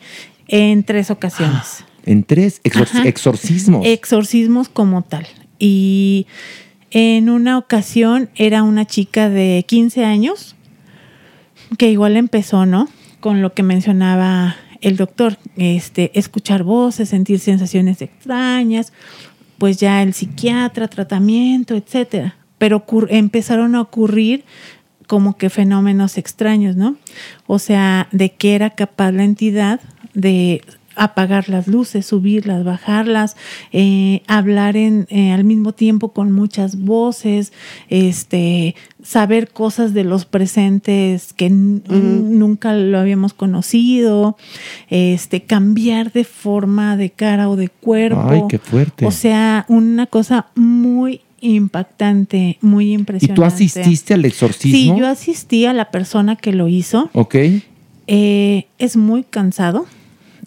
[0.48, 1.84] en tres ocasiones.
[2.06, 3.08] En tres exor- Ajá.
[3.08, 3.86] exorcismos.
[3.86, 5.26] Exorcismos como tal.
[5.58, 6.26] Y
[6.90, 10.54] en una ocasión era una chica de 15 años
[11.78, 12.90] que igual empezó, ¿no?
[13.20, 18.92] Con lo que mencionaba el doctor, este, escuchar voces, sentir sensaciones extrañas,
[19.56, 22.36] pues ya el psiquiatra, tratamiento, etcétera.
[22.58, 24.44] Pero empezaron a ocurrir
[25.06, 26.96] como que fenómenos extraños, ¿no?
[27.46, 29.80] O sea, de que era capaz la entidad
[30.14, 30.62] de
[30.96, 33.36] apagar las luces, subirlas, bajarlas,
[33.72, 37.52] eh, hablar en, eh, al mismo tiempo con muchas voces,
[37.88, 44.36] este, saber cosas de los presentes que nunca lo habíamos conocido,
[44.88, 48.28] este, cambiar de forma de cara o de cuerpo.
[48.28, 49.06] Ay, qué fuerte.
[49.06, 53.34] O sea, una cosa muy impactante, muy ¿Y impresionante.
[53.34, 54.94] tú asististe al exorcismo?
[54.94, 57.10] Sí, yo asistí a la persona que lo hizo.
[57.12, 57.36] Ok.
[58.06, 59.86] Eh, es muy cansado.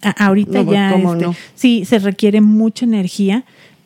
[0.03, 1.35] A- ahorita No, pues, ya ¿cómo este, no?
[1.55, 3.43] sí se requiere mucha energía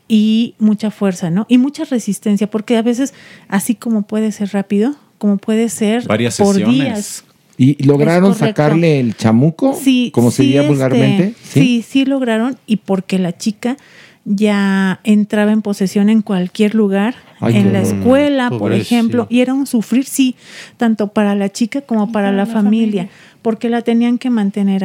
[0.08, 1.46] y mucha fuerza, ¿no?
[1.50, 3.14] Y mucha resistencia, porque a veces
[3.48, 6.76] así como puede ser rápido, como puede ser Varias por sesiones.
[6.76, 7.24] días.
[7.58, 9.78] ¿Y lograron sacarle el chamuco?
[9.80, 11.34] Sí, Como se sí, diría este, vulgarmente.
[11.44, 13.78] Sí, sí lograron y porque la chica
[14.26, 18.96] ya entraba en posesión en cualquier lugar, Ay, en la escuela, por Pobrecita.
[18.96, 20.36] ejemplo, y era un sufrir, sí,
[20.78, 23.10] tanto para la chica como para la familia,
[23.42, 24.84] porque la tenían que mantener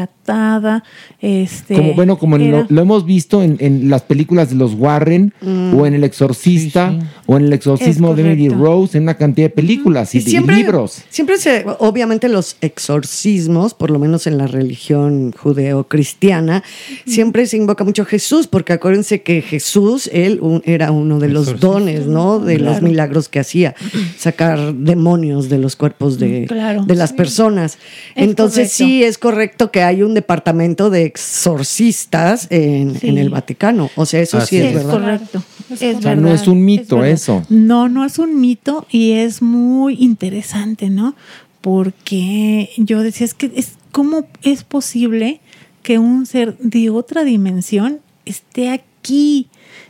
[1.21, 1.75] este...
[1.77, 5.75] Como bueno, como en lo, hemos visto en, en las películas de los Warren Mm.
[5.79, 6.95] o en El Exorcista
[7.27, 8.49] o en El Exorcismo de Emily.
[8.49, 11.03] Rose, en una cantidad de películas y, Y de- y siempre, libros.
[11.11, 16.63] siempre se, obviamente los exorcismos, por lo menos en la religión judeo-cristiana,
[17.07, 21.29] siempre se invoca mucho a Jesús, porque acuérdense que Jesús, él un- era uno de
[21.29, 22.39] los dones, ¿no?
[22.39, 23.75] De los milagros que hacía,
[24.19, 26.85] sacar demonios de los cuerpos de, Claro.
[26.85, 27.79] de las personas.
[28.15, 28.77] Es Entonces correcto.
[28.77, 33.09] sí es correcto que hay un departamento de exorcistas en, Sí.
[33.09, 33.91] en el Vaticano.
[33.95, 34.91] O sea, eso Así sí es, es verdad.
[34.93, 35.43] correcto.
[35.71, 37.45] Es O sea, no es un mito eso.
[37.49, 41.15] No, no es un mito y es muy interesante, ¿no?
[41.61, 45.41] Porque yo decía, es que es cómo es posible
[45.83, 49.49] que un ser de otra dimensión esté aquí.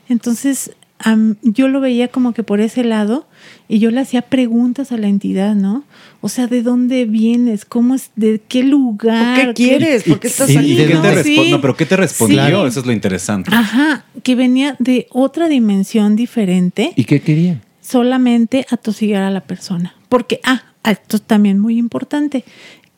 [0.09, 3.27] Entonces, am, yo lo veía como que por ese lado
[3.69, 5.85] y yo le hacía preguntas a la entidad, ¿no?
[6.21, 7.65] O sea, ¿de dónde vienes?
[7.65, 8.11] ¿Cómo es?
[8.17, 9.47] ¿De qué lugar?
[9.49, 10.03] ¿Qué quieres?
[10.05, 10.77] ¿Por qué estás ¿Y aquí?
[10.77, 11.51] qué no, te sí.
[11.51, 12.63] No, pero ¿qué te respondió?
[12.63, 12.69] Sí.
[12.69, 13.51] Eso es lo interesante.
[13.55, 17.63] Ajá, que venía de otra dimensión diferente ¿Y qué querían?
[17.81, 19.95] solamente atosigar a la persona.
[20.09, 22.45] Porque, ah, esto es también muy importante,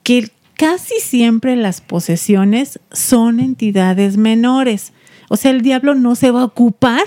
[0.03, 4.93] que casi siempre las posesiones son entidades menores.
[5.29, 7.03] O sea, el diablo no se va a ocupar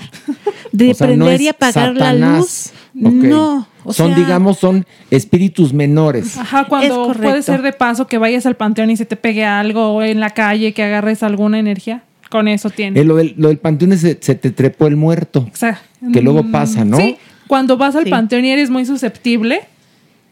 [0.72, 2.70] de O sea, no prender es y apagar la luz.
[2.94, 3.66] No.
[3.84, 6.36] O son, sea, digamos, son espíritus menores.
[6.38, 9.88] Ajá, cuando puede ser de paso que vayas al panteón y se te pegue algo
[9.94, 12.04] o en la calle que agarres alguna energía.
[12.30, 13.00] Con eso tiene.
[13.00, 15.44] Eh, lo, del, lo del panteón es se, se te trepó el muerto.
[15.48, 15.82] Exacto.
[16.12, 16.96] que luego Mm, pasa, ¿no?
[16.96, 17.16] Sí,
[17.46, 18.10] cuando vas al Sí.
[18.10, 19.60] panteón y eres muy susceptible,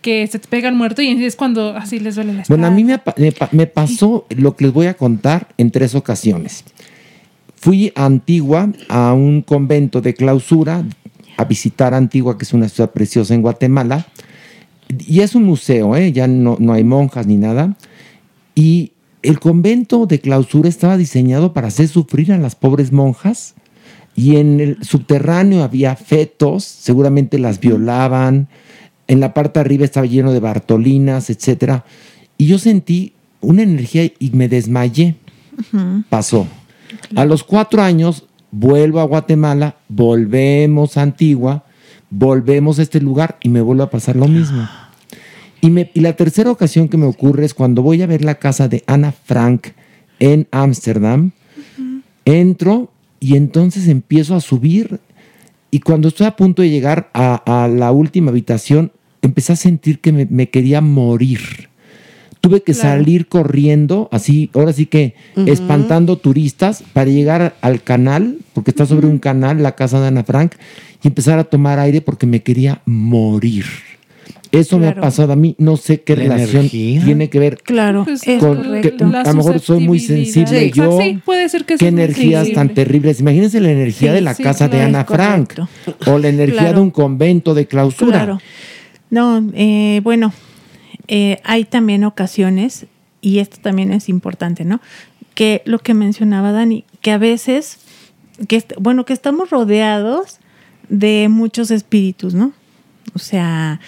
[0.00, 2.62] que se te pega el muerto y es cuando así les duele la espalda.
[2.62, 5.94] Bueno, a mí me, me me pasó lo que les voy a contar en tres
[5.94, 6.64] ocasiones.
[7.60, 10.82] Fui a Antigua, a un convento de clausura,
[11.36, 14.06] a visitar Antigua, que es una ciudad preciosa en Guatemala.
[14.88, 16.10] Y es un museo, ¿eh?
[16.10, 17.76] ya no, no hay monjas ni nada.
[18.54, 18.92] Y
[19.22, 23.54] el convento de clausura estaba diseñado para hacer sufrir a las pobres monjas.
[24.16, 28.48] Y en el subterráneo había fetos, seguramente las violaban.
[29.06, 31.84] En la parte de arriba estaba lleno de bartolinas, etcétera.
[32.38, 33.12] Y yo sentí
[33.42, 35.16] una energía y me desmayé.
[36.08, 36.46] Pasó.
[37.16, 41.64] A los cuatro años vuelvo a Guatemala, volvemos a Antigua,
[42.10, 44.68] volvemos a este lugar y me vuelve a pasar lo mismo.
[45.60, 48.36] Y, me- y la tercera ocasión que me ocurre es cuando voy a ver la
[48.36, 49.68] casa de Ana Frank
[50.18, 51.30] en Ámsterdam.
[52.24, 52.90] Entro
[53.20, 55.00] y entonces empiezo a subir
[55.70, 58.92] y cuando estoy a punto de llegar a, a la última habitación,
[59.22, 61.69] empecé a sentir que me, me quería morir.
[62.40, 65.14] Tuve que salir corriendo, así, ahora sí que
[65.46, 70.24] espantando turistas para llegar al canal, porque está sobre un canal, la casa de Ana
[70.24, 70.52] Frank,
[71.02, 73.66] y empezar a tomar aire porque me quería morir.
[74.52, 77.04] Eso me ha pasado a mí, no sé qué ¿La relación energía?
[77.04, 79.08] tiene que ver Claro, Pues, es con correcto.
[79.10, 80.98] que a lo mejor soy muy sensible Sí, yo.
[81.00, 83.20] Sí, puede ser que Qué energías tan terribles.
[83.20, 86.10] Imagínense la energía Sí, de la sí, casa de Ana Frank correcto.
[86.10, 86.76] o la energía Claro.
[86.78, 88.10] de un convento de clausura.
[88.24, 88.40] Claro.
[89.10, 90.32] No, eh, bueno,
[91.12, 92.86] eh, hay también ocasiones,
[93.20, 94.80] y esto también es importante, ¿no?
[95.34, 97.78] Que lo que mencionaba Dani, que a veces,
[98.46, 100.38] que bueno, que estamos rodeados
[100.88, 102.52] de muchos espíritus, ¿no?
[103.12, 103.80] O sea,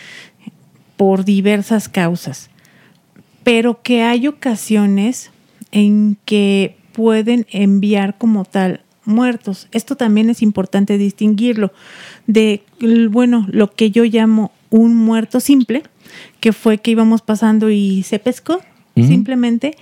[0.96, 2.50] por diversas causas.
[3.44, 5.30] Pero que hay ocasiones
[5.70, 9.68] en que pueden enviar como tal muertos.
[9.70, 11.72] Esto también es importante distinguirlo
[12.26, 12.64] de,
[13.10, 15.84] bueno, lo que yo llamo un muerto simple,
[16.42, 18.58] que fue que íbamos pasando y se pescó,
[18.96, 19.76] simplemente,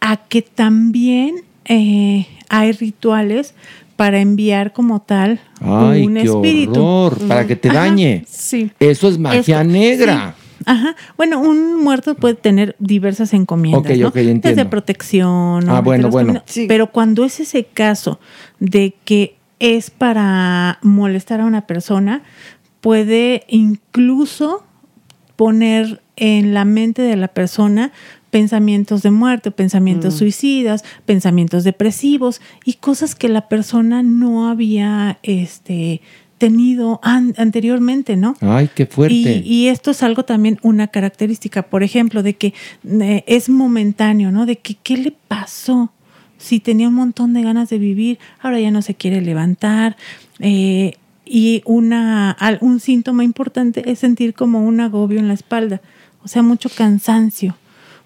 [0.00, 1.34] a que también
[1.66, 3.54] eh, hay rituales
[3.94, 6.82] para enviar como tal Ay, un qué espíritu.
[6.82, 7.80] horror, para que te Ajá.
[7.80, 8.24] dañe.
[8.26, 8.70] Sí.
[8.80, 10.34] Eso es magia negra.
[10.38, 10.44] sí.
[10.64, 10.96] Ajá.
[11.18, 14.08] Bueno, un muerto puede tener diversas encomiendas, Ok, ¿no?
[14.08, 14.48] ok, entiendo.
[14.48, 15.68] Desde protección.
[15.68, 16.42] Ah, bueno, bueno.
[16.46, 16.64] Sí.
[16.68, 18.18] Pero cuando es ese caso
[18.60, 22.22] de que es para molestar a una persona,
[22.80, 24.64] puede incluso
[25.38, 27.92] poner en la mente de la persona
[28.30, 36.02] pensamientos de muerte, pensamientos suicidas, pensamientos depresivos y cosas que la persona no había este
[36.38, 38.34] tenido an- anteriormente, ¿no?
[38.40, 39.14] Ay, qué fuerte.
[39.44, 42.52] Y, y esto es algo también, una característica, por ejemplo, de que
[42.84, 44.44] eh, es momentáneo, ¿no?
[44.44, 45.92] De que, ¿qué le pasó?
[46.36, 49.96] Si tenía un montón de ganas de vivir, ahora ya no se quiere levantar.
[50.40, 50.94] eh,
[51.28, 55.80] y una, un síntoma importante es sentir como un agobio en la espalda,
[56.22, 57.56] o sea, mucho cansancio,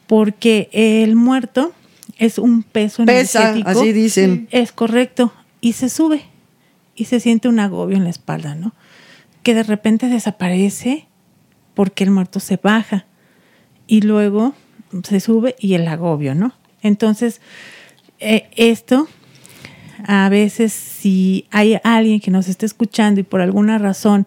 [0.06, 1.72] porque el muerto
[2.18, 3.70] es un peso Pesa, energético.
[3.70, 4.48] así dicen.
[4.50, 6.22] Es correcto, y se sube
[6.94, 8.74] y se siente un agobio en la espalda, ¿no?
[9.42, 11.06] Que de repente desaparece
[11.74, 13.06] porque el muerto se baja
[13.86, 14.54] y luego
[15.04, 16.52] se sube y el agobio, ¿no?
[16.82, 17.40] Entonces,
[18.20, 19.08] eh, esto
[20.06, 24.26] a veces si hay alguien que nos esté escuchando y por alguna razón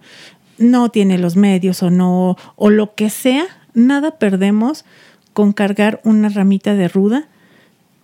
[0.58, 4.86] no tiene los medios o no o lo que sea, nada perdemos
[5.34, 7.28] con cargar una ramita de ruda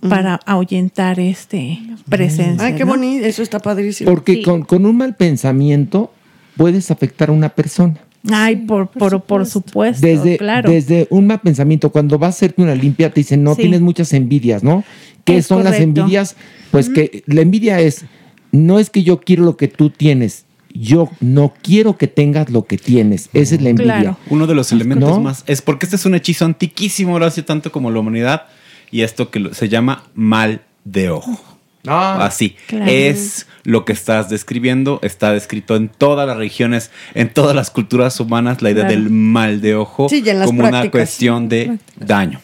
[0.07, 1.79] para ahuyentar este
[2.09, 2.67] presencia.
[2.67, 2.91] Ay, qué ¿no?
[2.91, 4.09] bonito, eso está padrísimo.
[4.09, 6.11] Porque con, con un mal pensamiento
[6.57, 7.99] puedes afectar a una persona.
[8.29, 10.69] Ay, por, por, por supuesto, Desde, claro.
[10.69, 13.61] desde un mal pensamiento, cuando vas a hacerte una limpia, te dicen, no, Sí.
[13.61, 14.83] tienes muchas envidias, ¿no?
[15.25, 16.35] ¿Qué Es son las envidias?
[16.71, 18.05] Pues que la envidia es,
[18.51, 22.65] no es que yo quiero lo que tú tienes, yo no quiero que tengas lo
[22.65, 23.29] que tienes.
[23.33, 24.17] Esa es la envidia.
[24.29, 25.19] Uno de los elementos ¿No?
[25.19, 25.43] más.
[25.47, 28.43] Es porque este es un hechizo antiquísimo, lo hace tanto como la humanidad.
[28.91, 31.50] Y esto que lo- se llama mal de ojo.
[31.87, 32.55] Así.
[32.67, 32.85] Claro.
[32.91, 34.99] Es lo que estás describiendo.
[35.03, 39.01] Está descrito en todas las regiones, en todas las culturas humanas, la idea Claro.
[39.01, 42.39] del mal de ojo Sí, como una cuestión de daño.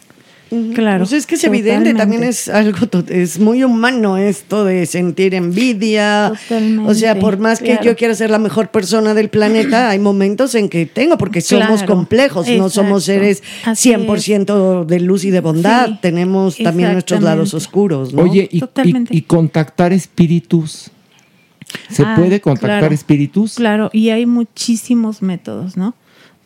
[0.73, 0.99] Claro.
[0.99, 1.99] Pues es que es evidente, totalmente.
[2.01, 2.77] también es algo,
[3.09, 6.31] es muy humano esto de sentir envidia.
[6.85, 7.83] O sea, por más que claro.
[7.83, 11.79] yo quiera ser la mejor persona del planeta, hay momentos en que tengo, porque somos
[11.81, 16.93] Claro, complejos, no somos seres Así 100% de luz y de bondad, Sí, tenemos también
[16.93, 18.21] nuestros lados oscuros, ¿no?
[18.23, 20.91] Oye, y, y- y contactar espíritus.
[21.89, 22.93] ¿Se Ah, puede contactar claro.
[22.95, 23.55] espíritus?
[23.55, 25.93] Claro, y hay muchísimos métodos, ¿no?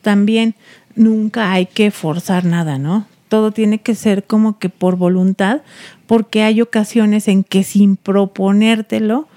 [0.01, 0.55] También
[0.95, 3.05] nunca hay que forzar nada, ¿no?
[3.31, 5.61] Todo tiene que ser como que por voluntad,
[6.05, 9.29] porque hay ocasiones en que sin proponértelo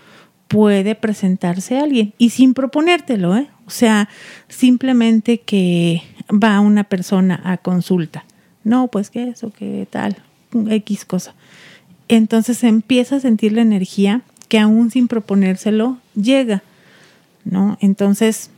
[0.48, 3.46] puede presentarse alguien y sin proponértelo, ¿eh?
[3.68, 4.08] O sea,
[4.48, 8.24] simplemente que va una persona a consulta.
[8.64, 10.16] No, pues qué eso, qué tal,
[10.70, 11.36] X cosa.
[12.08, 16.64] Entonces empieza a sentir la energía que aún sin proponérselo llega,
[17.44, 17.78] ¿no?
[17.80, 18.50] Entonces,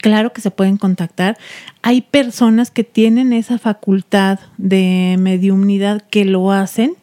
[0.00, 1.36] claro que se pueden contactar.
[1.82, 6.94] Hay personas que tienen esa facultad de mediumnidad que lo hacen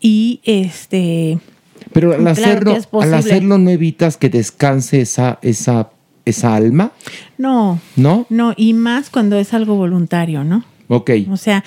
[0.00, 1.38] y este
[1.92, 5.90] Pero al Claro hacerlo, al hacerlo no evitas que descanse esa, esa,
[6.24, 6.92] esa alma,
[7.36, 8.26] no, ¿no?
[8.30, 10.64] no, y más cuando es algo voluntario, ¿no?
[10.88, 11.10] Ok.
[11.30, 11.62] O sea,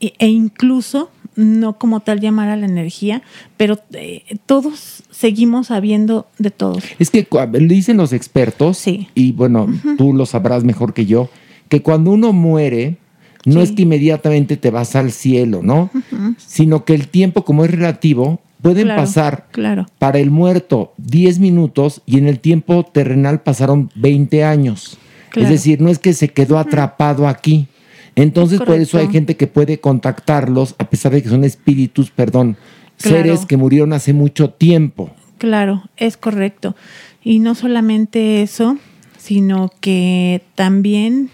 [0.00, 3.22] e, e incluso no como tal llamar a la energía,
[3.56, 6.82] pero eh, todos seguimos sabiendo de todos.
[6.98, 7.26] Es que
[7.60, 9.68] dicen los expertos, y bueno,
[9.98, 11.28] tú lo sabrás mejor que yo,
[11.68, 12.96] que cuando uno muere,
[13.44, 15.90] no es que inmediatamente te vas al cielo, ¿no?
[16.38, 19.86] Sino que el tiempo, como es relativo, pueden Claro, pasar Claro.
[19.98, 24.98] para el muerto 10 minutos y en el tiempo terrenal pasaron 20 años.
[25.30, 25.46] Claro.
[25.46, 27.68] Es decir, no es que se quedó atrapado aquí.
[28.16, 32.56] Entonces, por eso hay gente que puede contactarlos, a pesar de que son espíritus, perdón,
[32.98, 33.16] Claro.
[33.16, 35.10] seres que murieron hace mucho tiempo.
[35.38, 36.74] Claro, es correcto.
[37.22, 38.78] Y no solamente eso,
[39.18, 41.28] sino que también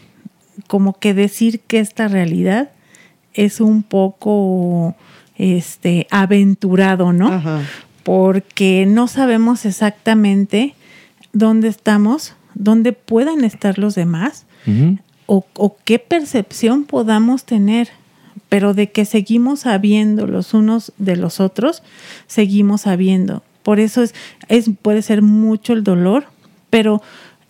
[0.66, 2.70] como que decir que esta realidad
[3.34, 4.96] es un poco
[5.36, 7.40] este aventurado, ¿no?
[8.02, 10.74] Porque no sabemos exactamente
[11.32, 14.46] dónde estamos, dónde puedan estar los demás
[15.26, 17.88] o, qué percepción podamos tener,
[18.48, 21.82] pero de que seguimos sabiendo los unos de los otros,
[22.26, 23.42] seguimos sabiendo.
[23.62, 24.14] Por eso es,
[24.48, 26.26] es puede ser mucho el dolor,
[26.70, 27.02] pero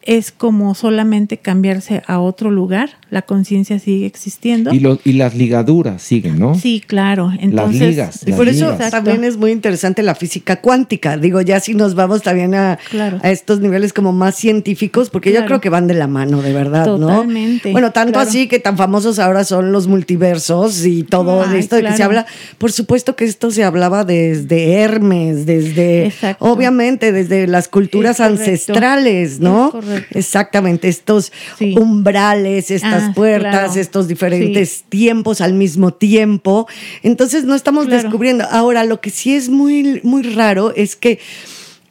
[0.03, 4.73] es como solamente cambiarse a otro lugar, la conciencia sigue existiendo.
[4.73, 6.55] Y, lo- y las ligaduras siguen, ¿no?
[6.55, 7.31] Sí, claro.
[7.39, 11.19] Entonces, ligas, Y por eso también es muy interesante la física cuántica.
[11.19, 12.79] Digo, ya si nos vamos también a,
[13.23, 16.55] a estos niveles como más científicos, porque yo creo que van de la mano, de
[16.55, 17.73] verdad, Totalmente, ¿no?
[17.73, 18.29] Bueno, tanto claro.
[18.31, 22.03] así que tan famosos ahora son los multiversos y todo Ay, esto de que se
[22.03, 22.25] habla.
[22.57, 26.45] Por supuesto que esto se hablaba desde Hermes, desde, Exacto.
[26.47, 29.67] obviamente, desde las culturas ancestrales, ¿no?
[29.67, 30.19] Es correcto.
[30.19, 31.31] Exactamente, estos
[31.77, 33.81] umbrales, estas Ah, puertas, claro.
[33.81, 36.67] estos diferentes tiempos al mismo tiempo.
[37.03, 38.03] Entonces no estamos Claro.
[38.03, 38.45] descubriendo.
[38.51, 41.19] Ahora, lo que sí es muy, muy raro es que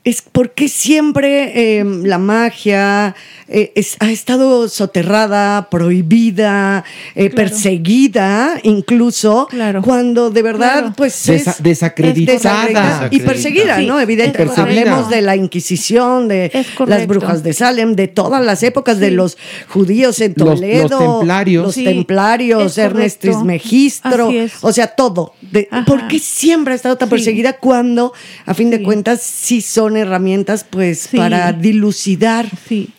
[0.03, 3.15] es porque siempre eh, la magia
[3.47, 6.83] eh, es- ha estado soterrada, prohibida,
[7.15, 9.47] eh, perseguida, incluso
[9.83, 10.93] cuando de verdad, Claro.
[10.95, 12.65] pues Desa- es desacreditada.
[12.65, 13.99] desacreditada y perseguida, Sí, ¿no?
[13.99, 16.51] Evidentemente, hablemos de la Inquisición, de
[16.87, 19.37] las brujas de Salem, de todas las épocas de los
[19.67, 21.63] judíos en Los- los Toledo, templarios.
[21.65, 23.19] los Sí, templarios, es Ernest.
[23.21, 25.33] Trismegistro, o sea, todo.
[25.41, 25.67] De-.
[25.85, 27.15] ¿Por qué siempre ha estado tan Sí.
[27.15, 28.13] perseguida cuando,
[28.45, 31.17] a fin de cuentas, sí son herramientas, pues, Sí.
[31.17, 32.47] para dilucidar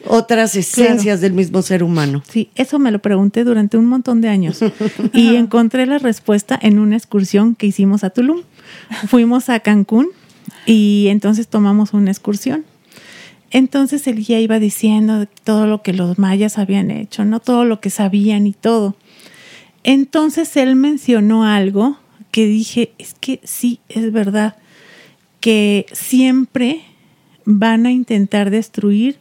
[0.07, 2.23] otras esencias del mismo ser humano?
[2.29, 4.61] Sí, eso me lo pregunté durante un montón de años
[5.13, 8.43] y encontré la respuesta en una excursión que hicimos a Tulum.
[9.09, 10.09] Fuimos a Cancún
[10.67, 12.65] y entonces tomamos una excursión.
[13.51, 17.81] Entonces el guía iba diciendo todo lo que los mayas habían hecho, no todo lo
[17.81, 18.97] que sabían y todo.
[19.85, 21.99] Entonces él mencionó algo
[22.31, 24.57] que dije, es que sí, es verdad,
[25.43, 26.83] que siempre
[27.45, 29.19] van a intentar destruir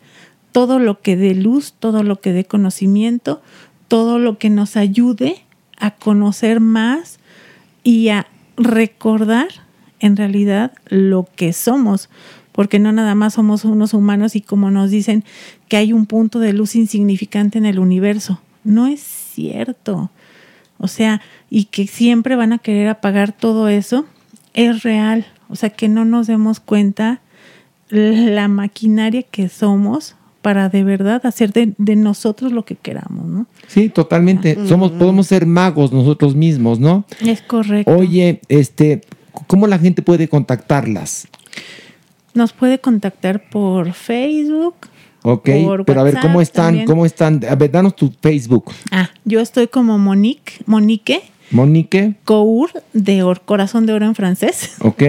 [0.52, 3.42] todo lo que dé luz, todo lo que dé conocimiento,
[3.88, 5.44] todo lo que nos ayude
[5.78, 7.18] a conocer más
[7.84, 9.48] y a recordar
[10.00, 12.08] en realidad lo que somos,
[12.52, 15.24] porque no nada más somos unos humanos y como nos dicen
[15.70, 18.40] que hay un punto de luz insignificante en el universo.
[18.64, 20.12] No es cierto.
[20.78, 21.20] O sea,
[21.50, 24.06] y que siempre van a querer apagar todo eso,
[24.54, 25.26] es real.
[25.52, 27.22] O sea, que no nos demos cuenta
[27.90, 33.46] la maquinaria que somos para de verdad hacer de, de nosotros lo que queramos, ¿no?
[33.68, 34.58] Sí, totalmente.
[34.68, 37.06] Somos, podemos ser magos nosotros mismos, ¿no?
[37.24, 37.92] Es correcto.
[37.96, 39.02] Oye, este,
[39.48, 41.28] ¿cómo la gente puede contactarlas?
[42.34, 44.76] Nos puede contactar por Facebook.
[45.24, 46.66] Ok, Por pero a ver, ¿cómo están?
[46.68, 46.86] también.
[46.88, 47.42] ¿Cómo están?
[47.48, 48.72] A ver, danos tu Facebook.
[48.90, 51.22] Ah, yo estoy como Monique, Monique
[51.52, 54.78] Monique, Cour de or- Corazón de Oro en francés.
[54.80, 55.04] ok.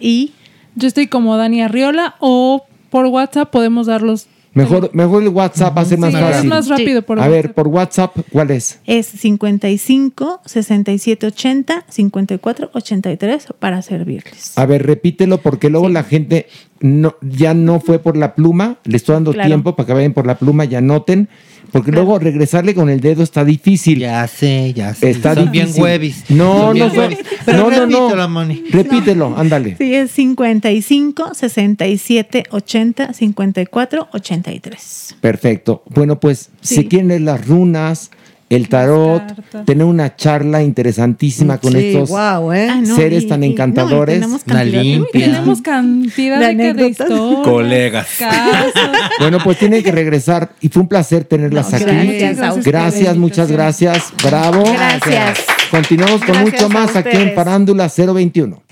[0.00, 0.32] Y
[0.74, 4.26] Yo estoy como Dani Arriola o por WhatsApp podemos darlos.
[4.52, 6.38] Mejor, mejor el WhatsApp va a ser más Sí, fácil.
[6.38, 8.78] es más rápido por A ver, por WhatsApp, ¿cuál es?
[8.86, 14.56] es 55 67 80 54 83 para servirles.
[14.56, 16.46] A ver, repítelo porque luego la gente
[16.80, 18.78] no, ya no fue por la pluma.
[18.84, 19.48] Le estoy dando Claro.
[19.48, 21.28] tiempo para que vayan por la pluma y anoten.
[21.72, 23.98] Porque luego regresarle con el dedo está difícil.
[23.98, 25.10] Ya sé, ya sé.
[25.10, 25.82] Está Son bien difícil.
[25.82, 26.24] huevis.
[26.30, 27.18] No, Son bien no, huevis.
[27.48, 27.98] No, no, no.
[28.08, 28.64] repítelo, Moni.
[28.70, 29.74] Repítelo, ándale.
[29.76, 35.16] Sí, es 55 67 80 54 83.
[35.20, 35.82] Perfecto.
[35.88, 38.10] Bueno, pues si quieren leer las runas,
[38.48, 39.22] el tarot,
[39.64, 42.14] tener una charla interesantísima con Sí, estos ¿eh?
[42.16, 44.14] Ah, no, seres y- tan y- no, encantadores.
[44.20, 45.26] tenemos Una cantidad de- limpia.
[45.26, 46.90] Tenemos cantidad De de, de anécdotas.
[47.10, 48.08] historias, Colegas.
[48.18, 48.72] casos.
[49.18, 51.84] Bueno, pues tienen que regresar y fue un placer tenerlas No, aquí.
[51.86, 52.64] gracias ustedes.
[52.64, 54.12] Gracias, muchas gracias.
[54.22, 54.62] Bravo.
[54.72, 55.38] Gracias.
[55.70, 57.34] Continuamos con Gracias mucho más aquí en ustedes.
[57.34, 58.62] Farándula 021.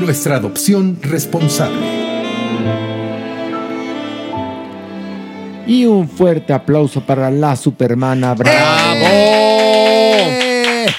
[0.00, 2.85] Nuestra adopción responsable.
[5.66, 8.34] Y un fuerte aplauso para la Supermana.
[8.34, 9.06] ¡Bravo!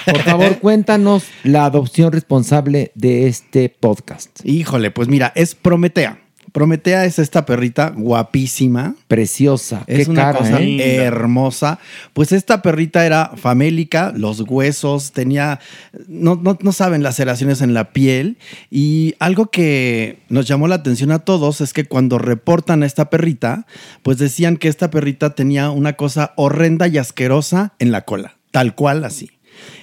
[0.04, 4.40] Por favor, cuéntanos la adopción responsable de este podcast.
[4.44, 6.27] Híjole, pues mira, es Prometea.
[6.52, 8.94] Prometea es esta perrita guapísima.
[9.06, 9.84] Preciosa.
[9.86, 10.96] Es Qué una cara, cosa ¿eh?
[10.96, 11.78] hermosa.
[12.12, 15.60] Pues esta perrita era famélica, los huesos, tenía,
[16.06, 18.38] no, no, no saben, laceraciones en la piel.
[18.70, 23.10] Y algo que nos llamó la atención a todos es que cuando reportan a esta
[23.10, 23.66] perrita,
[24.02, 28.74] pues decían que esta perrita tenía una cosa horrenda y asquerosa en la cola, tal
[28.74, 29.30] cual así.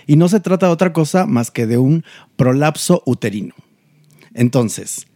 [0.07, 2.03] Y no se trata de otra cosa más que de un
[2.35, 3.55] prolapso uterino.
[4.33, 5.07] Entonces,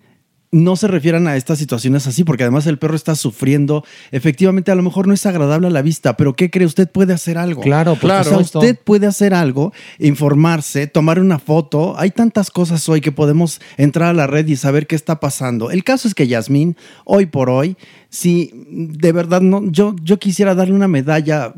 [0.52, 3.84] no se refieran a estas situaciones así, porque además el perro está sufriendo.
[4.12, 6.66] Efectivamente, a lo mejor no es agradable a la vista, pero ¿qué cree?
[6.66, 7.62] Usted puede hacer algo.
[7.62, 11.98] Claro, por O sea, usted puede hacer algo, informarse, tomar una foto.
[12.00, 15.70] Hay tantas cosas hoy que podemos entrar a la red y saber qué está pasando.
[15.70, 17.78] El caso es que Yasmín, hoy por hoy,
[18.10, 21.54] si de verdad no, yo, yo quisiera darle una medalla,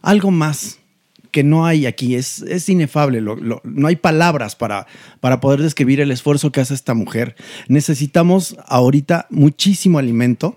[0.00, 0.78] algo más
[1.34, 2.14] que no hay aquí.
[2.14, 3.20] Es, es inefable.
[3.20, 4.86] no hay palabras para,
[5.18, 7.34] para poder describir el esfuerzo que hace esta mujer.
[7.66, 10.56] Necesitamos ahorita muchísimo alimento.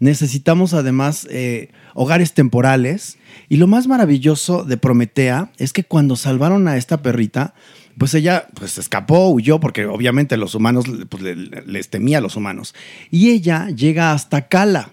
[0.00, 3.18] Necesitamos además eh, hogares temporales.
[3.50, 7.52] Y lo más maravilloso de Prometea es que cuando salvaron a esta perrita,
[7.98, 11.36] pues ella pues escapó, huyó, porque obviamente los humanos pues, le-
[11.66, 12.74] les temía a los humanos.
[13.10, 14.90] Y ella llega hasta Cala,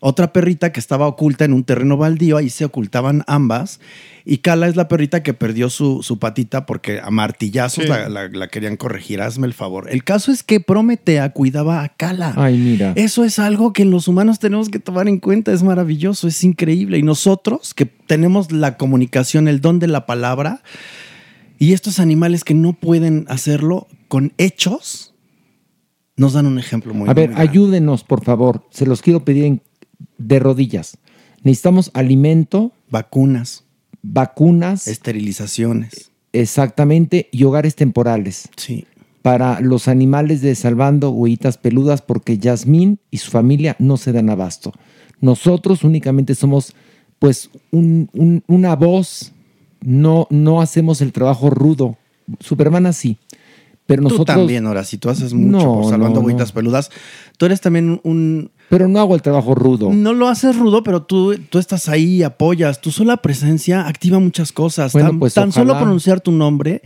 [0.00, 3.80] otra perrita que estaba oculta en un terreno baldío, ahí se ocultaban ambas.
[4.24, 7.88] Y Cala es la perrita que perdió su, su patita porque a martillazos Sí.
[7.90, 9.20] la, la- la querían corregir.
[9.22, 9.88] Hazme el favor.
[9.90, 12.34] El caso es que Prometea cuidaba a Cala.
[12.36, 12.92] Ay, mira.
[12.94, 15.52] Eso es algo que los humanos tenemos que tomar en cuenta.
[15.52, 16.98] Es maravilloso, es increíble.
[16.98, 20.62] Y nosotros que tenemos la comunicación, el don de la palabra,
[21.58, 25.14] y estos animales que no pueden hacerlo con hechos,
[26.16, 27.48] nos dan un ejemplo muy A ver, grande.
[27.50, 28.64] ayúdenos, por favor.
[28.70, 29.62] Se los quiero pedir en-
[30.18, 30.98] de rodillas.
[31.42, 33.64] Necesitamos alimento, vacunas,
[34.02, 36.10] vacunas, esterilizaciones.
[36.32, 38.48] Exactamente, y hogares temporales.
[38.56, 38.86] Sí.
[39.22, 44.30] Para los animales de Salvando Huellitas Peludas, porque Yasmín y su familia no se dan
[44.30, 44.72] abasto.
[45.20, 46.74] Nosotros únicamente somos,
[47.18, 49.32] pues, un- un- una voz,
[49.80, 51.96] no, no hacemos el trabajo rudo.
[52.40, 53.16] Supermana sí,
[53.86, 54.36] pero Tú nosotros...
[54.36, 56.26] también, Horacio, tú haces mucho No, por salvando no.
[56.52, 56.90] peludas.
[57.36, 58.50] Tú eres también un...
[58.68, 59.90] Pero no hago el trabajo rudo.
[59.90, 62.80] No lo haces rudo, pero tú, tú estás ahí, apoyas.
[62.80, 64.92] Tu sola presencia activa muchas cosas.
[64.92, 66.82] Bueno, tan pues, tan solo pronunciar tu nombre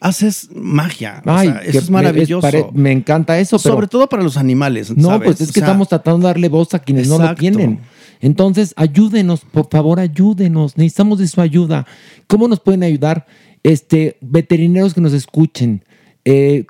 [0.00, 1.22] haces magia.
[1.26, 2.40] O Ay, sea, eso es me- maravilloso.
[2.40, 3.74] pare- Me, encanta eso, pero...
[3.74, 4.96] Sobre todo para los animales.
[4.96, 5.26] No, ¿sabes?
[5.26, 7.80] pues es O que sea, estamos tratando de darle voz a quienes no lo tienen.
[8.20, 10.76] Entonces, ayúdenos, por favor, ayúdenos.
[10.78, 11.86] Necesitamos de su ayuda.
[12.26, 13.26] ¿Cómo nos pueden ayudar?
[13.62, 15.84] Este, veterinarios que nos escuchen,
[16.24, 16.66] eh,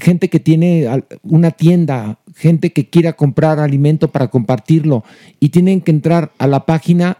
[0.00, 0.88] gente que tiene
[1.22, 5.04] una tienda, gente que quiera comprar alimento para compartirlo
[5.40, 7.18] y tienen que entrar a la página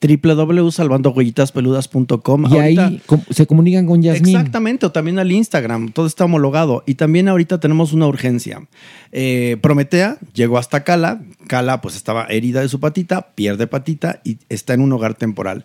[0.00, 2.52] www.salvandohuellitaspeludas.com.
[2.52, 4.36] y ahí se comunican con Yasmín.
[4.36, 6.82] Exactamente, o también al Instagram, todo está homologado.
[6.86, 8.66] Y también ahorita tenemos una urgencia.
[9.12, 14.38] Eh, Prometea llegó hasta Cala, Cala pues estaba herida de su patita, pierde patita y
[14.48, 15.64] está en un hogar temporal.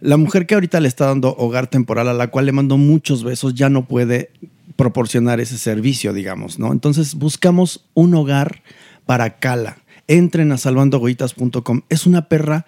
[0.00, 3.24] La mujer que ahorita le está dando hogar temporal, a la cual le mando muchos
[3.24, 4.30] besos, ya no puede
[4.78, 6.70] proporcionar ese servicio, digamos, ¿no?
[6.70, 8.62] Entonces buscamos un hogar
[9.06, 9.78] para Cala.
[10.06, 11.80] Entren a salvandogoitas.com.
[11.88, 12.64] Es una perra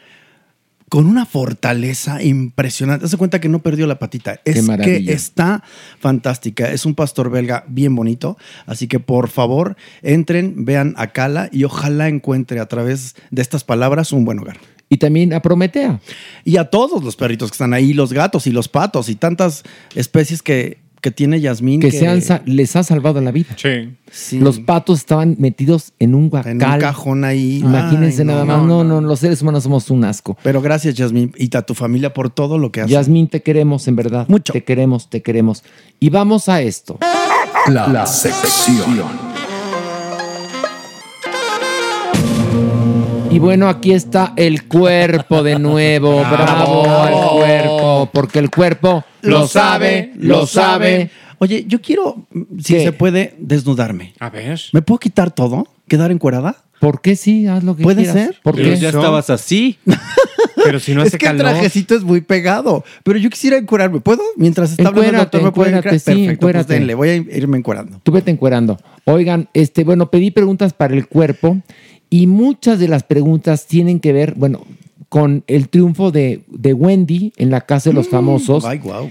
[0.88, 3.04] con una fortaleza impresionante.
[3.04, 4.40] Haz de cuenta que no perdió la patita.
[4.44, 5.12] Es que maravilla.
[5.12, 5.62] está
[6.00, 6.72] fantástica.
[6.72, 8.36] Es un pastor belga bien bonito.
[8.66, 13.62] Así que por favor, entren, vean a Cala y ojalá encuentre a través de estas
[13.62, 14.58] palabras un buen hogar.
[14.88, 16.00] Y también a Prometea.
[16.42, 19.62] Y a todos los perritos que están ahí, los gatos y los patos y tantas
[19.94, 21.80] especies que, que tiene Yasmín.
[21.80, 23.56] Que, se han sa- les ha salvado la vida.
[23.56, 24.38] Sí.
[24.38, 26.52] Los patos estaban metidos en un guacal.
[26.52, 27.58] En un cajón ahí.
[27.58, 28.62] Imagínense Ay, no, nada más.
[28.66, 30.36] No, no, los seres humanos somos un asco.
[30.42, 32.92] Pero gracias, Yasmín, y a tu familia por todo lo que haces.
[32.92, 34.26] Yasmín, te queremos, en verdad.
[34.28, 34.52] Mucho.
[34.52, 35.62] Te queremos, te queremos.
[36.00, 36.98] Y vamos a esto.
[37.68, 39.29] La, la sección.
[43.30, 46.20] Y bueno, aquí está el cuerpo de nuevo.
[46.30, 48.10] Bravo, al cuerpo.
[48.12, 51.10] Porque el cuerpo lo sabe, lo sabe.
[51.38, 52.26] Oye, yo quiero,
[52.62, 52.84] si ¿Qué?
[52.84, 54.12] se puede, desnudarme.
[54.20, 54.60] A ver.
[54.72, 55.66] ¿Me puedo quitar todo?
[55.88, 56.64] ¿Quedar encuerada?
[56.80, 57.46] ¿Por qué sí?
[57.46, 58.14] Haz lo que ¿Puede quieras.
[58.26, 58.40] ser?
[58.42, 58.76] ¿Por Pero qué?
[58.76, 59.78] ya estabas así.
[60.64, 62.84] Pero si no es hace que el trajecito es muy pegado.
[63.04, 64.00] Pero yo quisiera encuerarme.
[64.00, 64.22] ¿Puedo?
[64.36, 66.00] Mientras está hablando el Encuérate, doctor, ¿me puedo encuérate, encuerar?
[66.00, 66.74] sí, Perfecto, pues encuérate.
[66.74, 66.94] denle.
[66.94, 68.00] Voy a irme encuerando.
[68.02, 68.78] Tú vete encuerando.
[69.04, 71.58] Oigan, este, bueno, pedí preguntas para el cuerpo
[72.10, 74.66] y muchas de las preguntas tienen que ver, bueno,
[75.08, 78.64] con el triunfo de, de Wendy en la Casa de los Famosos.
[78.64, 79.10] Ay, wow.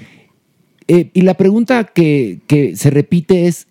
[0.87, 3.67] Eh, y la pregunta que, que se repite es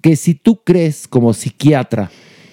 [0.00, 2.10] que si tú crees como psiquiatra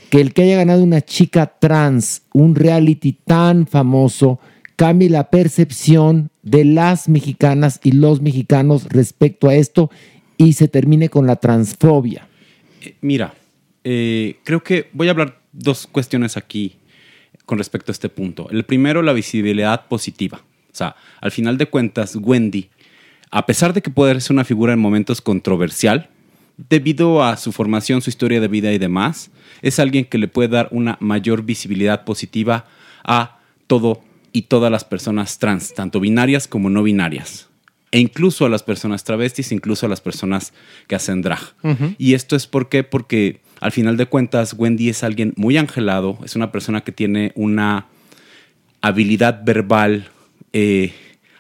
[0.09, 4.39] que el que haya ganado una chica trans, un reality tan famoso,
[4.75, 9.91] cambie la percepción de las mexicanas y los mexicanos respecto a esto
[10.37, 12.27] y se termine con la transfobia.
[13.01, 13.33] Mira,
[13.83, 16.77] eh, creo que voy a hablar dos cuestiones aquí
[17.45, 18.47] con respecto a este punto.
[18.51, 20.41] El primero, la visibilidad positiva.
[20.71, 22.69] O sea, al final de cuentas, Wendy,
[23.31, 26.09] a pesar de que puede ser una figura en momentos controversial,
[26.69, 29.31] debido a su formación, su historia de vida y demás,
[29.61, 32.65] es alguien que le puede dar una mayor visibilidad positiva
[33.03, 37.48] a todo y todas las personas trans, tanto binarias como no binarias.
[37.91, 40.53] E incluso a las personas travestis, incluso a las personas
[40.87, 41.39] que hacen drag.
[41.97, 42.83] Y esto es por qué?
[42.83, 47.31] porque al final de cuentas Wendy es alguien muy angelado, es una persona que tiene
[47.35, 47.87] una
[48.81, 50.09] habilidad verbal
[50.53, 50.93] eh,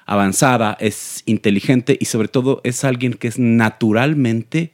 [0.05, 4.71] avanzada, es inteligente y sobre todo es alguien que es naturalmente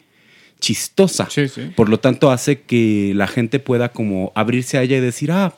[0.60, 1.28] chistosa.
[1.76, 5.54] Por lo tanto hace que la gente pueda como abrirse a ella y decir, ah,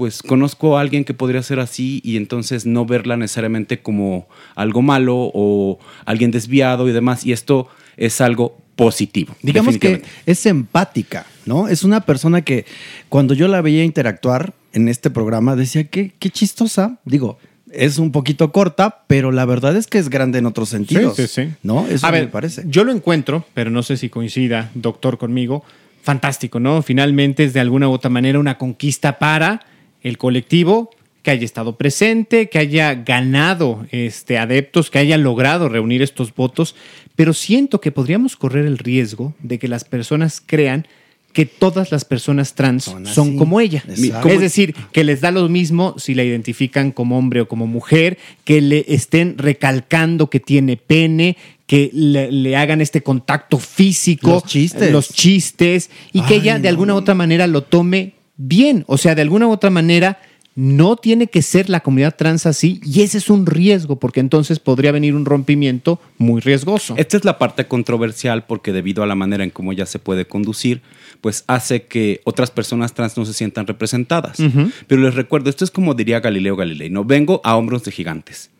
[0.00, 4.80] pues conozco a alguien que podría ser así y entonces no verla necesariamente como algo
[4.80, 7.26] malo o alguien desviado y demás.
[7.26, 7.68] Y esto
[7.98, 9.36] es algo positivo.
[9.42, 10.22] Digamos que definitivamente.
[10.24, 11.68] es empática, ¿no?
[11.68, 12.64] Es una persona que
[13.10, 16.98] cuando yo la veía interactuar en este programa decía que qué chistosa.
[17.04, 17.36] Digo,
[17.70, 21.14] es un poquito corta, pero la verdad es que es grande en otros sentidos.
[21.14, 21.54] Sí, sí, sí.
[21.62, 21.86] ¿No?
[21.88, 22.62] Eso a me ver, parece.
[22.64, 25.62] Yo lo encuentro, pero no sé si coincida, doctor, conmigo.
[26.02, 26.80] Fantástico, ¿no?
[26.80, 29.60] Finalmente es de alguna u otra manera una conquista para
[30.02, 30.90] el colectivo
[31.22, 36.74] que haya estado presente, que haya ganado este, adeptos, que haya logrado reunir estos votos,
[37.14, 40.86] pero siento que podríamos correr el riesgo de que las personas crean
[41.32, 43.84] que todas las personas trans son, como ella.
[43.88, 44.28] Exacto.
[44.28, 48.18] Es decir, que les da lo mismo si la identifican como hombre o como mujer,
[48.44, 51.36] que le estén recalcando que tiene pene,
[51.66, 54.90] que le, le hagan este contacto físico, Los chistes.
[54.90, 58.84] los chistes, y que ella de alguna u otra manera lo tome bien.
[58.86, 60.18] O sea, de alguna u otra manera
[60.56, 64.58] no tiene que ser la comunidad trans así, y ese es un riesgo, porque entonces
[64.58, 66.94] podría venir un rompimiento muy riesgoso.
[66.96, 70.26] Esta es la parte controversial porque debido a la manera en cómo ya se puede
[70.26, 70.82] conducir,
[71.20, 74.38] pues hace que otras personas trans no se sientan representadas.
[74.86, 78.50] Pero les recuerdo, esto es como diría Galileo Galilei, no vengo a hombros de gigantes.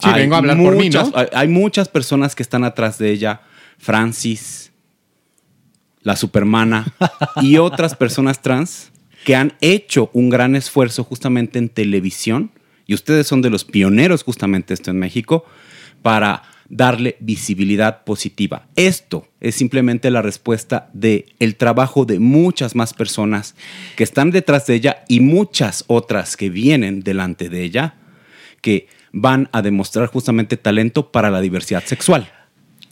[0.00, 1.12] Sí, vengo a hablar por mí, ¿no?
[1.14, 3.42] Hay, hay muchas personas que están atrás de ella,
[3.78, 4.72] Francis,
[6.02, 6.86] la Supermana
[7.42, 8.90] y otras personas trans
[9.24, 12.50] que han hecho un gran esfuerzo justamente en televisión,
[12.86, 15.44] y ustedes son de los pioneros justamente esto en México,
[16.02, 18.66] para darle visibilidad positiva.
[18.76, 23.54] Esto es simplemente la respuesta de el trabajo de muchas más personas
[23.96, 27.94] que están detrás de ella y muchas otras que vienen delante de ella
[28.60, 32.30] que van a demostrar justamente talento para la diversidad sexual.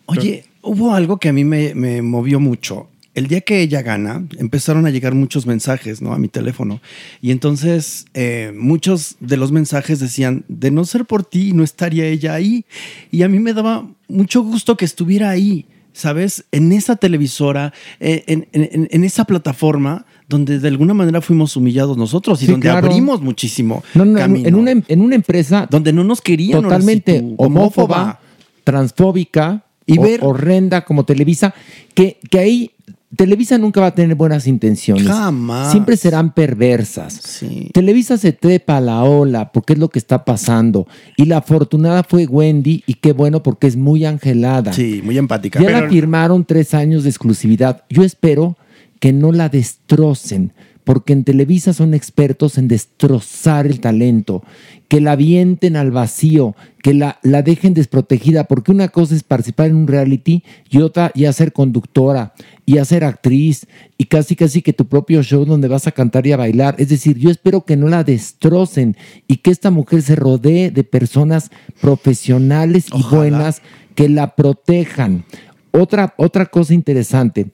[0.06, 2.88] Oye, hubo algo que a mí me, me movió mucho.
[3.14, 6.14] El día que ella gana, empezaron a llegar muchos mensajes ¿no?
[6.14, 6.80] a mi teléfono.
[7.20, 12.06] Y entonces eh, muchos de los mensajes decían, de no ser por ti, no estaría
[12.06, 12.64] ella ahí.
[13.10, 16.44] Y a mí me daba mucho gusto que estuviera ahí, ¿sabes?
[16.52, 21.98] En esa televisora, eh, en, en- en esa plataforma donde de alguna manera fuimos humillados
[21.98, 22.86] nosotros y Sí, donde claro.
[22.86, 24.48] abrimos muchísimo No, no, en- camino.
[24.48, 26.60] en una, en una empresa donde no nos querían.
[26.60, 28.20] sí totalmente tú, homófoba,
[28.64, 31.52] transfóbica Y ver- horrenda como Televisa,
[31.94, 32.70] que, que ahí
[33.16, 35.06] Televisa nunca va a tener buenas intenciones.
[35.06, 35.70] Jamás.
[35.70, 37.40] Siempre serán perversas.
[37.72, 40.86] Televisa se trepa a la ola porque es lo que está pasando.
[41.16, 44.72] Y la afortunada fue Wendy y qué bueno porque es muy angelada.
[44.72, 45.60] Sí, muy empática.
[45.60, 47.84] Ya Pero- la firmaron tres años de exclusividad.
[47.90, 48.56] Yo espero
[48.98, 50.52] que no la destrocen,
[50.84, 54.42] porque en Televisa son expertos en destrozar el talento,
[54.88, 59.68] que la avienten al vacío, que la, la dejen desprotegida, porque una cosa es participar
[59.68, 62.34] en un reality y otra ya ser conductora
[62.66, 66.26] y ya ser actriz y casi casi que tu propio show donde vas a cantar
[66.26, 66.74] y a bailar.
[66.78, 68.96] Es decir, yo espero que no la destrocen
[69.26, 71.50] y que esta mujer se rodee de personas
[71.80, 73.62] profesionales y buenas
[73.94, 75.24] que la protejan.
[75.70, 77.50] Otra, otra cosa interesante,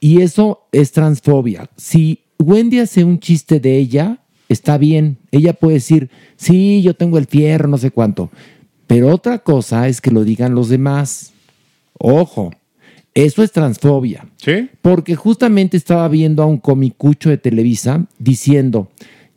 [0.00, 1.70] y eso es transfobia.
[1.76, 5.18] Si Wendy hace un chiste de ella, está bien.
[5.30, 8.30] Ella puede decir, sí, yo tengo el fierro, no sé cuánto.
[8.86, 11.32] Pero otra cosa es que lo digan los demás.
[11.98, 12.50] Ojo,
[13.14, 14.26] eso es transfobia.
[14.36, 14.70] Sí.
[14.82, 18.88] Porque justamente estaba viendo a un comicucho de Televisa diciendo,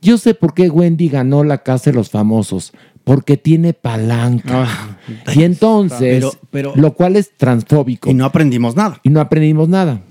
[0.01, 2.71] yo sé por qué Wendy ganó la Casa de los Famosos,
[3.03, 4.99] porque tiene palanca.
[5.35, 8.09] y entonces, Pero- pero- lo cual es transfóbico.
[8.09, 8.99] Y no aprendimos nada.
[9.03, 10.01] Y no aprendimos nada.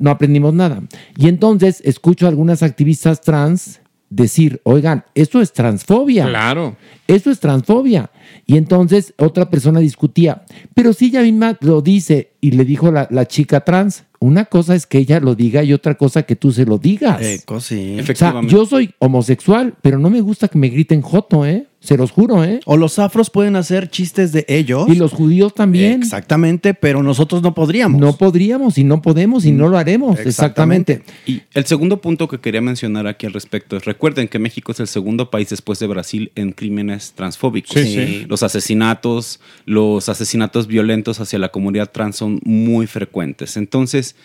[0.00, 0.82] No aprendimos nada.
[1.16, 3.80] Y entonces escucho a algunas activistas trans
[4.10, 6.26] decir, oigan, esto es transfobia.
[6.26, 6.76] Claro.
[7.06, 8.10] Esto es transfobia.
[8.44, 10.44] Y entonces otra persona discutía,
[10.74, 14.74] pero si ella misma lo dice y le dijo la, la chica trans, una cosa
[14.74, 17.22] es que ella lo diga y otra cosa que tú se lo digas.
[17.22, 17.96] Eco, sí.
[18.00, 21.66] O sea, yo soy homosexual, pero no me gusta que me griten joto, ¿eh?
[21.80, 22.60] Se los juro, ¿eh?
[22.66, 24.86] O los afros pueden hacer chistes de ellos.
[24.86, 26.02] Y los judíos también.
[26.02, 27.98] Exactamente, pero nosotros no podríamos.
[27.98, 30.20] No podríamos y no podemos y no lo haremos.
[30.20, 31.02] Exactamente.
[31.24, 34.80] Y el segundo punto que quería mencionar aquí al respecto es, recuerden que México es
[34.80, 37.72] el segundo país después de Brasil en crímenes transfóbicos.
[37.72, 38.26] Sí, sí.
[38.28, 43.56] Los asesinatos, los asesinatos violentos hacia la comunidad trans son muy frecuentes.
[43.56, 44.16] Entonces,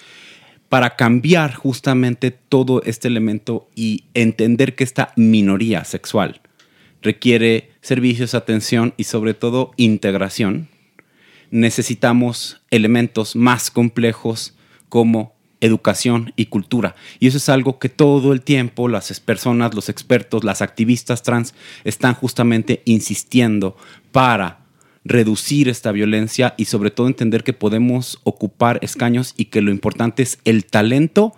[0.67, 6.41] para cambiar justamente todo este elemento y entender que esta minoría sexual
[7.05, 10.67] requiere servicios, atención y sobre todo integración,
[11.51, 14.55] necesitamos elementos más complejos
[14.89, 16.95] como educación y cultura.
[17.19, 21.53] Y eso es algo que todo el tiempo las personas, los expertos, las activistas trans
[21.83, 23.77] están justamente insistiendo
[24.11, 24.65] para
[25.05, 30.23] reducir esta violencia y sobre todo entender que podemos ocupar escaños y que lo importante
[30.23, 31.35] es el talento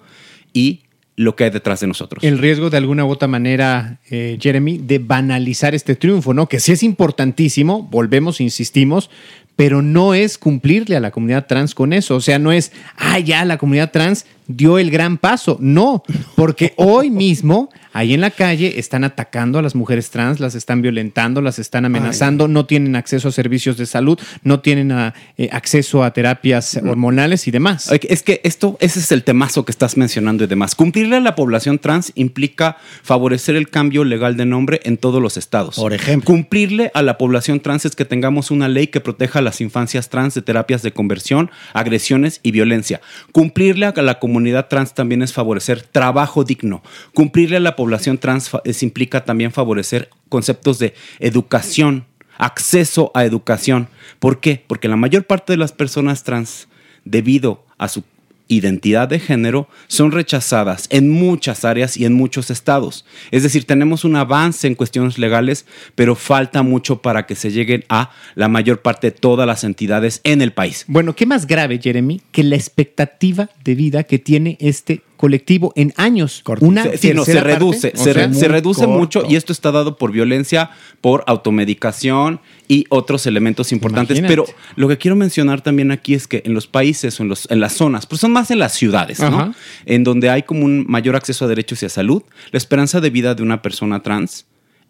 [0.53, 0.86] y
[1.17, 2.23] lo que hay detrás de nosotros.
[2.23, 6.47] el riesgo de alguna u otra manera, eh, Jeremy, de banalizar este triunfo, ¿no?
[6.47, 9.09] Que sí es importantísimo, volvemos, insistimos,
[9.55, 12.15] pero no es cumplirle a la comunidad trans con eso.
[12.15, 15.57] O sea, no es, ah, ya la comunidad trans dio el gran paso.
[15.59, 16.03] No,
[16.35, 20.83] porque hoy mismo, ahí en la calle, están atacando a las mujeres trans, las están
[20.83, 25.49] violentando, las están amenazando, no tienen acceso a servicios de salud, no tienen ah, eh,
[25.51, 27.91] acceso a terapias hormonales y demás.
[28.07, 30.75] Es que esto, ese es el temazo que estás mencionando y demás.
[30.75, 35.35] Cumplirle a la población trans implica favorecer el cambio legal de nombre en todos los
[35.35, 35.77] estados.
[35.77, 36.27] Por ejemplo.
[36.27, 40.09] Cumplirle a la población trans es que tengamos una ley que proteja a las infancias
[40.09, 43.01] trans de terapias de conversión, agresiones y violencia.
[43.31, 46.83] Cumplirle a la comunidad trans también es favorecer trabajo digno.
[47.15, 47.86] Cumplirle a la población
[48.19, 52.05] trans fa- es- implica también favorecer conceptos de educación
[52.39, 53.87] acceso a educación.
[54.19, 54.63] ¿Por qué?
[54.67, 56.67] Porque la mayor parte de las personas trans,
[57.03, 58.03] debido a su
[58.49, 63.05] identidad de género, son rechazadas en muchas áreas y en muchos estados.
[63.31, 65.65] Es decir, tenemos un avance en cuestiones legales,
[65.95, 70.21] pero falta mucho para que se lleguen a la mayor parte de todas las entidades
[70.23, 70.85] en el país.
[70.87, 75.93] Bueno, ¿qué más grave, Jeremy, que la expectativa de vida que tiene este colectivo en
[75.97, 76.43] años?
[76.61, 78.97] Una sí, no, se reduce, parte, se, re- reduce corto.
[78.97, 80.69] mucho y esto está dado por violencia,
[81.01, 84.17] por automedicación y otros elementos importantes.
[84.17, 84.47] Imagínate.
[84.49, 87.49] Pero lo que quiero mencionar también aquí es que en los países o en, los,
[87.51, 89.53] en las zonas, pero son más en las ciudades, ¿no?
[89.85, 93.09] En donde hay como un mayor acceso a derechos y a salud, la esperanza de
[93.09, 94.45] vida de una persona trans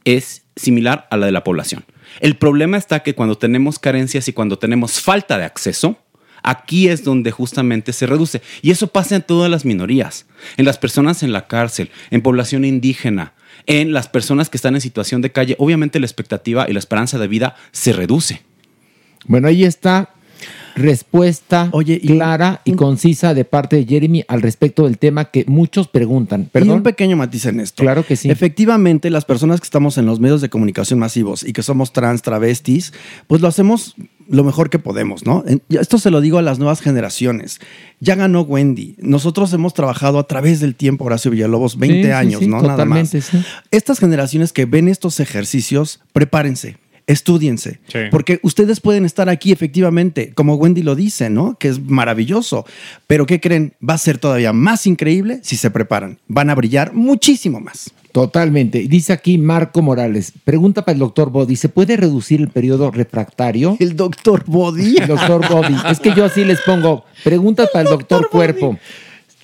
[0.06, 1.84] es similar a la de la población.
[2.20, 5.98] El problema está que cuando tenemos carencias y cuando tenemos falta de acceso,
[6.44, 8.42] aquí es donde justamente se reduce.
[8.62, 10.26] Y eso pasa en todas las minorías,
[10.58, 13.34] en las personas en la cárcel, en población indígena,
[13.66, 15.56] en las personas que están en situación de calle.
[15.60, 18.42] Obviamente la expectativa y la esperanza de vida se reduce.
[19.26, 20.10] Bueno, ahí está
[20.78, 21.72] respuesta
[22.06, 26.44] clara y concisa de parte de Jeremy al respecto del tema que muchos preguntan.
[26.44, 26.78] Y Perdón.
[26.78, 27.84] un pequeño matiz en esto.
[27.84, 28.30] Claro que sí.
[28.30, 32.22] Efectivamente, las personas que estamos en los medios de comunicación masivos y que somos trans,
[32.22, 32.94] travestis,
[33.28, 33.96] pues lo hacemos
[34.30, 35.44] lo mejor que podemos, ¿no?
[35.70, 37.60] Esto se lo digo a las nuevas generaciones.
[38.00, 38.96] Ya ganó Wendy.
[39.00, 42.62] Nosotros hemos trabajado a través del tiempo, Horacio Villalobos, 20 Sí, sí, años, sí, ¿no?
[42.62, 43.16] Nada más.
[43.72, 46.78] Estas generaciones que ven estos ejercicios, prepárense.
[47.08, 48.00] Estudiense, Sí.
[48.12, 51.58] porque ustedes pueden estar aquí efectivamente, como Wendy lo dice, ¿no?
[51.58, 52.66] Que es maravilloso.
[53.08, 53.74] Pero ¿qué creen?
[53.88, 56.18] Va a ser todavía más increíble si se preparan.
[56.28, 57.92] Van a brillar muchísimo más.
[58.12, 58.80] Totalmente.
[58.90, 63.78] Dice aquí Marco Morales, pregunta para el doctor Body, ¿se puede reducir el periodo refractario?
[63.80, 64.98] El doctor Body.
[64.98, 65.76] El doctor Body.
[65.90, 68.78] Es que yo así les pongo, preguntas para el doctor Cuerpo.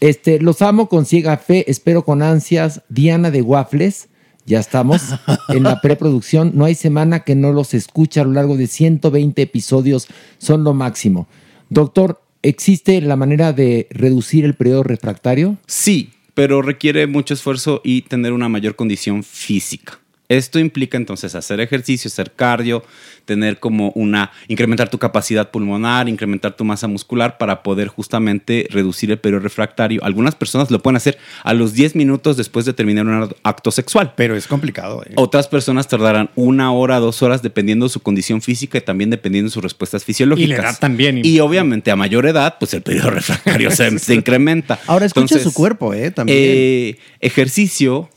[0.01, 2.81] Este, los amo con ciega fe, espero con ansias.
[2.89, 4.09] Diana de Waffles,
[4.45, 5.01] ya estamos
[5.49, 6.51] en la preproducción.
[6.53, 10.07] No hay semana que no los escuche a lo largo de 120 episodios,
[10.37, 11.27] son lo máximo.
[11.69, 15.57] Doctor, ¿existe la manera de reducir el periodo refractario?
[15.67, 19.99] Sí, pero requiere mucho esfuerzo y tener una mayor condición física.
[20.37, 22.83] Esto implica entonces hacer ejercicio, hacer cardio,
[23.25, 29.11] tener como una, incrementar tu capacidad pulmonar, incrementar tu masa muscular para poder justamente reducir
[29.11, 30.03] el periodo refractario.
[30.03, 34.13] Algunas personas lo pueden hacer a los 10 minutos después de terminar un acto sexual.
[34.15, 35.03] Pero es complicado.
[35.05, 35.13] ¿eh?
[35.15, 39.49] Otras personas tardarán una hora, dos horas, dependiendo de su condición física y también dependiendo
[39.49, 40.49] de sus respuestas fisiológicas.
[40.49, 41.21] Y la edad también.
[41.23, 44.79] Y obviamente a mayor edad, pues el periodo refractario se, se incrementa.
[44.87, 46.11] Ahora escucha Entonces, su cuerpo, ¿eh?
[46.11, 46.37] También.
[46.41, 48.09] eh, ejercicio,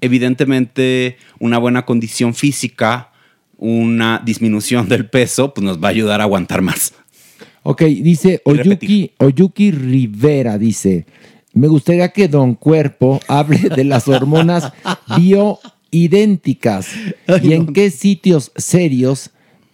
[0.00, 3.12] evidentemente una buena condición física,
[3.56, 6.94] una disminución del peso, pues nos va a ayudar a aguantar más.
[7.62, 11.04] Ok, dice Oyuki, Oyuki Rivera, dice,
[11.52, 14.72] me gustaría que Don Cuerpo hable de las hormonas
[15.16, 16.88] bioidénticas
[17.42, 19.30] y en qué sitios serios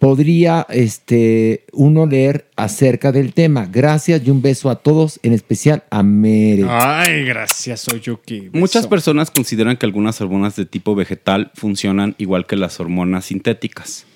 [0.07, 3.67] podría este, uno leer acerca del tema.
[3.67, 6.65] Gracias y un beso a todos, en especial a Mere.
[6.71, 8.51] Ay, gracias, Oyuki.
[8.53, 14.07] Muchas personas consideran que algunas hormonas de tipo vegetal funcionan igual que las hormonas sintéticas.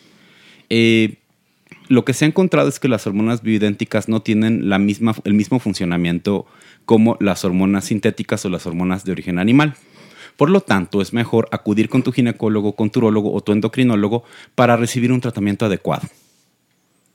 [0.68, 1.16] Eh,
[1.88, 5.34] lo que se ha encontrado es que las hormonas bioidénticas no tienen la misma, el
[5.34, 6.46] mismo funcionamiento
[6.84, 9.74] como las hormonas sintéticas o las hormonas de origen animal.
[10.40, 14.24] Por lo tanto, es mejor acudir con tu ginecólogo, con tu urólogo o tu endocrinólogo
[14.54, 16.08] para recibir un tratamiento adecuado.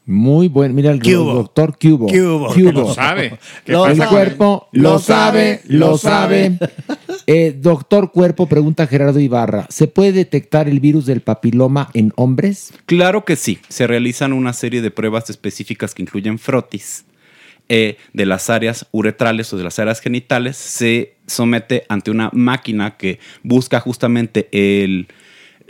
[0.06, 2.06] Muy buen, mira el doctor Cubo.
[2.06, 2.53] ¿Qué hubo?
[2.72, 3.39] Lo sabe.
[3.65, 6.60] ¿Qué el cuerpo Lo lo sabe, lo sabe.
[7.26, 12.72] Eh, doctor Cuerpo, pregunta Gerardo Ibarra, ¿se puede detectar el virus del papiloma en hombres?
[12.85, 13.57] Claro que sí.
[13.68, 17.06] Se realizan una serie de pruebas específicas que incluyen frotis
[17.68, 20.56] eh, de las áreas uretrales o de las áreas genitales.
[20.56, 25.07] Se somete ante una máquina que busca justamente el,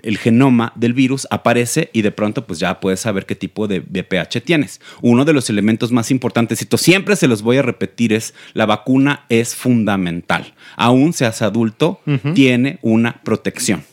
[0.03, 3.80] el genoma del virus, aparece y de pronto pues ya puedes saber qué tipo de
[3.80, 4.80] VPH tienes.
[5.02, 8.34] Uno de los elementos más importantes, y esto siempre se los voy a repetir, es
[8.53, 10.53] la vacuna es fundamental.
[10.76, 11.99] Aún seas adulto,
[12.34, 13.84] tiene una protección.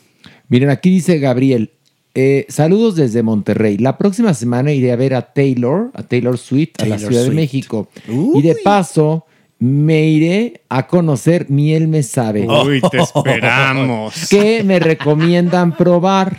[0.49, 1.71] Miren, aquí dice Gabriel,
[2.15, 3.77] eh, saludos desde Monterrey.
[3.77, 7.31] La próxima semana iré a ver a Taylor, a Taylor Swift, a la Ciudad de.
[7.31, 7.89] México.
[8.07, 9.25] Y de paso,
[9.63, 12.45] me iré a conocer Miel Me Sabe.
[12.45, 14.27] Uy, te esperamos.
[14.29, 16.35] ¿Qué me recomiendan probar?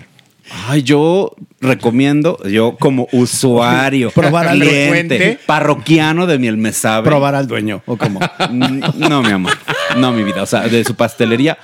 [0.68, 7.08] Ay, yo recomiendo, yo como usuario, Probar al cliente, parroquiano de Miel Me Sabe.
[7.08, 8.20] Probar al dueño, ¿o cómo?
[8.50, 9.52] No, mi amor.
[9.96, 10.42] No, mi vida.
[10.42, 11.56] O sea, de su pastelería.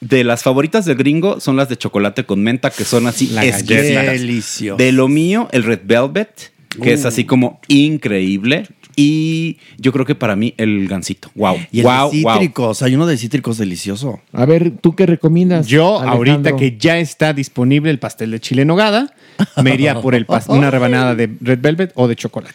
[0.00, 3.44] De las favoritas del gringo son las de chocolate con menta, que son así La
[3.44, 4.04] exquisitas.
[4.06, 4.76] Delicioso.
[4.78, 6.50] De lo mío, el Red Velvet,
[6.82, 7.08] que es Uh.
[7.08, 8.66] así como increíble.
[8.96, 11.30] Y yo creo que para mí el gansito.
[11.34, 11.56] Wow.
[11.72, 12.34] Y el wow, de wow.
[12.34, 14.20] cítricos, hay uno de cítricos delicioso.
[14.32, 15.66] A ver, ¿tú qué recomiendas?
[15.66, 16.32] Yo, Alejandro?
[16.32, 19.14] ahorita que ya está disponible el pastel de chile en nogada,
[19.62, 22.54] me iría por el una rebanada de red velvet o de chocolate.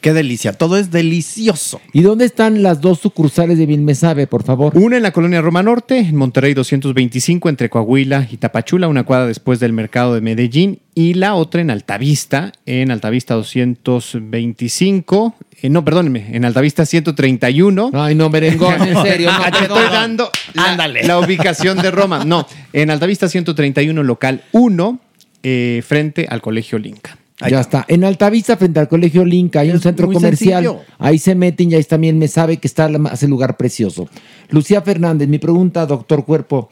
[0.00, 1.80] Qué delicia, todo es delicioso.
[1.92, 4.76] ¿Y dónde están las dos sucursales de Vilmesabe, por favor?
[4.76, 9.26] Una en la colonia Roma Norte, en Monterrey 225, entre Coahuila y Tapachula, una cuadra
[9.26, 15.84] después del mercado de Medellín, y la otra en Altavista, en Altavista 225, eh, no,
[15.84, 17.90] perdónenme, en Altavista 131.
[17.94, 22.24] Ay, no, merengón, en serio, no, Ah, Te estoy dando la, la ubicación de Roma.
[22.24, 25.00] No, en Altavista 131, local 1,
[25.42, 27.16] eh, frente al Colegio Linca.
[27.48, 27.84] ya está.
[27.88, 30.64] En Altavista, frente al Colegio Linca, hay un centro comercial.
[30.64, 30.84] sencillo.
[30.98, 34.08] Ahí se meten y ahí también me sabe que está ese lugar precioso.
[34.50, 36.68] Lucía Fernández, mi pregunta, doctor Cuerpo.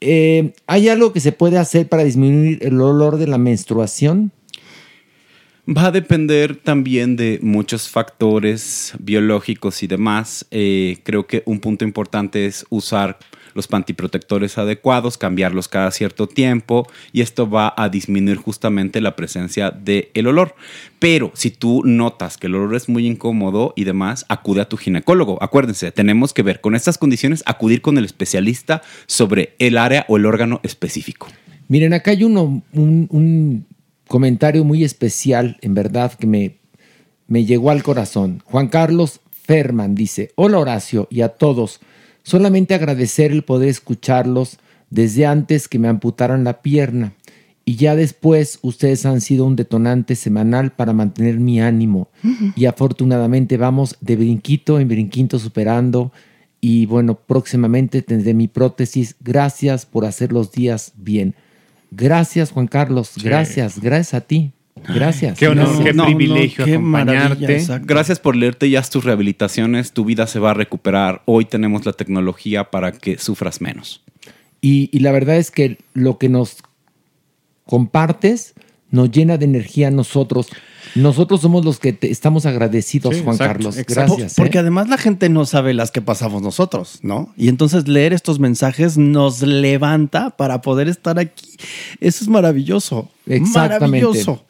[0.00, 4.32] eh, ¿Hay algo que se puede hacer para disminuir el olor de la menstruación?
[5.70, 10.44] Va a depender también de muchos factores biológicos y demás.
[10.50, 13.20] Eh, creo que un punto importante es usar
[13.54, 19.70] los pantiprotectores adecuados, cambiarlos cada cierto tiempo y esto va a disminuir justamente la presencia
[19.70, 20.56] del olor.
[20.98, 24.76] Pero si tú notas que el olor es muy incómodo y demás, acude a tu
[24.76, 25.40] ginecólogo.
[25.40, 30.16] Acuérdense, tenemos que ver con estas condiciones, acudir con el especialista sobre el área o
[30.16, 31.28] el órgano específico.
[31.68, 33.66] Miren, acá hay uno, un, un
[34.10, 36.58] comentario muy especial, en verdad, que me,
[37.28, 38.42] me llegó al corazón.
[38.44, 41.78] Juan Carlos Ferman dice, hola Horacio y a todos,
[42.24, 44.58] solamente agradecer el poder escucharlos
[44.90, 47.12] desde antes que me amputaran la pierna
[47.64, 52.08] y ya después ustedes han sido un detonante semanal para mantener mi ánimo
[52.56, 56.10] y afortunadamente vamos de brinquito en brinquito superando
[56.60, 59.14] y bueno, próximamente tendré mi prótesis.
[59.20, 61.36] Gracias por hacer los días bien.
[61.90, 63.12] Gracias, Juan Carlos.
[63.22, 64.52] Gracias, gracias a ti.
[64.88, 65.38] Gracias.
[65.38, 67.66] Qué honor, qué privilegio acompañarte.
[67.82, 69.92] Gracias por leerte y haz tus rehabilitaciones.
[69.92, 71.22] Tu vida se va a recuperar.
[71.26, 74.02] Hoy tenemos la tecnología para que sufras menos.
[74.60, 76.58] Y, y la verdad es que lo que nos
[77.66, 78.54] compartes
[78.90, 80.48] nos llena de energía a nosotros.
[80.94, 83.78] Nosotros somos los que te estamos agradecidos, Sí, Juan exacto, Carlos.
[83.78, 84.16] exacto.
[84.16, 84.34] Gracias.
[84.34, 84.60] Porque ¿eh?
[84.60, 87.32] además la gente no sabe las que pasamos nosotros, ¿no?
[87.36, 91.56] Y entonces leer estos mensajes nos levanta para poder estar aquí.
[92.00, 93.08] Eso es maravilloso.
[93.26, 94.06] Exactamente.
[94.06, 94.44] Maravilloso.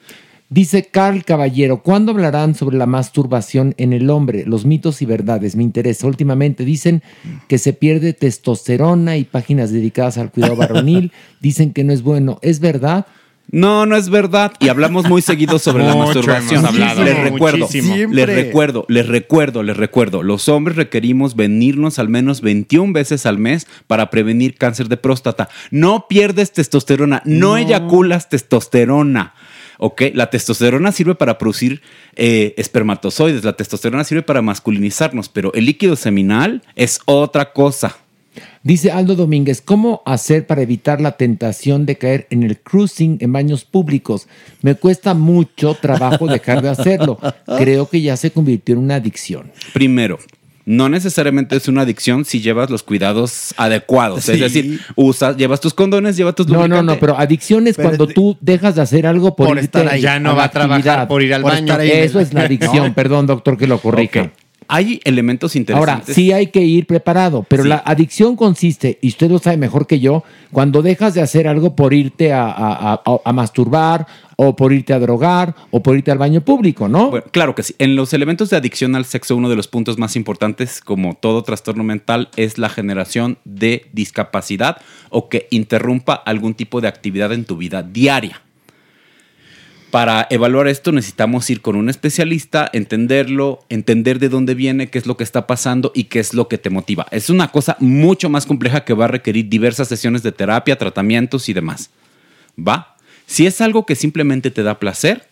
[0.52, 4.44] Dice Carl Caballero, ¿cuándo hablarán sobre la masturbación en el hombre?
[4.46, 6.08] Los mitos y verdades, me interesa.
[6.08, 7.04] Últimamente dicen
[7.46, 12.40] que se pierde testosterona y páginas dedicadas al cuidado varonil dicen que no es bueno.
[12.42, 13.06] ¿Es verdad?
[13.52, 14.52] No, no es verdad.
[14.60, 16.64] Y hablamos muy seguido sobre la masturbación.
[16.64, 17.02] hablado.
[17.02, 18.12] Les recuerdo, Muchísimo.
[18.12, 20.22] les recuerdo, les recuerdo, les recuerdo.
[20.22, 25.48] Los hombres requerimos venirnos al menos 21 veces al mes para prevenir cáncer de próstata.
[25.70, 29.34] No pierdes testosterona, no, eyaculas testosterona.
[29.78, 30.02] ¿Ok?
[30.12, 31.80] La testosterona sirve para producir
[32.14, 37.96] eh, espermatozoides, la testosterona sirve para masculinizarnos, pero el líquido seminal es otra cosa.
[38.62, 43.32] Dice Aldo Domínguez, ¿cómo hacer para evitar la tentación de caer en el cruising en
[43.32, 44.28] baños públicos?
[44.62, 47.18] Me cuesta mucho trabajo dejar de hacerlo.
[47.58, 49.50] Creo que ya se convirtió en una adicción.
[49.72, 50.18] Primero,
[50.66, 54.24] no necesariamente es una adicción si llevas los cuidados adecuados.
[54.24, 54.32] Sí.
[54.32, 56.94] Es decir, usas, llevas tus condones, llevas tus No, no, lubricantes.
[56.96, 59.78] no, pero adicción es Pero cuando de- tú dejas de hacer algo por, Por irte
[59.78, 60.02] estar ahí.
[60.02, 61.58] Ya no va a trabajar por ir al baño.
[61.60, 61.90] estar ahí.
[61.90, 62.94] Eso es la adicción, No.
[62.94, 64.20] perdón, doctor, que lo corrija.
[64.22, 64.30] Ok.
[64.72, 66.14] Hay elementos Ahora, interesantes.
[66.14, 67.68] sí hay que ir preparado, pero Sí.
[67.68, 70.22] la adicción consiste, y usted lo sabe mejor que yo,
[70.52, 74.06] cuando dejas de hacer algo por irte a, a- a- a masturbar,
[74.42, 77.10] o por irte a drogar, o por irte al baño público, ¿no?
[77.10, 77.74] Bueno, claro que sí.
[77.78, 81.42] En los elementos de adicción al sexo, uno de los puntos más importantes, como todo
[81.42, 84.78] trastorno mental, es la generación de discapacidad
[85.10, 88.40] o que interrumpa algún tipo de actividad en tu vida diaria.
[89.90, 95.06] Para evaluar esto necesitamos ir con un especialista, entenderlo, entender de dónde viene, qué es
[95.06, 97.06] lo que está pasando y qué es lo que te motiva.
[97.10, 101.48] Es una cosa mucho más compleja que va a requerir diversas sesiones de terapia, tratamientos
[101.48, 101.90] y demás.
[102.56, 102.94] ¿Va?
[103.26, 105.28] Si es algo que simplemente te da placer,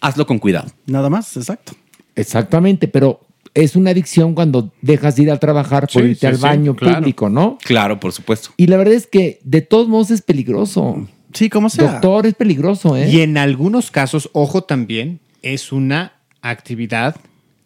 [0.00, 0.70] hazlo con cuidado.
[0.86, 1.72] Nada más, exacto.
[2.14, 3.20] Exactamente, pero
[3.54, 6.42] es una adicción cuando dejas de ir a trabajar por Sí, irte sí, al sí,
[6.42, 6.98] baño claro.
[6.98, 7.58] público, ¿no?
[7.62, 8.50] Claro, por supuesto.
[8.56, 11.06] Y la verdad es que de todos modos es peligroso.
[11.34, 11.92] Sí, ¿cómo sea.
[11.92, 13.08] Doctor, es peligroso, ¿eh?
[13.10, 17.16] Y en algunos casos, ojo también, es una actividad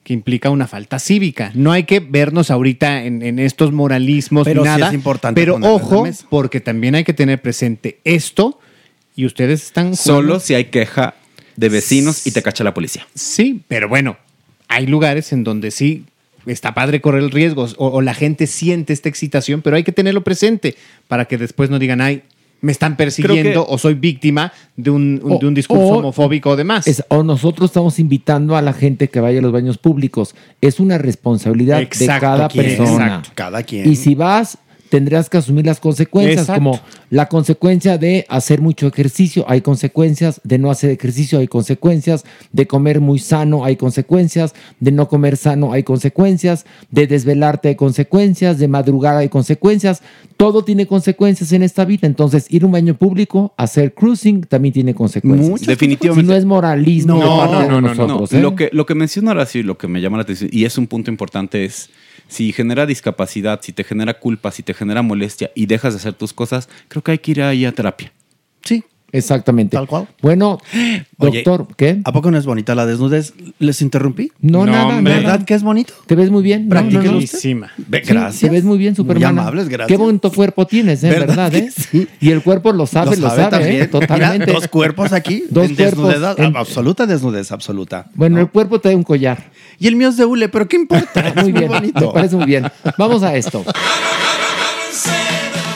[0.04, 1.52] que implica una falta cívica.
[1.54, 4.88] No hay que vernos ahorita en, en estos moralismos Pero ni sí nada.
[4.88, 8.58] es importante Pero ojo, porque también hay que tener presente esto
[9.14, 11.14] y ustedes están Solo jugando- si hay queja
[11.56, 13.06] de vecinos y te cacha la policía.
[13.14, 14.16] Sí, pero bueno,
[14.66, 16.04] hay lugares en donde sí
[16.46, 19.92] está padre correr el riesgo o, o la gente siente esta excitación, pero hay que
[19.92, 20.74] tenerlo presente
[21.06, 22.22] para que después no digan, ay,
[22.62, 25.98] me están persiguiendo que- o soy víctima de un, un- O- de un discurso o-
[25.98, 26.86] homofóbico o demás.
[26.86, 30.34] Es- o nosotros estamos invitando a la gente que vaya a los baños públicos.
[30.60, 31.86] Es una responsabilidad de
[32.20, 33.04] cada persona.
[33.06, 33.30] Exacto.
[33.34, 33.90] Cada quien.
[33.90, 34.58] Y si vas,
[34.92, 36.60] tendrás que asumir las consecuencias, Exacto.
[36.60, 42.26] como la consecuencia de hacer mucho ejercicio, hay consecuencias, de no hacer ejercicio, hay consecuencias,
[42.52, 47.74] de comer muy sano, hay consecuencias, de no comer sano, hay consecuencias, de desvelarte, hay
[47.74, 50.02] consecuencias, de madrugar, hay consecuencias.
[50.36, 52.06] Todo tiene consecuencias en esta vida.
[52.06, 55.48] Entonces, ir a un baño público, hacer cruising, también tiene consecuencias.
[55.48, 56.26] Muchas Definitivamente.
[56.26, 58.32] Si no es moralismo de parte de nosotros.
[58.34, 58.42] ¿eh?
[58.42, 60.76] Lo, que, lo que menciona Horacio y lo que me llama la atención, y es
[60.76, 61.88] un punto importante, es
[62.32, 66.14] si genera discapacidad, si te genera culpa, si te genera molestia y dejas de hacer
[66.14, 68.10] tus cosas, creo que hay que ir ahí a terapia.
[68.64, 68.84] Sí.
[69.12, 69.76] Exactamente.
[69.76, 70.08] Tal cual.
[70.22, 70.58] Bueno,
[71.18, 72.00] Oye, doctor, ¿qué?
[72.04, 73.34] ¿A poco no es bonita la desnudez?
[73.58, 74.32] ¿Les interrumpí?
[74.40, 75.14] No, nada, hombre.
[75.14, 75.16] nada.
[75.32, 75.92] ¿Verdad que es bonito?
[76.06, 76.64] ¿Te ves muy bien?
[76.64, 77.26] No, Practíquelo no, no.
[77.26, 77.54] Sí,
[77.86, 78.40] gracias.
[78.40, 79.34] Te ves muy bien, Superman.
[79.34, 79.88] Muy amables, gracias.
[79.88, 81.10] Qué bonito cuerpo tienes, ¿eh?
[81.10, 81.54] ¿Verdad ¿Verdad?
[81.54, 82.06] eh?
[82.20, 83.82] Y el cuerpo lo sabe, lo sabe, también.
[83.82, 83.86] ¿eh?
[83.86, 84.46] Totalmente.
[84.46, 85.44] Mira, dos cuerpos aquí.
[85.50, 86.08] Dos en cuerpos.
[86.08, 88.06] desnudez, en- Absoluta desnudez, absoluta.
[88.14, 89.50] Bueno, el cuerpo trae un collar.
[89.78, 91.32] Y el mío es de hule, pero ¿qué importa?
[91.42, 92.06] Muy bien, bonito.
[92.06, 92.64] me parece muy bien.
[92.96, 93.64] Vamos a esto.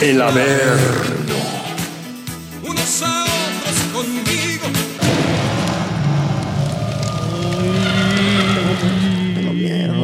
[0.00, 1.35] El Averno.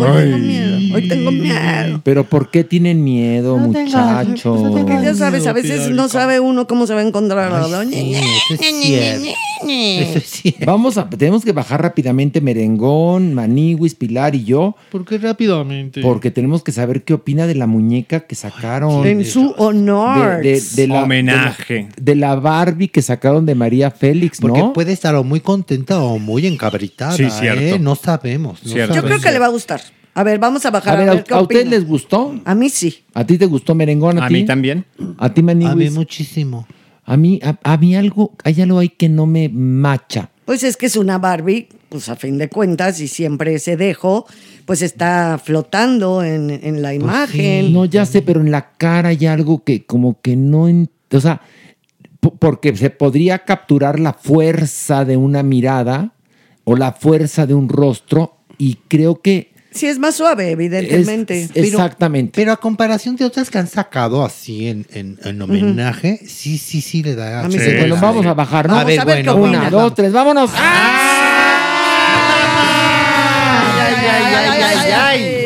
[0.03, 0.72] Hoy tengo miedo.
[0.95, 2.01] Hoy tengo miedo.
[2.05, 4.61] Pero ¿por qué tienen miedo, muchachos?
[4.71, 7.67] Porque ya sabes, a veces no sabe uno cómo se va a encontrar a la
[7.69, 7.99] doña.
[10.67, 14.75] Vamos a, tenemos que bajar rápidamente Merengón, Maniwis, Pilar y yo.
[14.91, 16.01] ¿Por qué rápidamente?
[16.01, 19.07] Porque tenemos que saber qué opina de la muñeca que sacaron.
[19.07, 20.41] En su honor.
[20.43, 21.75] De, de- de la, Homenaje.
[21.75, 24.49] De la, de la Barbie que sacaron de María Félix, ¿no?
[24.49, 27.17] Porque puede estar o muy contenta o muy encabritada.
[27.17, 27.61] Sí, cierto.
[27.77, 27.79] ¿eh?
[27.79, 28.63] No sabemos.
[28.65, 28.95] no Cierto.
[28.95, 29.81] Yo creo que le va a gustar.
[30.15, 31.77] A ver, vamos a bajar A ver, a ¿a, ver qué a ustedes opina.
[31.79, 32.35] les gustó?
[32.45, 32.99] A mí sí.
[33.15, 34.19] ¿A ti te gustó Merengón?
[34.19, 34.35] ¿A, A ti?
[34.35, 34.85] mí también.
[35.19, 35.73] ¿A ti, Maniwis?
[35.73, 36.67] A mí muchísimo.
[37.05, 40.31] A mí, a, a mí algo, hay algo ahí que no me macha.
[40.45, 44.27] Pues es que es una Barbie, pues a fin de cuentas, y siempre ese dejo,
[44.67, 47.73] pues está flotando en, en la imagen.
[47.73, 50.65] No, ya sé, pero en la cara hay algo que como que no...
[51.11, 51.41] o sea,
[52.21, 56.13] po- porque se podría capturar la fuerza de una mirada
[56.65, 59.52] o la fuerza de un rostro y creo que...
[59.75, 61.43] Sí, es más suave, evidentemente.
[61.43, 62.33] Es- exactamente.
[62.35, 66.81] Pero a comparación de otras que han sacado así en, en- en homenaje, sí, sí,
[66.81, 67.41] sí le da.
[67.41, 68.77] A mí sí sí Bueno, vamos a bajar, ¿no?
[68.77, 69.37] A ver, a ver bueno.
[69.37, 69.73] Una, vamos.
[69.73, 70.51] dos, tres, vámonos.
[74.95, 75.42] Ay,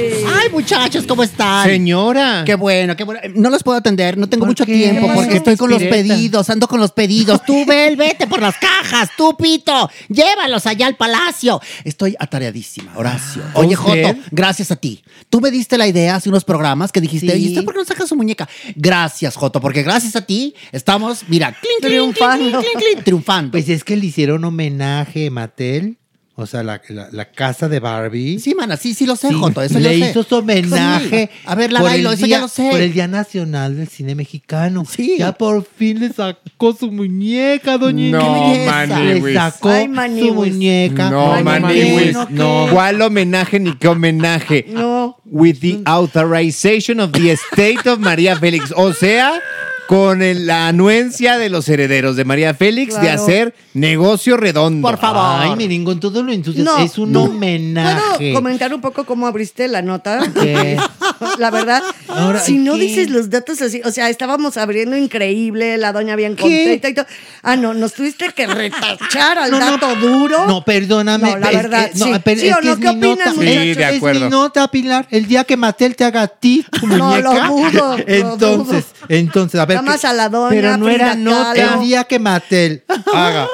[0.56, 1.66] muchachos, ¿cómo están?
[1.68, 2.42] Señora.
[2.46, 3.20] Qué bueno, qué bueno.
[3.34, 4.72] No los puedo atender, no tengo ¿Por mucho qué?
[4.74, 7.44] tiempo ¿Qué porque estoy con los pedidos, ando con los pedidos.
[7.44, 11.60] Tú, Bel, vete por las cajas, tú, Pito, llévalos allá al palacio.
[11.84, 13.42] Estoy atareadísima, Horacio.
[13.54, 14.06] Oye, ¿usted?
[14.06, 15.02] Joto, gracias a ti.
[15.28, 17.44] Tú me diste la idea hace unos programas que dijiste, Sí.
[17.44, 18.48] ¿y usted por qué no saca su muñeca?
[18.74, 22.60] Gracias, Joto, porque gracias a ti estamos, mira, clink, clink, Triunfando.
[22.60, 23.50] clink, triunfando.
[23.50, 25.98] Pues es que le hicieron homenaje Mattel,
[26.38, 28.38] o sea, la, la- la casa de Barbie.
[28.38, 30.10] Sí, mana, sí, sí lo sé, Sí, Joto, eso le yo sé.
[30.10, 31.30] hizo su homenaje.
[31.32, 31.38] Sí.
[31.46, 32.68] A ver, la el eso día- ya lo sé.
[32.70, 34.84] Por el Día Nacional del Cine Mexicano.
[34.84, 35.16] Sí.
[35.18, 38.52] Ya por fin le sacó su muñeca, doña No.
[38.54, 39.88] Le sacó Ay,
[40.20, 41.10] su muñeca.
[41.10, 42.12] No, Maniwis.
[42.12, 42.66] no, No.
[42.72, 44.66] ¿Cuál homenaje ni qué homenaje?
[44.68, 45.16] No.
[45.24, 48.72] With the authorization of the estate of María Félix.
[48.76, 49.40] O sea,
[49.88, 54.86] con el- la anuencia de los herederos de María Félix de hacer negocio redondo.
[54.88, 55.22] Por favor.
[55.24, 56.72] Ay, mi ningún todo lo entusiasma.
[56.78, 57.24] No, es un no.
[57.24, 58.16] homenaje.
[58.18, 60.20] ¿Puedo comentar un poco cómo abriste la nota?
[60.34, 60.76] ¿Qué?
[61.38, 62.80] La verdad, Ahora, si no ¿qué?
[62.80, 67.06] dices los datos así, o sea, estábamos abriendo increíble, la doña bien contenta y todo.
[67.42, 69.70] Ah, no, nos tuviste que retachar al No, no.
[69.78, 70.46] dato duro.
[70.46, 71.30] No, perdóname.
[71.30, 72.12] No, la es verdad, no, sí.
[72.24, 72.72] pero ¿Sí es o que no?
[72.72, 73.32] es ¿Qué mi opinan, nota.
[73.34, 73.62] muchachos?
[73.62, 74.18] Sí, de acuerdo.
[74.18, 75.06] Es mi nota, Pilar.
[75.10, 77.48] El día que Mattel te haga a ti tu No, muñeca.
[77.48, 79.75] lo dudo, lo entonces, entonces, a ver.
[79.76, 80.50] Nada más ¿qué- a la doña.
[80.50, 81.54] Pero no era Frida nota.
[81.54, 81.74] Kahlo.
[81.82, 82.84] El día que Mattel
[83.14, 83.48] haga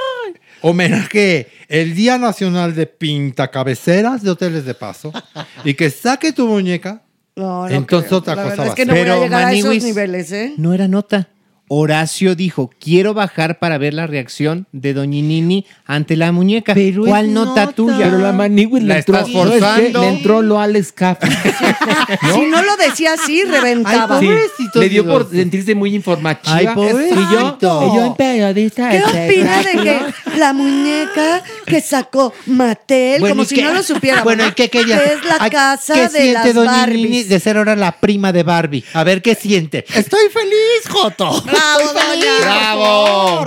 [0.60, 5.12] homenaje el Día Nacional de Pinta Cabeceras de Hoteles de Paso
[5.64, 7.02] y que saque tu muñeca.
[7.34, 8.18] No, no Entonces creo.
[8.18, 8.88] otra La cosa va es a que ser.
[8.88, 10.52] no voy a Pero, llegar a esos Maniwis, niveles, ¿eh?
[10.58, 11.28] No era nota.
[11.74, 16.74] Horacio dijo, quiero bajar para ver la reacción de Doña Nini ante la muñeca.
[16.74, 17.72] Pero ¿Cuál nota, nota.
[17.72, 17.96] tuya?
[18.10, 20.00] Pero la Maniwis le La entró, estás forzando.
[20.02, 21.28] Le entró lo Alex Café.
[22.34, 24.18] Si no lo decía así, reventaba.
[24.18, 26.54] Ay, Sí, Pobrecito le dio por sentirse muy informativa.
[26.54, 27.90] Ay, Y yo, pobrecito.
[27.90, 28.90] y yo en periodista.
[28.90, 33.62] ¿Qué opina de que la muñeca que sacó Mattel, Bueno, como ¿y si qué?
[33.62, 34.22] no lo supiera?
[34.22, 34.98] Bueno, ¿y qué quería?
[35.02, 37.28] Que es la Ay, casa ¿qué de siente las doña Nini Barbies.
[37.28, 38.84] de ser ahora la prima de Barbie?
[38.94, 39.84] A ver, ¿qué siente?
[39.94, 41.42] Estoy feliz, Joto.
[41.42, 42.74] Bravo, Estoy feliz, doña.
[42.74, 43.46] por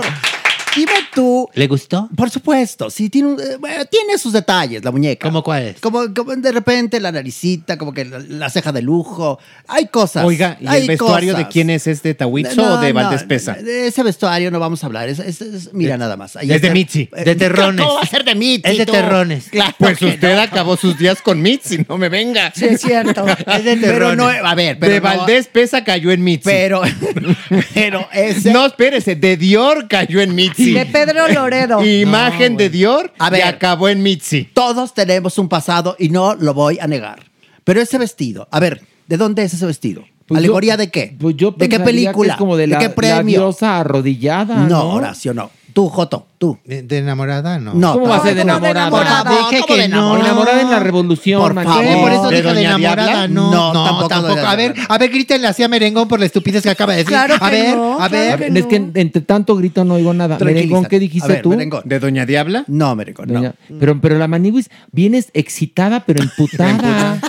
[1.14, 1.48] Tú.
[1.54, 2.08] ¿Le gustó?
[2.16, 5.26] Por supuesto, sí, tiene, un- eh, tiene sus detalles la muñeca.
[5.28, 5.80] ¿Cómo cuáles?
[5.80, 9.38] Como, como de repente la naricita, como que la, la ceja de lujo.
[9.68, 10.24] Hay cosas.
[10.24, 11.86] Oiga, ¿y el vestuario de quién es?
[11.86, 13.54] ¿Es de Tawitzo No, o de no, Valdés Pesa?
[13.54, 15.08] De ese vestuario no vamos a hablar.
[15.08, 16.36] Es, es- es- mira nada más.
[16.36, 16.70] Ahí Es de.
[16.70, 17.08] Mitzi.
[17.16, 17.80] Eh, De terrones.
[17.84, 18.70] ¿Cómo va a ser de Mitzi?
[18.70, 19.48] Es de terrones.
[19.50, 20.42] Claro Pues usted no.
[20.42, 22.52] acabó sus días con Mitzi, no me venga.
[22.54, 23.24] Sí, es cierto.
[23.26, 24.16] Es de Pero terrones.
[24.18, 26.44] no, a ver, pero de no- Valdés Pesa cayó en Mitzi.
[26.44, 26.82] Pero,
[27.74, 28.52] pero ese.
[28.52, 30.65] No, espérese, de Dior cayó en Mitzi.
[30.74, 31.84] De Pedro Loredo.
[32.00, 33.40] Imagen de Dior A ver.
[33.40, 34.44] y acabó en Mitzi.
[34.52, 37.20] Todos tenemos un pasado y no lo voy a negar.
[37.64, 40.04] Pero ese vestido, a ver, ¿de dónde es ese vestido?
[40.26, 41.16] Pues ¿Alegoría yo- de qué?
[41.18, 42.32] Pues yo ¿De qué que película?
[42.32, 43.40] es como de, la, qué la premio?
[43.40, 44.56] diosa arrodillada.
[44.56, 45.50] no, No, Horacio, no.
[45.76, 46.58] Tú, Joto, tú.
[46.64, 47.58] ¿De, de enamorada?
[47.58, 47.74] No.
[47.74, 47.92] No.
[47.92, 49.20] ¿Cómo va a ser de ¿cómo de enamorada?
[49.20, 49.30] enamorada?
[49.50, 50.18] Dije ¿Cómo de que no.
[50.18, 52.00] Enamorada en la revolución, Por favor.
[52.00, 53.28] Por eso ¿De dije de Doña enamorada, Diabla?
[53.28, 56.62] no, No, no, tampoco A ver, a ver, grítenle así a Merengón por la estupidez
[56.62, 57.10] que acaba de decir.
[57.10, 58.38] Claro a que ver, no, a claro ver.
[58.52, 60.38] Ver, es que entre tanto grito no oigo nada.
[60.42, 61.50] Merengón, ¿qué dijiste ver, tú?
[61.50, 61.82] merengón.
[61.84, 62.64] ¿De Doña Diabla?
[62.68, 63.52] No, merengón, no.
[63.78, 67.20] Pero, pero la Maniwis vienes excitada, pero emputada.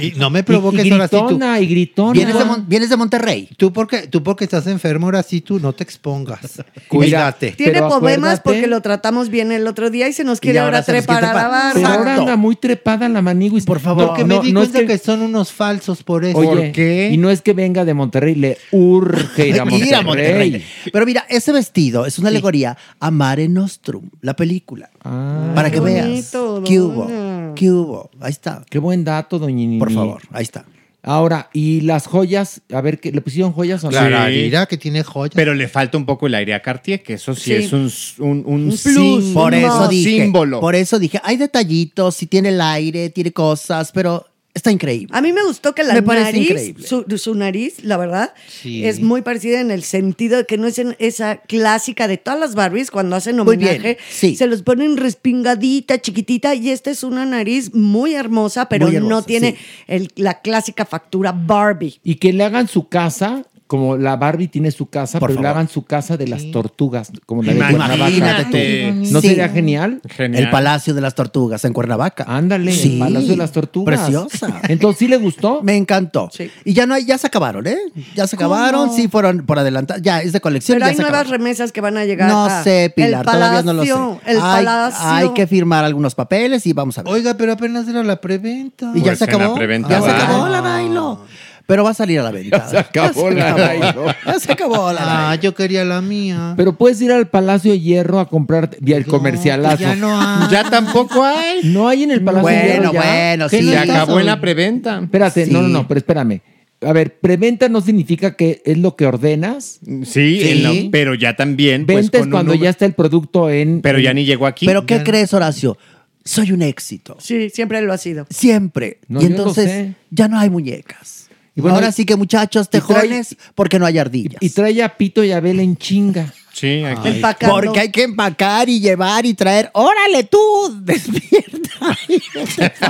[0.00, 1.26] Y no me y, provoques ahora sí tú.
[1.26, 2.12] gritona, y gritona.
[2.12, 3.48] ¿Vienes de, vienes de Monterrey?
[3.56, 6.40] Tú porque, tú porque estás enfermo, ahora sí tú no te expongas.
[6.66, 7.52] Mira, Cuídate.
[7.52, 10.58] Tiene Pero problemas acuérdate- porque lo tratamos bien el otro día y se nos quiere
[10.58, 11.70] ahora ahora trepar a la.
[11.74, 13.64] Pero ahora anda muy trepada la Maniwis.
[13.64, 14.08] Por favor.
[14.08, 14.98] Porque me di no es cuenta que...
[14.98, 16.38] que, son unos falsos por eso.
[16.38, 17.10] Oye, ¿Por qué?
[17.12, 19.88] Y no es que venga de Monterrey, le urge ir a Monterrey.
[19.88, 20.64] Ir a Monterrey.
[20.92, 24.90] Pero mira, ese vestido es una alegoría a Mare Nostrum, la película.
[25.02, 26.30] Ah, para que veas.
[26.64, 27.54] ¿Qué hubo?
[27.54, 28.10] ¿Qué hubo?
[28.20, 28.64] Ahí está.
[28.68, 30.64] qué buen dato, doña Por favor, ahí está.
[31.06, 33.90] Ahora, y las joyas, a ver, ¿qué, ¿le pusieron joyas o no?
[33.90, 34.36] Clara, Sí.
[34.36, 35.34] mira que tiene joyas.
[35.34, 37.52] Pero le falta un poco el aire a Cartier, que eso sí, Sí.
[37.52, 38.80] es un, un, un Un plus.
[38.80, 39.34] símbolo.
[39.34, 40.10] Por eso dije.
[40.22, 40.60] símbolo.
[40.60, 44.24] Por eso dije, hay detallitos, si tiene el aire, tiene cosas, pero
[44.54, 45.08] está increíble.
[45.16, 48.84] A mí me gustó que la Me nariz, su, su nariz, la verdad, Sí.
[48.86, 52.38] es muy parecida en el sentido de que no es en esa clásica de todas
[52.38, 54.36] las Barbies cuando hacen Muy bien, homenaje, sí.
[54.36, 59.14] se los ponen respingadita, chiquitita, y esta es una nariz muy hermosa, pero Muy hermosa,
[59.14, 59.56] no tiene sí.
[59.88, 61.98] el- la clásica factura Barbie.
[62.04, 63.44] Y que le hagan su casa,
[63.74, 65.56] como la Barbie tiene su casa, Por pero le favor.
[65.58, 67.96] hagan su casa de las tortugas, como la de Imagínate.
[67.98, 69.10] Cuernavaca.
[69.12, 69.28] ¿No Sí.
[69.28, 70.00] sería genial?
[70.08, 70.44] Genial.
[70.44, 72.24] El Palacio de las Tortugas en Cuernavaca.
[72.28, 72.94] Ándale, Sí.
[72.94, 73.98] el Palacio de las Tortugas.
[74.00, 74.60] Preciosa.
[74.68, 75.60] Entonces, ¿sí le gustó?
[75.62, 76.28] Me encantó.
[76.32, 76.50] Sí.
[76.64, 77.78] Y ya no hay, ya se acabaron, ¿eh?
[78.14, 80.00] Ya se acabaron, sí fueron por adelantar.
[80.00, 80.76] Ya es de colección.
[80.76, 81.40] Pero ya hay se nuevas acabaron.
[81.40, 82.28] remesas que van a llegar.
[82.30, 83.90] No a- sé, Pilar, el todavía no lo sé.
[83.90, 85.08] Palacio, El hay, Palacio.
[85.08, 87.12] hay que firmar algunos papeles y vamos a ver.
[87.12, 88.92] Oiga, pero apenas era la preventa.
[88.94, 89.54] y ya Pues se en la acabó.
[89.56, 90.16] preventa Ya se va.
[90.24, 91.20] acabó la Nailo.
[91.66, 92.58] Pero va a salir a la venta.
[92.58, 93.58] Ya se acabó la acabó.
[93.66, 94.06] Nailo.
[94.26, 96.52] Ya se acabó la Ah, yo quería la mía.
[96.58, 99.78] Pero puedes ir al Palacio de Hierro a comprar vía el comercialazo.
[99.82, 100.50] Ya no hay.
[100.50, 101.60] Ya tampoco hay.
[101.64, 103.00] No hay en el Palacio de Bueno, Hierro ya.
[103.00, 103.64] bueno, ¿Qué sí.
[103.64, 105.00] no Se acabó en la preventa.
[105.02, 106.40] Espérate, no, no, no, pero espérame.
[106.82, 109.78] A ver, preventa no significa que es lo que ordenas.
[110.02, 110.02] Sí,
[110.42, 110.42] Sí.
[110.50, 111.86] en la- pero ya también.
[111.86, 113.80] pues, Venta es con un cuando ya está el producto en.
[113.80, 114.66] Pero ya ni llegó aquí.
[114.66, 115.78] ¿Pero qué Ya- crees, Horacio?
[116.26, 117.16] Soy un éxito.
[117.20, 118.26] Sí, siempre lo ha sido.
[118.28, 118.98] Siempre.
[119.08, 121.23] No, y entonces ya no hay muñecas.
[121.56, 124.38] Y bueno, Ahora y- sí que muchachos, y trae- tejones, porque no hay ardillas.
[124.40, 126.32] Y trae a Pito y a Bela en chinga.
[126.52, 127.08] Sí, aquí.
[127.08, 127.54] Empacando.
[127.56, 129.70] Porque hay que empacar y llevar y traer.
[129.74, 130.38] ¡Órale tú!
[130.82, 131.98] ¡Despierta!
[132.08, 132.20] y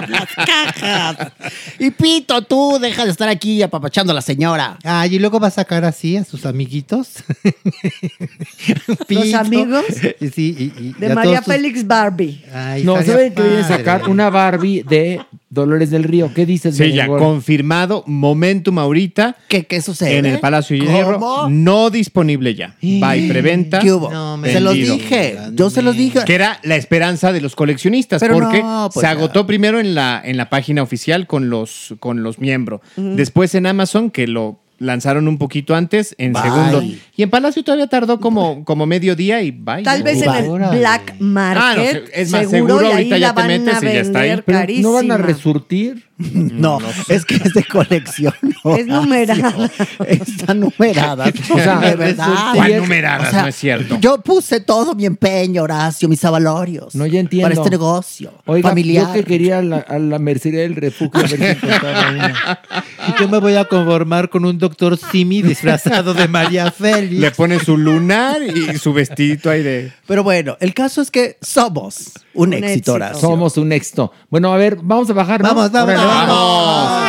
[0.08, 1.32] las cajas.
[1.78, 4.78] Y Pito, tú, deja de estar aquí apapachando a la señora.
[4.84, 7.24] Ah, y luego va a sacar así a sus amiguitos.
[8.86, 9.38] Los Pito.
[9.38, 9.84] amigos
[10.20, 12.44] Sí, y, y- y de María sus- Félix Barbie.
[12.52, 13.76] Ay, No, ¿saben que viene a padre.
[13.84, 14.08] sacar?
[14.08, 15.20] Una Barbie de
[15.55, 16.32] Dolores del Río.
[16.35, 18.05] ¿Qué dices, Sí, ya confirmado.
[18.06, 19.36] Momentum ahorita.
[19.48, 20.18] ¿Qué, qué sucede?
[20.18, 21.48] En el Palacio de Hierro.
[21.48, 22.76] No disponible ya.
[23.02, 23.78] Va y preventa.
[23.78, 24.10] ¿Qué hubo?
[24.10, 25.39] No, me se los dije.
[25.52, 26.20] Yo se los dije.
[26.26, 28.20] Que era la esperanza de los coleccionistas.
[28.20, 29.10] Pero porque no, pues se ya.
[29.10, 32.81] agotó primero en la, en la página oficial con los, con los miembros.
[32.97, 36.43] Después en Amazon, que lo lanzaron un poquito antes, en Bye.
[36.43, 36.82] segundo.
[37.16, 39.82] Y en Palacio todavía tardó como, como medio día y bye.
[39.82, 40.48] Tal vez en el.
[40.78, 41.62] Black Market.
[41.62, 41.82] Ah, no,
[42.12, 44.43] es más, seguro, seguro ahorita ya te metes y ya está ahí.
[44.44, 46.05] Pero no van a resurtir.
[46.34, 46.78] No,
[47.08, 48.34] es que es de colección.
[48.76, 49.70] Es numerada.
[50.06, 51.24] Está numerada.
[51.54, 52.28] O sea, de verdad.
[52.54, 53.28] ¿Cuál numeradas?
[53.28, 53.98] O sea, no es cierto.
[54.00, 56.94] Yo puse todo mi empeño, Horacio, mis avalorios.
[56.94, 57.48] No, ya entiendo.
[57.48, 59.06] Para este negocio Oiga, familiar.
[59.06, 62.60] yo que quería a la, a la mercería del refugio a ver si encontraba una.
[63.08, 67.20] Y yo me voy a conformar con un doctor Simi disfrazado de María Félix.
[67.20, 69.92] Le pone su lunar y su vestidito ahí de.
[70.06, 72.92] Pero bueno, el caso es que somos un, Un éxito, éxito.
[72.94, 73.20] Horacio.
[73.20, 74.12] Somos un éxito.
[74.30, 75.42] Bueno, a ver, vamos a bajar.
[75.42, 77.05] Vamos, vamos, vamos.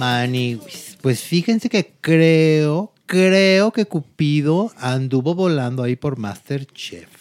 [0.00, 0.60] Ay.
[1.00, 7.17] Pues fíjense que creo creo que Cupido anduvo volando ahí por Masterchef.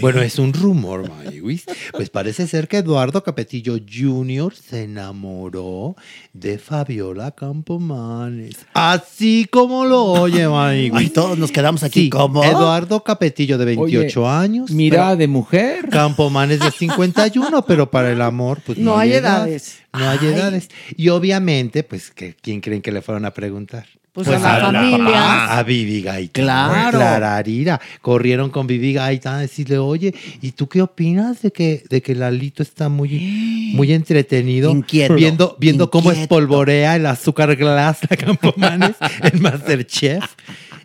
[0.00, 1.64] Bueno, es un rumor, Maywis.
[1.92, 4.54] Pues parece ser que Eduardo Capetillo Jr.
[4.54, 5.96] se enamoró
[6.32, 8.56] de Fabiola Campomanes.
[8.74, 10.92] Así como lo oye, Maywis.
[10.94, 12.44] Ay, todos nos quedamos aquí Sí, como.
[12.44, 14.70] Eduardo Capetillo de 28 Oye, años.
[14.90, 15.88] pero de mujer.
[15.88, 19.78] Campomanes de 51, pero para el amor, pues No hay edades.
[19.92, 20.68] No hay edades.
[20.96, 23.86] Y obviamente, pues, ¿que- ¿quién creen que le fueron a preguntar?
[24.16, 25.58] Pues a la familia.
[25.58, 26.42] A Vivi Gaitán.
[26.42, 26.96] Claro.
[26.96, 27.78] Clararira.
[28.00, 32.14] Corrieron con Vivi Gaitán a decirle, oye, ¿y tú qué opinas de que, de que
[32.14, 34.70] Lalito está muy, muy entretenido?
[34.70, 35.14] Inquieto.
[35.16, 40.24] Viendo, viendo cómo espolvorea el azúcar glass a Campomanes en Masterchef.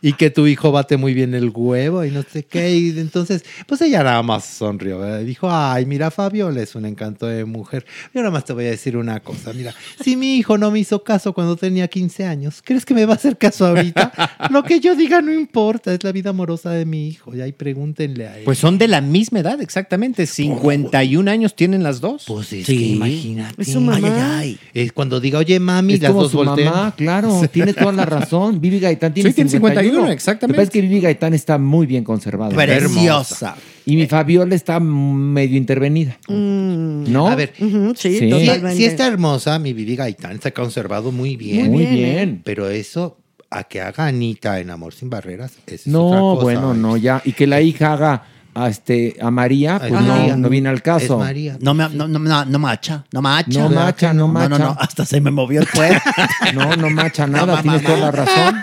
[0.04, 2.76] Y que tu hijo bate muy bien el huevo y no sé qué.
[2.76, 4.98] Y entonces, pues ella nada más sonrió.
[5.00, 5.22] ¿verdad?
[5.22, 7.86] Y dijo, ay, mira, Fabiola es un encanto de mujer.
[8.14, 9.54] Yo nada más te voy a decir una cosa.
[9.54, 9.74] Mira,
[10.04, 13.14] si mi hijo no me hizo caso cuando tenía 15 años, ¿crees que me va
[13.14, 14.12] a hacer caso ahorita?
[14.50, 17.36] Lo que yo diga no importa, es la vida amorosa de mi hijo.
[17.36, 18.44] Y ahí pregúntenle a él.
[18.44, 20.26] Pues son de la misma edad, exactamente.
[20.26, 22.24] 51 años tienen las dos.
[22.28, 22.78] Pues es Sí.
[22.78, 23.62] que imagínate.
[23.62, 23.98] Es su mamá.
[24.08, 24.60] Ay, ay, ay.
[24.74, 26.74] Es cuando diga, oye, mami, Es las como dos su voltean.
[26.74, 28.60] mamá, claro, tiene toda la razón.
[28.60, 29.91] Vivi Gaitán tiene Sí, tiene 51.
[29.92, 30.48] 51, exactamente.
[30.48, 32.56] Lo que pasa es que Vivi Gaitán está muy bien conservada.
[32.56, 33.56] Preciosa.
[33.86, 36.18] Y mi Fabiola está medio intervenida.
[36.28, 37.28] ¿No?
[37.28, 38.30] A ver, Ujú, sí, Sí.
[38.30, 38.76] totalmente.
[38.78, 41.72] Si está hermosa, mi Vivi Gaitán se ha conservado muy bien.
[41.72, 42.42] Muy bien.
[42.44, 43.18] Pero eso,
[43.50, 46.44] a que haga Anita en Amor sin Barreras, es No, otra cosa.
[46.44, 47.22] bueno, no, ya.
[47.26, 50.36] Y que la hija haga a, este, a María, pues no, María.
[50.36, 51.14] no viene al caso.
[51.16, 51.58] Es María.
[51.62, 53.62] No, me, no, no, no, no macha, no macha.
[53.62, 54.50] No macha, no No, macha.
[54.50, 56.02] no, no, hasta se me movió el cuerpo.
[56.54, 58.62] No, no macha nada, mamá, tienes toda la razón.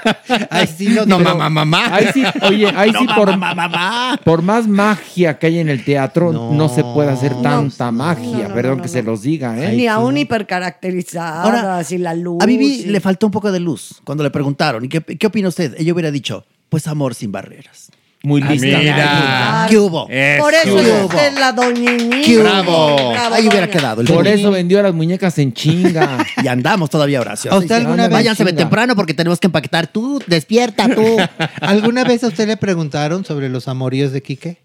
[0.51, 1.95] Ay, sí, no, No, mamá, mamá.
[1.95, 4.21] Ahí sí, oye, ahí sí por, mamá, mamá.
[4.25, 6.69] por más magia que hay en el teatro, no, No.
[6.69, 8.93] se puede hacer tanta magia, no, no, perdón no, que no.
[8.93, 9.75] se los diga, ¿eh?
[9.75, 12.43] Ni aún hipercaracterizadas Ahora, y la luz.
[12.43, 14.85] A Vivi y- le faltó un poco de luz cuando le preguntaron.
[14.85, 15.75] ¿Y qué, qué opina usted?
[15.79, 17.91] Ella hubiera dicho, pues amor sin barreras.
[18.29, 18.79] Muy lista.
[18.79, 19.67] mira.
[19.71, 20.07] ¿Qué hubo?
[20.07, 20.13] Por
[20.55, 21.07] eso ¿Qué es hubo?
[21.07, 22.21] usted la doñinita.
[22.23, 22.43] ¿Qué hubo?
[22.45, 23.15] Bravo.
[23.35, 23.71] Ahí hubiera doña.
[23.71, 24.01] quedado.
[24.03, 26.19] El Por eso vendió las muñecas en chinga.
[26.45, 27.51] Y andamos todavía, Horacio.
[27.53, 28.57] ¿A usted alguna vez- Váyanse Chinga.
[28.57, 29.87] temprano porque tenemos que empaquetar.
[29.87, 31.17] Tú, despierta tú.
[31.63, 34.59] ¿Alguna vez a usted le preguntaron sobre los amoríos de Quique?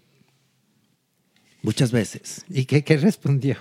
[1.62, 2.44] Muchas veces.
[2.50, 3.56] ¿Y qué, qué respondió?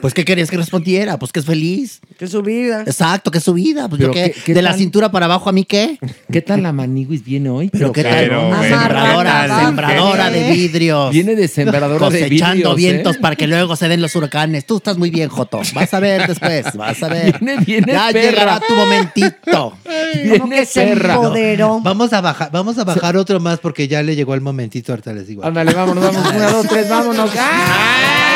[0.00, 1.18] Pues, ¿qué querías que respondiera?
[1.18, 2.00] Pues que es feliz.
[2.18, 2.82] Que su vida.
[2.86, 3.88] Exacto, que es su vida.
[3.88, 4.30] Pues, Pero ¿yo qué?
[4.32, 5.98] ¿qué- qué de la cintura para abajo, ¿a mí qué?
[6.30, 7.68] ¿Qué tal la maniguis viene hoy?
[7.70, 8.14] Pero qué tal.
[8.14, 11.10] Pero, sembradora, sembradora de vidrios.
[11.12, 12.76] Viene de sembradora de Cosechando vidrios, ¿eh?
[12.94, 14.66] vientos para que luego se den los huracanes.
[14.66, 15.60] Tú estás muy bien, Joto.
[15.74, 16.66] Vas a ver después.
[16.74, 17.38] Vas a ver.
[17.40, 18.30] Viene, viene ya perra.
[18.30, 19.36] llegará tu momentito.
[19.52, 21.14] Como Viene que se perra.
[21.14, 21.80] empoderó.
[21.80, 25.12] Vamos a bajar, vamos a bajar otro más porque ya le llegó el momentito, ahorita
[25.12, 25.44] les digo.
[25.44, 26.34] Ándale, vámonos, vámonos.
[26.34, 27.30] Una, dos, tres, vámonos.
[27.38, 28.35] Ah,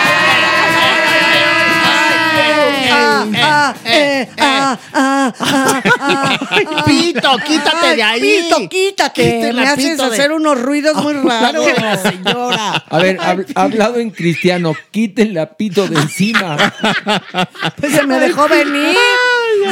[6.86, 8.20] Pito, quítate de ahí.
[8.20, 9.22] Pito, quítate.
[9.22, 11.66] Quítate Me haces de- hacer unos ruidos muy raros.
[11.80, 12.84] la señora.
[12.88, 16.56] A ver, hab- hablado en cristiano, quiten la pito de encima.
[17.80, 18.96] Pues se me dejó venir.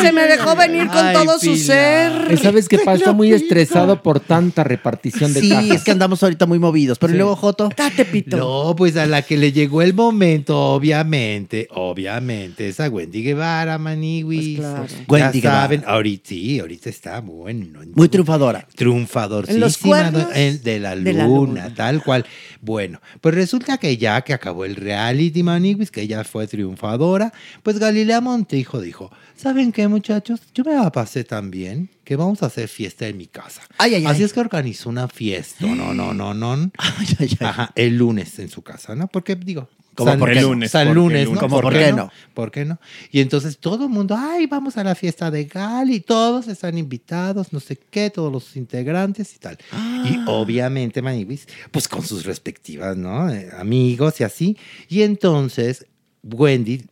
[0.03, 2.39] Se me dejó venir con Ay, todo su ser.
[2.39, 2.99] ¿Sabes qué pasa?
[2.99, 5.71] Está muy estresado por tanta repartición de Sí, cajas.
[5.71, 6.99] es que andamos ahorita muy movidos.
[6.99, 7.69] Pero ¿y luego, Joto.
[7.77, 8.37] Date, Pito.
[8.37, 13.79] No, pues a la que le llegó el momento, obviamente, obviamente, es a Wendy Guevara,
[13.79, 14.59] Maniwis.
[14.59, 14.87] Pues claro.
[14.89, 15.61] Ya Wendy Guevara.
[15.63, 17.81] saben, ahorita sí, ahorita está bueno.
[17.95, 18.67] Muy triunfadora.
[18.75, 20.27] triunfadorcísima ¿En los cuernos?
[20.35, 21.75] en- de, la De la luna, luna.
[21.75, 22.25] tal cual.
[22.61, 27.33] Bueno, pues resulta que ya que acabó el reality Maniwis, que ella fue triunfadora,
[27.63, 30.41] pues Galilea Montijo dijo, ¿saben qué muchachos?
[30.55, 33.61] Yo me la pasé tan bien que vamos a hacer fiesta en mi casa.
[33.79, 34.25] Ay, ay, Así ay.
[34.25, 36.53] es que organizó una fiesta, no, no, no, no.
[36.79, 37.37] Ay, ay, ay.
[37.47, 39.07] Ajá, el lunes en su casa, ¿no?
[39.09, 40.41] Porque digo, ¿Cómo San- por no?
[40.41, 41.31] lunes, San ¿Por qué lunes?
[41.31, 41.41] ¿no?
[41.41, 42.11] ¿Cómo por qué no?
[42.33, 42.79] ¿Por qué no?
[43.11, 47.53] Y entonces todo el mundo, ay, vamos a la fiesta de Gali, todos están invitados,
[47.53, 49.59] no sé qué, todos los integrantes y tal.
[50.05, 53.29] Y obviamente, Manibis, pues con sus respectivas, ¿no?
[53.29, 54.57] Eh, amigos y así.
[54.89, 55.85] Y entonces,
[56.23, 56.85] Wendy,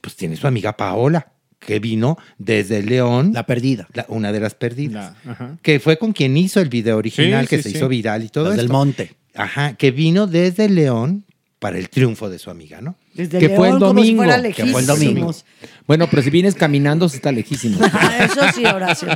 [0.00, 3.32] pues tiene su amiga Paola, que vino desde León.
[3.34, 3.88] La perdida.
[3.94, 5.14] la- una de las perdidas.
[5.24, 5.58] La-.
[5.62, 7.76] Que fue con quien hizo el video original Sí, que sí, se sí.
[7.76, 9.14] hizo viral y todo Las del monte.
[9.34, 11.24] Ajá, que vino desde León
[11.58, 12.96] para el triunfo de su amiga, ¿no?
[13.14, 15.34] Desde Que fue el León, como si domingo, fuera que fue el domingo.
[15.86, 17.78] Bueno, pero si vienes caminando, sí está lejísimo.
[17.92, 19.08] Ah, Eso sí, Horacio.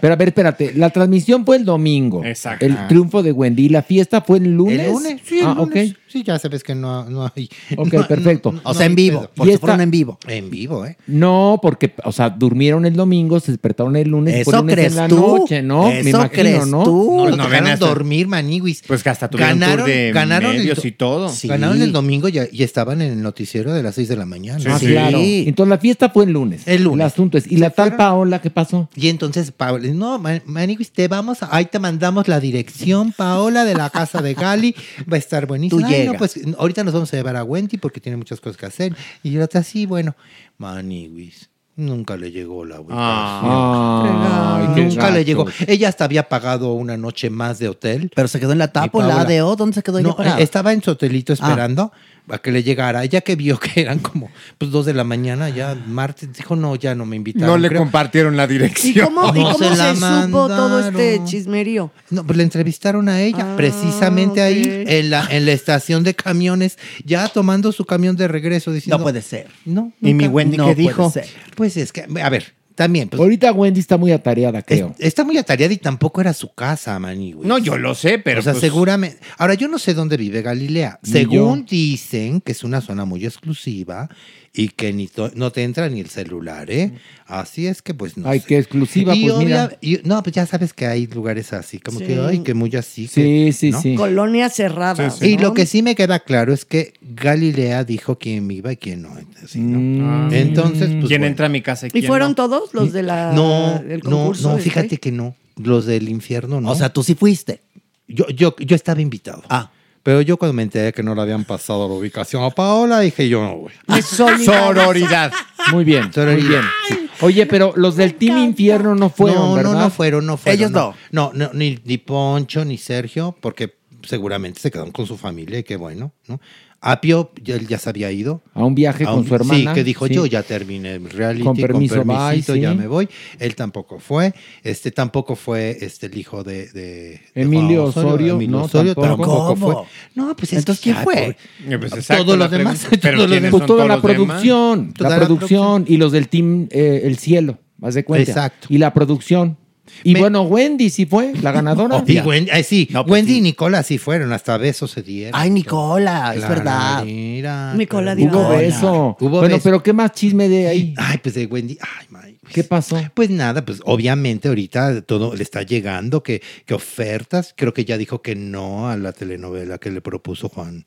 [0.00, 0.72] Pero a ver, espérate.
[0.74, 2.22] La transmisión fue el domingo.
[2.24, 2.66] Exacto.
[2.66, 3.64] El triunfo de Wendy.
[3.66, 4.80] ¿Y la fiesta fue el lunes?
[4.80, 5.92] El lunes, sí, el ah, lunes.
[5.92, 5.98] ok.
[6.08, 7.48] Sí, ya sabes que no, no hay.
[7.76, 8.52] Ok, no- perfecto.
[8.52, 9.20] no- O sea, en vivo.
[9.22, 9.30] pedo.
[9.34, 10.18] Porque esta- fueron en vivo.
[10.28, 10.96] En vivo, ¿eh?
[11.08, 14.96] No, porque, o sea, durmieron el domingo, se despertaron el lunes, ¿Eso lunes crees en
[14.98, 15.16] la tú?
[15.38, 15.84] noche, ¿no?
[15.88, 16.84] Me ¿Eso imagino, crees ¿no?
[16.84, 17.26] tú?
[17.30, 18.82] No, dejaron hasta- dormir, maniwis.
[18.86, 21.30] Pues que hasta tuvieron tour de medios y todo.
[21.44, 21.82] Ganaron Sí.
[21.82, 23.22] el domingo y, y estaban en el Sí.
[23.22, 24.62] noticiero de las 6 de la mañana.
[24.74, 25.18] ah, claro.
[25.20, 26.62] Entonces la fiesta fue el lunes.
[26.66, 27.04] El lunes.
[27.04, 28.88] El asunto es, ¿y la tal Paola qué pasó?
[28.94, 33.64] Y entonces Paola, no, Man- Maniguis, te vamos, a- ahí te mandamos la dirección, Paola,
[33.64, 34.74] de la casa de Gali,
[35.10, 35.80] va a estar buenísimo.
[36.00, 38.66] Ay, no, pues ahorita nos vamos a llevar a Wendy porque tiene muchas cosas que
[38.66, 38.96] hacer.
[39.22, 40.14] Y yo otra así, bueno,
[40.58, 41.50] Maniguis.
[41.78, 43.52] Nunca le llegó la ubicación.
[43.52, 45.46] Ay, Nunca le llegó.
[45.66, 48.10] Ella hasta había pagado una noche más de hotel.
[48.14, 50.72] Pero se quedó en la tapa, en la ADO, ¿dónde se quedó ella No, estaba
[50.72, 51.90] en su hotelito Ah.
[52.28, 53.04] A que le llegara.
[53.04, 56.74] Ella que vio que eran como pues dos de la mañana, ya martes, dijo, no,
[56.76, 57.48] ya no me invitaron.
[57.48, 57.80] No le creo.
[57.80, 59.06] compartieron la ¿Y dirección.
[59.06, 59.94] cómo, y cómo se se, la
[60.24, 61.90] supo todo este chismerío?
[62.10, 66.14] No, pues le entrevistaron a ella, Ah, precisamente ahí, en la, en la estación de
[66.14, 68.98] camiones, ya tomando su camión de regreso, diciendo...
[68.98, 69.48] No puede ser.
[69.64, 69.92] No.
[70.00, 71.10] ¿Y mi Wendy no qué puede dijo?
[71.10, 71.26] ser.
[71.54, 73.20] Pues es que, a ver, también, pues...
[73.20, 74.94] Ahorita Wendy está muy atareada, es- creo.
[74.98, 77.00] está muy atareada y tampoco era su casa,
[77.32, 77.34] güey.
[77.48, 79.18] No, yo lo sé, pero o sea, pues- seguramente.
[79.38, 81.00] Ahora, yo no sé dónde vive Galilea.
[81.02, 81.66] Según yo.
[81.70, 84.08] dicen que es una zona muy exclusiva
[84.58, 86.92] y que ni no te entra ni el celular, ¿eh?
[87.26, 88.46] Así es que, pues no Ay, sé.
[88.46, 89.76] qué exclusiva, Y pues mira.
[89.82, 93.06] y- no, pues ya sabes que hay lugares así, como que, ay, que muy así.
[93.06, 93.82] Sí, que- sí, ¿no?
[93.82, 93.94] sí.
[93.96, 95.14] Colonia cerrada.
[95.20, 95.42] Y ¿no?
[95.42, 99.10] lo que sí me queda claro es que Galilea dijo quién iba y quién no.
[99.44, 100.28] así, ¿no?
[100.28, 100.32] Mm.
[100.32, 101.06] Entonces, pues.
[101.06, 101.26] ¿Quién bueno.
[101.26, 102.34] entra a mi casa y ¿Y quién fueron no?
[102.36, 104.50] todos los de la, No, del no, concurso?
[104.52, 104.70] no, este?
[104.70, 105.36] fíjate que no.
[105.56, 106.70] Los del infierno no.
[106.70, 107.60] O sea, tú sí fuiste.
[108.08, 109.42] Yo, yo, yo estaba invitado.
[109.50, 109.70] Ah.
[110.06, 113.28] Pero yo cuando me enteré que no le habían pasado la ubicación a Paola, dije
[113.28, 113.74] yo no, güey.
[114.02, 115.32] Sororidad.
[115.72, 116.48] Muy bien, muy Sororidad.
[116.48, 116.62] bien.
[116.86, 117.10] sí.
[117.22, 119.72] Oye, pero los del Team Infierno no fueron, no, ¿verdad?
[119.72, 120.60] no, no fueron, no fueron.
[120.60, 120.94] Ellos no.
[121.10, 125.64] No, no, ni, ni Poncho, ni Sergio, porque seguramente se quedaron con su familia y
[125.64, 126.40] qué bueno, ¿no?
[126.80, 128.42] Apio, ya- él ya se había ido.
[128.54, 129.70] A un viaje A con un- su hermana.
[129.72, 130.14] Sí, que dijo sí.
[130.14, 132.78] yo ya terminé el reality, Con con permiso, permisito, bye, ya sí.
[132.78, 133.08] me voy.
[133.38, 138.34] Él tampoco fue, este tampoco fue este el hijo de, de- de Emilio Juan Osorio,
[138.34, 139.22] Emilio no, Osorio tampoco.
[139.22, 139.72] tampoco, ¿Cómo?
[139.72, 139.82] fue.
[140.14, 141.36] No, pues es Entonces, ¿quién fue?
[141.68, 142.86] Eh, pues, exacto, todos la los demás.
[143.02, 143.50] Pero ¿quiénes demás.
[143.50, 147.94] Pues toda la producción, Toda la producción y los del Team eh, El Cielo, haz
[147.94, 148.30] de cuenta.
[148.30, 148.68] Exacto.
[148.70, 149.56] Y la producción.
[150.04, 152.02] Y Me- bueno, Wendy sí fue la ganadora.
[152.06, 153.38] Y Wendy, eh, sí, No, pues Wendy sí.
[153.38, 155.32] y Nicola sí fueron, hasta besos se dieron.
[155.40, 157.04] Ay, Nicola, es Claro, verdad.
[157.04, 158.32] mira, Nicola Diva.
[158.32, 159.16] Hubo beso.
[159.20, 159.60] Hubo bueno, beso.
[159.64, 160.94] pero ¿qué más chisme de ahí?
[160.96, 161.78] Ay, pues de Wendy.
[161.80, 162.96] Ay, my, ¿Qué pasó?
[163.14, 167.52] Pues nada, pues obviamente ahorita todo le está llegando, que, que ofertas.
[167.56, 170.84] Creo que ya dijo que no a la telenovela que le propuso Juan,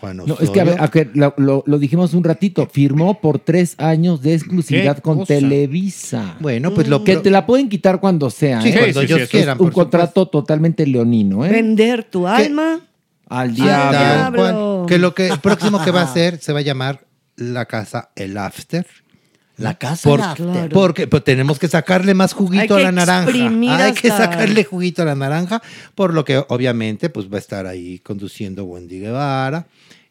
[0.00, 0.42] Juan No, Osorio.
[0.44, 3.74] es que, a ver, a que lo, lo- lo dijimos un ratito, firmó por tres
[3.78, 5.34] años de exclusividad ¿Qué con cosa?
[5.34, 6.36] Televisa.
[6.40, 8.76] Bueno, pues lo Que te la pueden quitar cuando sea, Sí, ¿eh?
[8.78, 9.58] cuando sí, ellos sí, quieran.
[9.58, 11.50] un por contrato totalmente leonino, ¿eh?
[11.50, 12.80] Vender tu alma.
[13.28, 13.98] Al diablo.
[14.36, 14.52] Cual.
[14.54, 14.86] Diablo.
[14.88, 17.04] Que lo que el próximo que va a hacer se va a llamar
[17.36, 18.86] la casa El After.
[19.58, 20.68] La casa Por- la- Claro.
[20.72, 23.32] Porque pues, tenemos que sacarle más juguito a la naranja.
[23.84, 25.60] Hay que sacarle juguito a la naranja,
[25.96, 29.66] por lo que obviamente pues va a estar ahí conduciendo Wendy Guevara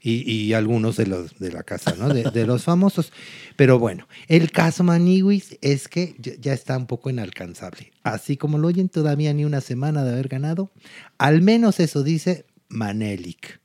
[0.07, 2.07] y, y algunos de los de la casa, ¿no?
[2.07, 3.11] De, de los famosos.
[3.57, 7.91] Pero bueno, el caso Maniwis es que ya, ya está un poco inalcanzable.
[8.03, 10.71] Así como lo oyen todavía ni una semana de haber ganado,
[11.17, 13.59] al menos eso dice Manelik.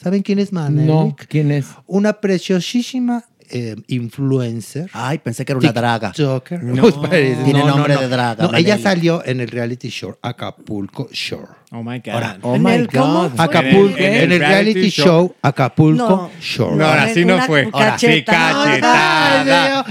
[0.00, 0.86] ¿Saben quién es Manelik?
[0.86, 1.66] No, ¿quién es?
[1.86, 4.88] Una preciosísima eh, influencer.
[4.92, 6.12] Ay, pensé que era una draga.
[6.12, 6.62] TikToker.
[6.62, 6.90] No.
[7.08, 8.00] Tiene no, no, nombre no.
[8.00, 11.48] de draga, No, ella salió en el reality show Acapulco Shore.
[11.70, 12.08] Oh my God.
[12.14, 13.32] Ahora, Oh ¿En my God.
[13.38, 16.30] Acapulco, En el- en el, reality show, Acapulco No.
[16.40, 16.76] Shore.
[16.76, 17.68] No, ahora sí no fue.
[17.72, 18.64] Ahora sí, cachetada.
[18.64, 19.84] cachetada.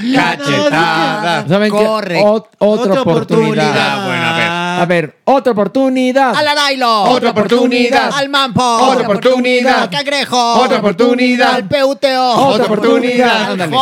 [2.23, 3.01] Otra, Otra oportunidad.
[3.01, 3.77] oportunidad.
[3.77, 4.56] Ah, bueno, a ver.
[4.81, 6.35] A ver, otra oportunidad.
[6.35, 7.03] ¡A la Nailo!
[7.03, 8.11] Otra oportunidad.
[8.13, 8.61] ¡Al Mampo!
[8.63, 9.83] Otra oportunidad.
[9.83, 10.53] ¡Al Cangrejo!
[10.61, 11.53] Otra oportunidad.
[11.55, 12.31] ¡Al Peuteo!
[12.33, 13.43] Otra oportunidad.
[13.45, 13.75] ¡Al Ándale.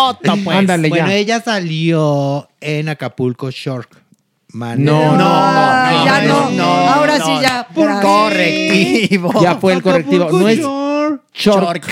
[0.43, 0.57] Pues!
[0.57, 1.13] Ándale Bueno, ya.
[1.13, 3.87] ella salió en Acapulco Shore.
[4.53, 6.51] Man- No, no, no, ya no, no.
[6.51, 7.67] no, Ahora no, sí ya.
[8.01, 9.33] Correctivo.
[9.41, 10.29] Ya fue el correctivo.
[10.31, 10.59] No es
[11.33, 11.83] short.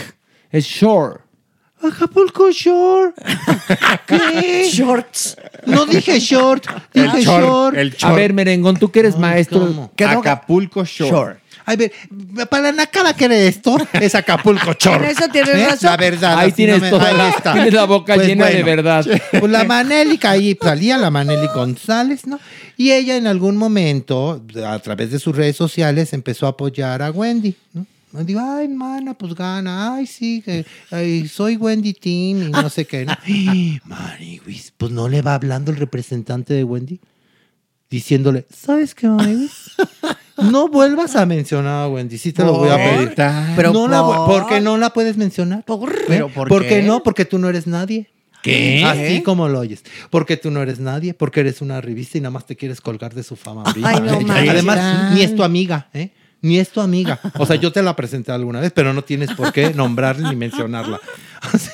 [0.49, 1.19] Es shore.
[1.84, 3.14] Acapulco Shore.
[4.07, 4.69] ¿Qué?
[4.72, 5.38] Shorts.
[5.65, 7.43] No dije short, dije El short.
[7.43, 7.77] short.
[7.77, 8.15] El A short.
[8.15, 9.91] ver, Merengón, tú que eres maestro.
[9.95, 10.05] ¿Qué?
[10.05, 11.10] Acapulco Shore.
[11.11, 11.43] Shore.
[11.65, 11.93] A ver,
[12.49, 15.11] para la nacada que eres esto, es Acapulco En Shore.
[15.11, 15.65] eso tienes ¿Eh?
[15.65, 15.89] razón.
[15.91, 16.38] La verdad.
[16.39, 17.53] Ahí tienes no me- toda la- está.
[17.53, 19.05] tienes la boca llena de verdad.
[19.39, 22.39] Pues la Manélica ahí salía, la Maneli González, ¿no?
[22.76, 27.11] Y ella en algún momento, a través de sus redes sociales, empezó a apoyar a
[27.11, 27.85] Wendy, ¿no?
[28.14, 29.95] Me digo, ay, mana, pues gana.
[29.95, 33.06] Ay, sí, que ay, soy Wendy Team y no sé qué.
[33.06, 33.14] ¿no?
[33.85, 36.99] Maniwis, pues no le va hablando el representante de Wendy,
[37.90, 39.72] diciéndole, ¿sabes qué, Maniwis?
[40.38, 43.14] No vuelvas a mencionar a Wendy, sí te lo voy a pedir.
[43.56, 44.18] Pero no la, ¿por?
[44.18, 45.64] voy- ¿por qué no la puedes mencionar?
[45.64, 46.68] Por- ¿Pero por ¿Por qué?
[46.69, 47.03] qué no?
[47.03, 48.10] Porque tú no eres nadie.
[48.41, 48.84] ¿Qué?
[48.85, 49.84] Así como lo oyes.
[50.10, 53.14] Porque tú no eres nadie, porque eres una revista y nada más te quieres colgar
[53.14, 53.64] de su fama.
[53.84, 54.49] Ay, no ¿eh?
[54.49, 56.11] Además, ni es tu amiga, ¿eh?
[56.44, 57.22] Ni es tu amiga.
[57.38, 60.36] O sea, yo te la presenté alguna vez, pero no tienes por qué nombrarla ni
[60.36, 60.99] mencionarla.
[61.41, 61.70] Así,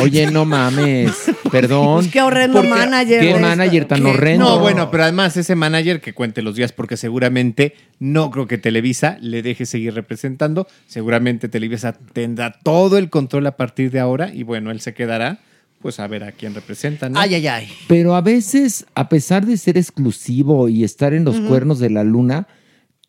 [0.00, 1.30] Oye, no mames.
[1.52, 1.96] Perdón.
[1.96, 3.20] Pues qué horrendo manager.
[3.20, 4.08] ¿Qué manager tan ¿Qué?
[4.08, 4.44] horrendo?
[4.46, 8.56] No, bueno, pero además ese manager que cuente los días porque seguramente no creo que
[8.56, 10.66] Televisa le deje seguir representando.
[10.86, 15.40] Seguramente Televisa tendrá todo el control a partir de ahora y bueno, él se quedará
[15.82, 17.10] pues a ver a quién representa.
[17.10, 17.20] ¿no?
[17.20, 17.68] Ay, ay, ay.
[17.86, 22.02] Pero a veces, a pesar de ser exclusivo y estar en los cuernos de la
[22.02, 22.46] luna,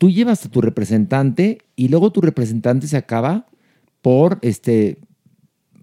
[0.01, 3.45] tú llevas a tu representante y luego tu representante se acaba
[4.01, 4.97] por este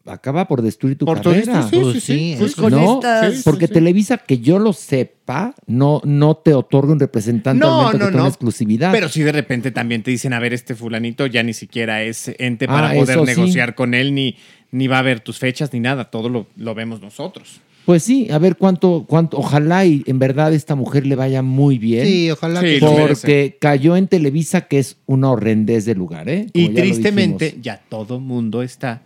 [0.06, 1.60] acaba por destruir tu Por todo carrera.
[1.60, 2.32] esto, sí, Pues sí, sí.
[2.32, 2.36] sí.
[2.40, 2.94] Pues con ¿No?
[2.94, 3.74] estas- Porque sí.
[3.74, 8.26] Televisa, que yo lo sepa, no, no te otorga un representante No, no, que no.
[8.26, 8.90] exclusividad.
[8.90, 12.32] Pero si de repente también te dicen, a ver, este fulanito ya ni siquiera es
[12.38, 14.36] ente para Ah, poder eso negociar con él, ni,
[14.72, 16.10] ni va a ver tus fechas, ni nada.
[16.10, 17.60] Todo lo, lo vemos nosotros.
[17.88, 21.78] Pues sí, a ver cuánto, cuánto, ojalá y en verdad esta mujer le vaya muy
[21.78, 22.04] bien.
[22.06, 22.80] Sí, ojalá Sí, que.
[22.80, 26.48] Porque cayó en Televisa, que es una horrendez de lugar, ¿eh?
[26.52, 29.00] Como Y ya tristemente, ya todo mundo está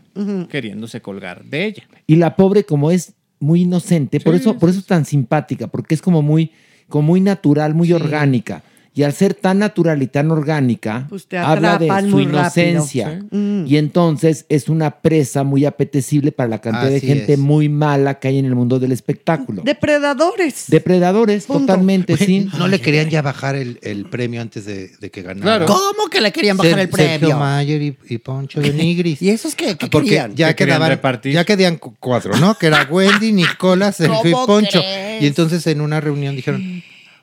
[0.50, 1.84] queriéndose colgar de ella.
[2.08, 5.68] Y la pobre, como es muy inocente, por Sí, eso, por eso es tan simpática,
[5.68, 6.50] porque es como muy,
[6.88, 8.64] como muy natural, muy orgánica.
[8.94, 12.20] Y al ser tan natural y tan orgánica, Pues te habla de su rápido.
[12.20, 13.20] inocencia.
[13.30, 13.34] Sí.
[13.36, 13.64] Mm.
[13.66, 17.38] Y entonces es una presa muy apetecible para la cantidad de gente es.
[17.38, 19.62] muy mala que hay en el mundo del espectáculo.
[19.64, 20.64] Depredadores.
[20.68, 22.48] Depredadores, totalmente, sí.
[22.58, 25.64] No le querían ya bajar el, el premio antes de, de que ganara.
[25.64, 27.12] ¿Cómo que le querían bajar Ser- el premio?
[27.18, 29.22] Sergio Mayer y, y Poncho de Nigris.
[29.22, 29.74] ¿Y esos qué?
[29.76, 30.34] ¿Qué Porque querían?
[30.34, 31.32] ya ¿Qué querían quedaban, repartir?
[31.32, 32.56] ya quedaban cu- cuatro, ¿no?
[32.58, 34.80] Que era Wendy, Nicolas, Sergio y ¿Cómo Poncho.
[34.80, 35.22] crees?
[35.22, 36.82] Y entonces en una reunión dijeron,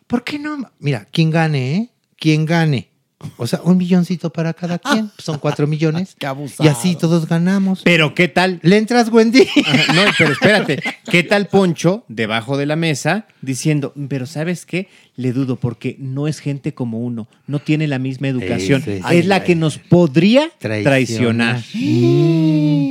[0.10, 0.70] ¿por qué no?
[0.80, 1.90] Mira, quien gane, ¿eh?
[2.18, 2.90] Quien gane.
[3.36, 5.12] O sea, un milloncito para cada quien.
[5.18, 6.16] Son cuatro millones.
[6.18, 6.64] Qué abusado.
[6.68, 7.82] Y así todos ganamos.
[7.84, 8.60] Pero ¿qué tal?
[8.64, 9.46] ¿Le entras, Wendy?
[9.66, 10.82] Ajá, No, pero espérate.
[11.12, 14.88] ¿Qué tal Poncho debajo de la mesa diciendo, pero ¿sabes qué?
[15.18, 18.82] Le dudo porque no es gente como uno, no tiene la misma educación.
[18.82, 21.62] Es- es Ay, la ay, que nos podría Traicionar.
[21.64, 21.64] traicionar.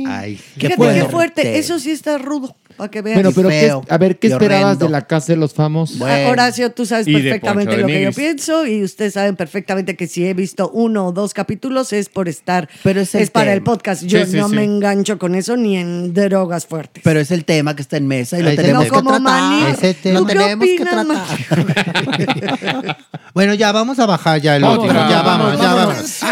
[0.07, 0.99] Ay, Fíjate fuerte.
[1.01, 1.57] qué fuerte.
[1.57, 2.55] Eso sí está rudo.
[2.79, 3.15] Para que veas.
[3.17, 4.85] Bueno, pero ¿qué- feo, a ver, ¿qué esperabas horrendo.
[4.85, 6.01] de la casa de los famosos?
[6.01, 10.25] Ah, Horacio, tú sabes perfectamente lo que yo pienso y ustedes saben perfectamente que si
[10.25, 13.61] he visto uno o dos capítulos es por estar, Pero es el es para el
[13.61, 14.03] podcast.
[14.03, 14.55] Yo Sí, sí, no sí.
[14.55, 17.03] me engancho con eso ni en drogas fuertes.
[17.03, 19.21] Pero es el tema que está en mesa y lo tenemos no que como tratar.
[19.21, 19.71] Manny.
[19.73, 20.13] Ese tema.
[20.13, 22.97] Lo ¿Tú qué tenemos que opinas, tratar.
[23.33, 24.87] Bueno, ya vamos a bajar ya el último.
[24.91, 26.23] Ya vamos, vamos, ya vamos.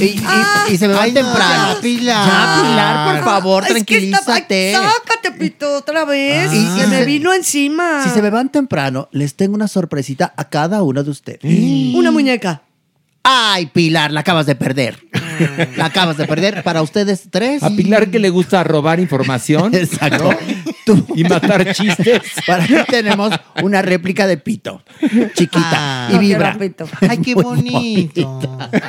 [0.00, 0.24] Y, y-
[0.72, 1.74] y se me no, temprano.
[1.74, 2.26] ya, Pilar.
[2.28, 4.72] Ya, Pilar, por favor, Es que estaba- tranquilízate.
[4.74, 6.52] sácate, Pito, otra vez.
[6.52, 8.02] Y- se me vino encima.
[8.04, 11.94] Si se me van temprano, les tengo una sorpresita a cada uno de ustedes.
[11.94, 12.62] Una muñeca.
[13.22, 14.98] Ay, Pilar, la acabas de perder.
[15.76, 17.62] La acabas de perder para ustedes tres.
[17.62, 20.30] A Pilar que le gusta robar información Exacto.
[21.14, 22.22] y matar chistes.
[22.46, 23.32] Para aquí tenemos
[23.62, 24.82] una réplica de Pito.
[25.34, 25.60] Chiquita.
[25.72, 26.08] Ah.
[26.10, 26.56] y No vibra.
[26.56, 26.88] quiero Pito.
[27.08, 28.40] Ay, qué bonito.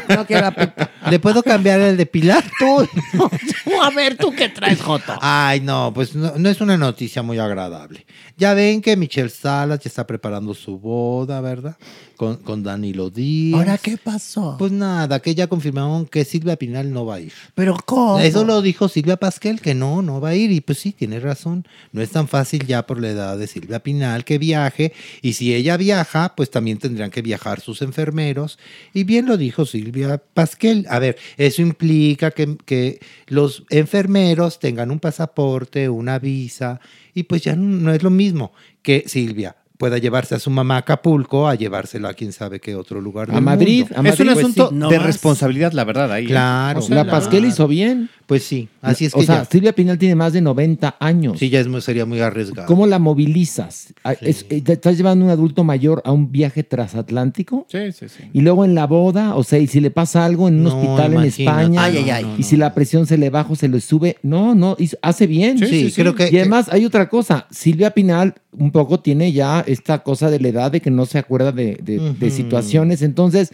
[0.10, 0.88] No quiero a Pito.
[1.10, 2.44] ¿Le puedo cambiar el de Pilar?
[2.60, 2.88] Tú,
[3.82, 5.18] a ver, ¿tú qué traes, Joto?
[5.22, 8.06] Ay, no, pues no, no es una noticia muy agradable.
[8.38, 11.76] Ya ven que Michelle Salas ya está preparando su boda, ¿verdad?
[12.18, 13.58] Con, con Danilo Díaz.
[13.60, 14.56] ¿Ahora qué pasó?
[14.60, 17.34] Pues nada, que ya confirmaron que Silvia Pinal no va a ir.
[17.56, 18.20] Pero ¿cómo?
[18.20, 20.52] Eso lo dijo Silvia Pasquel, que no, no va a ir.
[20.52, 21.68] Y pues sí, tiene razón.
[21.92, 24.94] No es tan fácil ya por la edad de Silvia Pinal que viaje.
[25.24, 28.60] Y si ella viaja, pues también tendrán que viajar sus enfermeros.
[28.94, 30.86] Y bien lo dijo Silvia Pasquel.
[30.90, 36.80] A ver, eso implica que, que los enfermeros tengan un pasaporte, una visa.
[37.16, 38.54] Y pues ya no, no es lo mismo
[38.84, 42.76] que Silvia pueda llevarse a su mamá a Acapulco a llevársela a quién sabe qué
[42.76, 43.96] otro lugar A Madrid, mundo.
[43.96, 45.06] a Es un Madrid, pues asunto sí, no de más.
[45.06, 46.26] responsabilidad, la verdad, ahí.
[46.26, 46.28] ¿eh?
[46.30, 46.80] Claro.
[46.80, 47.18] O sea, La claro.
[47.20, 48.10] Pasquel hizo bien.
[48.26, 49.46] Pues sí, así es o que sea, ya.
[49.46, 51.40] Silvia Pinal tiene más de 90 años.
[51.40, 52.68] Sí, ya es muy- sería muy arriesgado.
[52.68, 53.94] ¿Cómo la movilizas?
[54.04, 57.66] Ah, es- eh, ¿te ¿Estás llevando a un adulto mayor a un viaje transatlántico?
[57.70, 58.24] Sí, sí, sí.
[58.34, 60.76] Y luego en la boda, o sea, y si le pasa algo en un No,
[60.76, 61.24] hospital en.
[61.24, 62.24] España, Ay, ay, ay.
[62.24, 64.76] No, no, y si la presión se le baja o se le sube, no, no,
[64.80, 65.58] hizo- hace bien.
[65.60, 69.64] Sí, sí, creo que- Y además hay otra cosa, Silvia Pinal un poco tiene ya
[69.68, 71.78] esta cosa de la edad de que no se acuerda de,
[72.20, 73.52] de- situaciones, entonces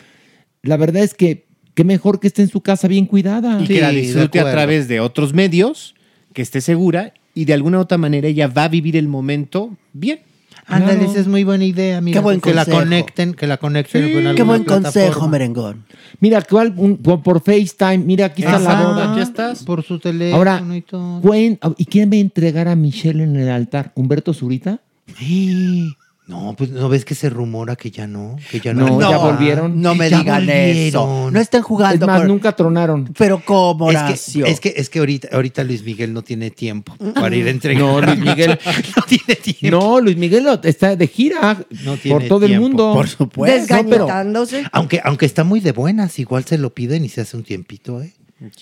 [0.62, 3.60] la verdad es que qué mejor que esté en su casa bien cuidada.
[3.62, 5.96] Y Sí, que la disfrute a través de otros medios,
[6.34, 9.76] que esté segura y de alguna u otra manera ella va a vivir el momento
[9.92, 10.20] bien.
[10.66, 11.12] Ándale, Claro.
[11.12, 12.20] esa es muy buena idea, mira.
[12.20, 15.84] Qué buen que la conecten, que la conecten con Qué buen consejo, merengón.
[16.22, 16.74] Mira, ¿cuál?
[16.78, 19.12] Un- por, FaceTime, mira, aquí está la boda.
[19.12, 19.64] aquí estás.
[19.64, 21.22] Por su teléfono Ahora, y todo.
[21.78, 23.92] ¿y quién va a entregar a Michelle en el altar?
[23.96, 24.80] ¿Humberto Zurita?
[25.08, 25.96] No,
[26.34, 29.10] No, pues no ves que se rumora que ya no, que ya No, no.
[29.10, 29.80] ya volvieron.
[29.80, 31.30] No me Ya digan eso.
[31.32, 33.14] No estén jugando Es más, nunca tronaron.
[33.18, 34.02] Pero como Es
[34.34, 37.52] que, es que, es que ahorita, ahorita Luis Miguel no tiene tiempo para ir a
[37.52, 37.84] entregar.
[37.84, 38.58] No, Luis Miguel.
[38.98, 39.80] no tiene tiempo.
[39.80, 42.94] No, Luis Miguel está de gira No tiene por todo el mundo.
[42.94, 43.60] por supuesto.
[43.60, 44.64] Desgañitándose.
[44.72, 48.02] Aunque, aunque está muy de buenas, igual se lo piden y se hace un tiempito,
[48.02, 48.14] ¿eh?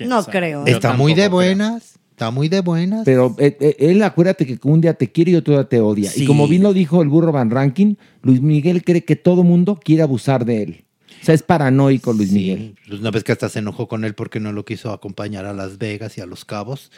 [0.05, 0.65] No creo.
[0.65, 3.03] Está muy de buenas, está muy de buenas.
[3.03, 6.11] Pero eh, eh, él, acuérdate que un día te quiere y otro día te odia.
[6.11, 6.23] Sí.
[6.23, 9.79] Y como bien lo dijo el burro Van Ranking, Luis Miguel cree que todo mundo
[9.83, 10.85] quiere abusar de él.
[11.21, 12.75] O sea, es paranoico Luis Miguel.
[12.87, 15.53] Pues una vez que hasta se enojó con él porque no lo quiso acompañar a
[15.53, 16.91] Las Vegas y a Los Cabos.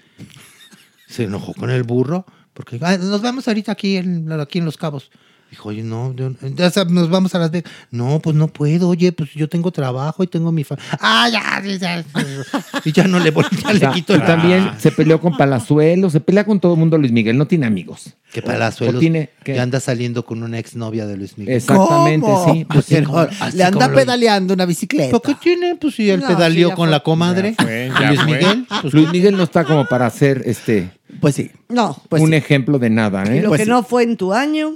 [1.07, 4.77] Se enojó con el burro porque "Ah, nos vamos ahorita aquí en, aquí en Los
[4.77, 5.09] Cabos.
[5.53, 7.71] Dijo, oye, no, yo- ya nos vamos a Las Vegas.
[7.91, 10.97] No, pues no puedo, oye, pues yo tengo trabajo y tengo mi familia.
[10.99, 12.05] Ah, ya, ya, ya.
[12.85, 15.37] Y ya no le voy, ya O le quito y el también se peleó con
[15.37, 18.15] Palazuelo, se pelea con todo el mundo Luis Miguel, no tiene amigos.
[18.33, 21.55] Que O Palazuelos tiene que- anda saliendo con una exnovia de Luis Miguel.
[21.55, 22.51] Exactamente, ¿Cómo?
[22.51, 22.65] sí.
[22.65, 22.95] Pues sí.
[22.95, 25.11] Pero Así le anda pedaleando una bicicleta.
[25.11, 25.75] ¿Por qué tiene?
[25.75, 26.91] Pues si él No, pedaleó sí, con fue.
[26.91, 27.53] la comadre.
[27.59, 28.31] Ya fue, ¿Y ya Luis fue.
[28.33, 28.65] Miguel.
[28.81, 30.89] Pues, Luis Miguel no está como para hacer este
[31.21, 31.51] Pues sí.
[31.69, 31.95] No.
[32.09, 32.35] Pues un sí.
[32.35, 33.41] ejemplo de nada, Y ¿eh?
[33.43, 33.69] lo Pues que sí.
[33.69, 34.73] no fue en tu año.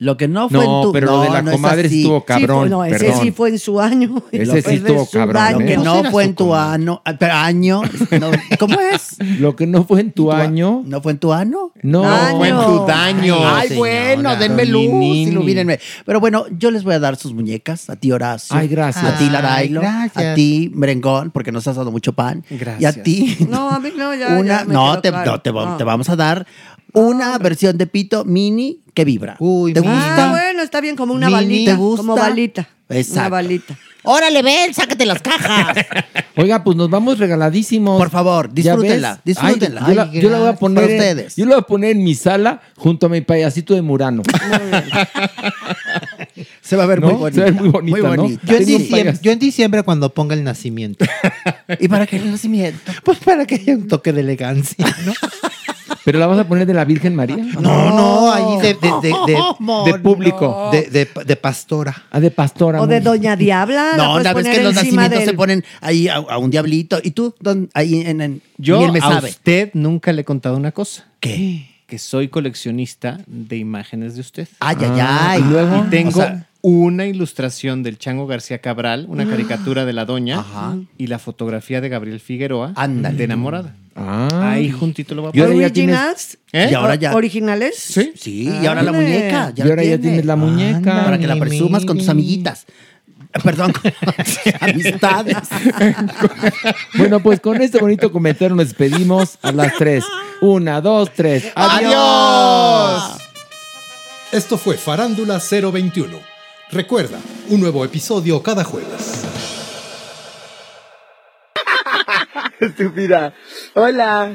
[0.00, 2.24] Lo que no fue en No, tu pero lo de la no comadre estuvo Sí,
[2.24, 2.70] fue- cabrón.
[2.70, 3.20] no, ese perdón.
[3.20, 4.22] sí fue en su año.
[4.30, 5.58] Ese sí estuvo cabrón, daño.
[5.58, 5.78] Lo que ¿eh?
[5.78, 7.82] no fue en tu ano, pero año,
[8.20, 8.30] no,
[8.60, 9.16] ¿cómo es?
[9.40, 11.72] Lo que no fue en tu año, ¿No fue en tu ano?
[11.82, 12.04] no.
[12.08, 12.36] Año.
[12.38, 13.36] Fue en tu daño.
[13.44, 15.22] Ay, bueno, denme luz, ni, ni.
[15.24, 15.80] ilumínenme.
[16.06, 18.56] Pero bueno, yo les voy a dar sus muñecas, a ti Horacio.
[18.56, 19.04] Ay, gracias.
[19.04, 22.44] A ti Larailo, a ti Merengón, porque nos has dado mucho pan.
[22.48, 22.80] Gracias.
[22.80, 24.28] Y a ti No, a mí no, ya.
[24.38, 25.32] una, ya me no, te, claro.
[25.32, 25.76] no, te, No.
[25.76, 26.46] te vamos a dar
[26.94, 29.36] una versión de pito mini que vibra.
[29.38, 29.92] Uy, ¿Te mini.
[29.92, 30.28] gusta?
[30.28, 31.70] Ah, bueno, está bien, como una Mini, balita.
[31.72, 31.96] ¿te gusta?
[32.02, 32.68] Como balita.
[32.88, 33.30] Una Exacto.
[33.30, 33.78] balita.
[34.04, 35.76] Órale, ven, sácate las cajas.
[36.36, 37.98] Oiga, pues nos vamos regaladísimos.
[37.98, 39.20] Por favor, ¿Ya disfrútenla, ves?
[39.24, 39.80] disfrútenla.
[39.84, 41.36] Ay, yo, la, Ay, yo la voy a poner Para en, ustedes.
[41.36, 44.22] yo la voy a poner en mi sala junto a mi payasito de Murano.
[46.62, 47.08] Se va a ver ¿No?
[47.10, 47.44] muy bonita.
[47.46, 48.22] Se va a ver muy bonita, ¿no?
[48.22, 48.42] bonita.
[48.46, 51.04] Yo en, Tengo un diciembre, yo en diciembre cuando ponga el nacimiento.
[51.80, 52.92] ¿Y para qué el nacimiento?
[53.04, 55.12] Pues para que haya un toque de elegancia, ¿no?
[56.08, 57.36] Pero la vas a poner de la Virgen María.
[57.36, 57.60] No,
[57.94, 59.38] no, ahí de, de, de, de-
[59.92, 60.70] De público.
[60.72, 61.94] de, de- de pastora.
[62.10, 62.80] Ah, de pastora.
[62.80, 63.00] O de.
[63.02, 63.90] Doña Diabla.
[63.94, 66.98] la No, una vez que los nacimientos se ponen ahí a, a un diablito.
[67.04, 67.34] ¿Y tú?
[67.40, 67.68] ¿Dónde?
[67.74, 69.28] Ahí en, en Yo ni él me a sabe.
[69.28, 71.04] usted nunca le he contado una cosa.
[71.20, 71.68] ¿Qué?
[71.86, 74.48] Que soy coleccionista de imágenes de usted.
[74.60, 75.40] Ay, ay, Ah, ay.
[75.42, 75.84] ¿y luego?
[75.86, 80.40] Y tengo O sea, una ilustración del Chango García Cabral, una caricatura de la doña,
[80.40, 80.76] Ajá.
[80.96, 83.16] y la fotografía de Gabriel Figueroa, Ándale.
[83.18, 83.74] de enamorada.
[84.00, 84.52] Ah.
[84.52, 85.68] Ahí juntito lo va a Y ahora poner.
[85.68, 86.38] ya tienes-.
[86.52, 86.68] ¿Eh?
[86.70, 87.14] Y ahora ya.
[87.14, 87.76] ¿Originales?
[87.76, 88.12] Sí.
[88.14, 89.52] Sí, y ahora la muñeca.
[89.54, 90.02] Ya y ahora ya tiene.
[90.02, 91.04] tienes la muñeca.
[91.04, 92.66] Para que la presumas con tus amiguitas.
[93.34, 93.92] Eh, Perdón, con
[94.60, 95.36] amistades.
[96.94, 100.04] Bueno, pues con este bonito comentario nos despedimos a las tres.
[100.40, 101.44] Una, dos, tres.
[101.54, 103.18] ¡Adiós!
[104.32, 106.18] Esto fue Farándula 021.
[106.70, 107.18] Recuerda,
[107.48, 109.57] un nuevo episodio cada jueves.
[112.60, 113.34] Estúpida.
[113.74, 114.34] Hola.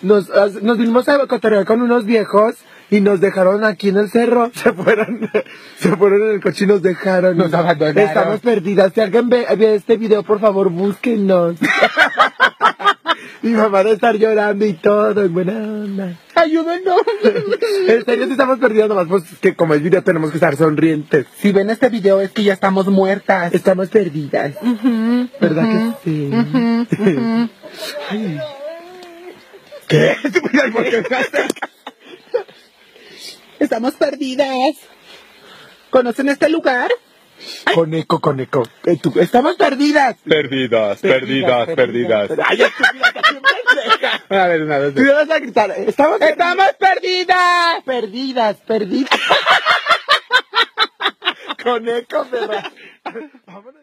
[0.00, 0.28] Nos,
[0.62, 2.56] nos vinimos a cotorrear con unos viejos
[2.92, 4.52] y nos dejaron aquí en el cerro.
[4.62, 5.30] Se fueron,
[5.78, 7.38] se fueron en el coche y nos dejaron.
[7.38, 7.98] Nos abandonaron.
[7.98, 8.92] Estamos perdidas.
[8.94, 11.56] Si alguien ve, ve este video, por favor, búsquenos.
[13.42, 16.18] Mi mamá debe estar llorando y todo, en buena onda.
[16.34, 17.00] Ayúdenos.
[17.88, 21.26] en serio, si estamos perdidas, nomás pues que como es video tenemos que estar sonrientes.
[21.38, 23.54] Si ven este video es que ya estamos muertas.
[23.54, 24.54] Estamos perdidas.
[25.40, 26.30] ¿Verdad que sí?
[28.10, 28.38] Ay.
[29.88, 30.16] ¿Qué?
[30.62, 31.81] Ay, ¿por qué me acercas?
[33.62, 34.76] Estamos perdidas.
[35.90, 36.90] ¿Conocen este lugar?
[37.74, 38.62] Con eco, con eco.
[38.84, 40.16] Eh, tú- Estamos perdidas.
[40.24, 42.30] Perdidas, perdidas, perdidas.
[42.44, 44.44] Ay, estúpida, pendeja.
[44.44, 44.94] A ver, una vez.
[44.94, 45.02] Tú
[45.32, 45.70] a gritar.
[45.76, 47.82] Estamos, Estamos perdidas.
[47.84, 49.20] Perdidas, perdidas.
[51.62, 52.70] con eco, perra.
[53.46, 53.82] Vámonos.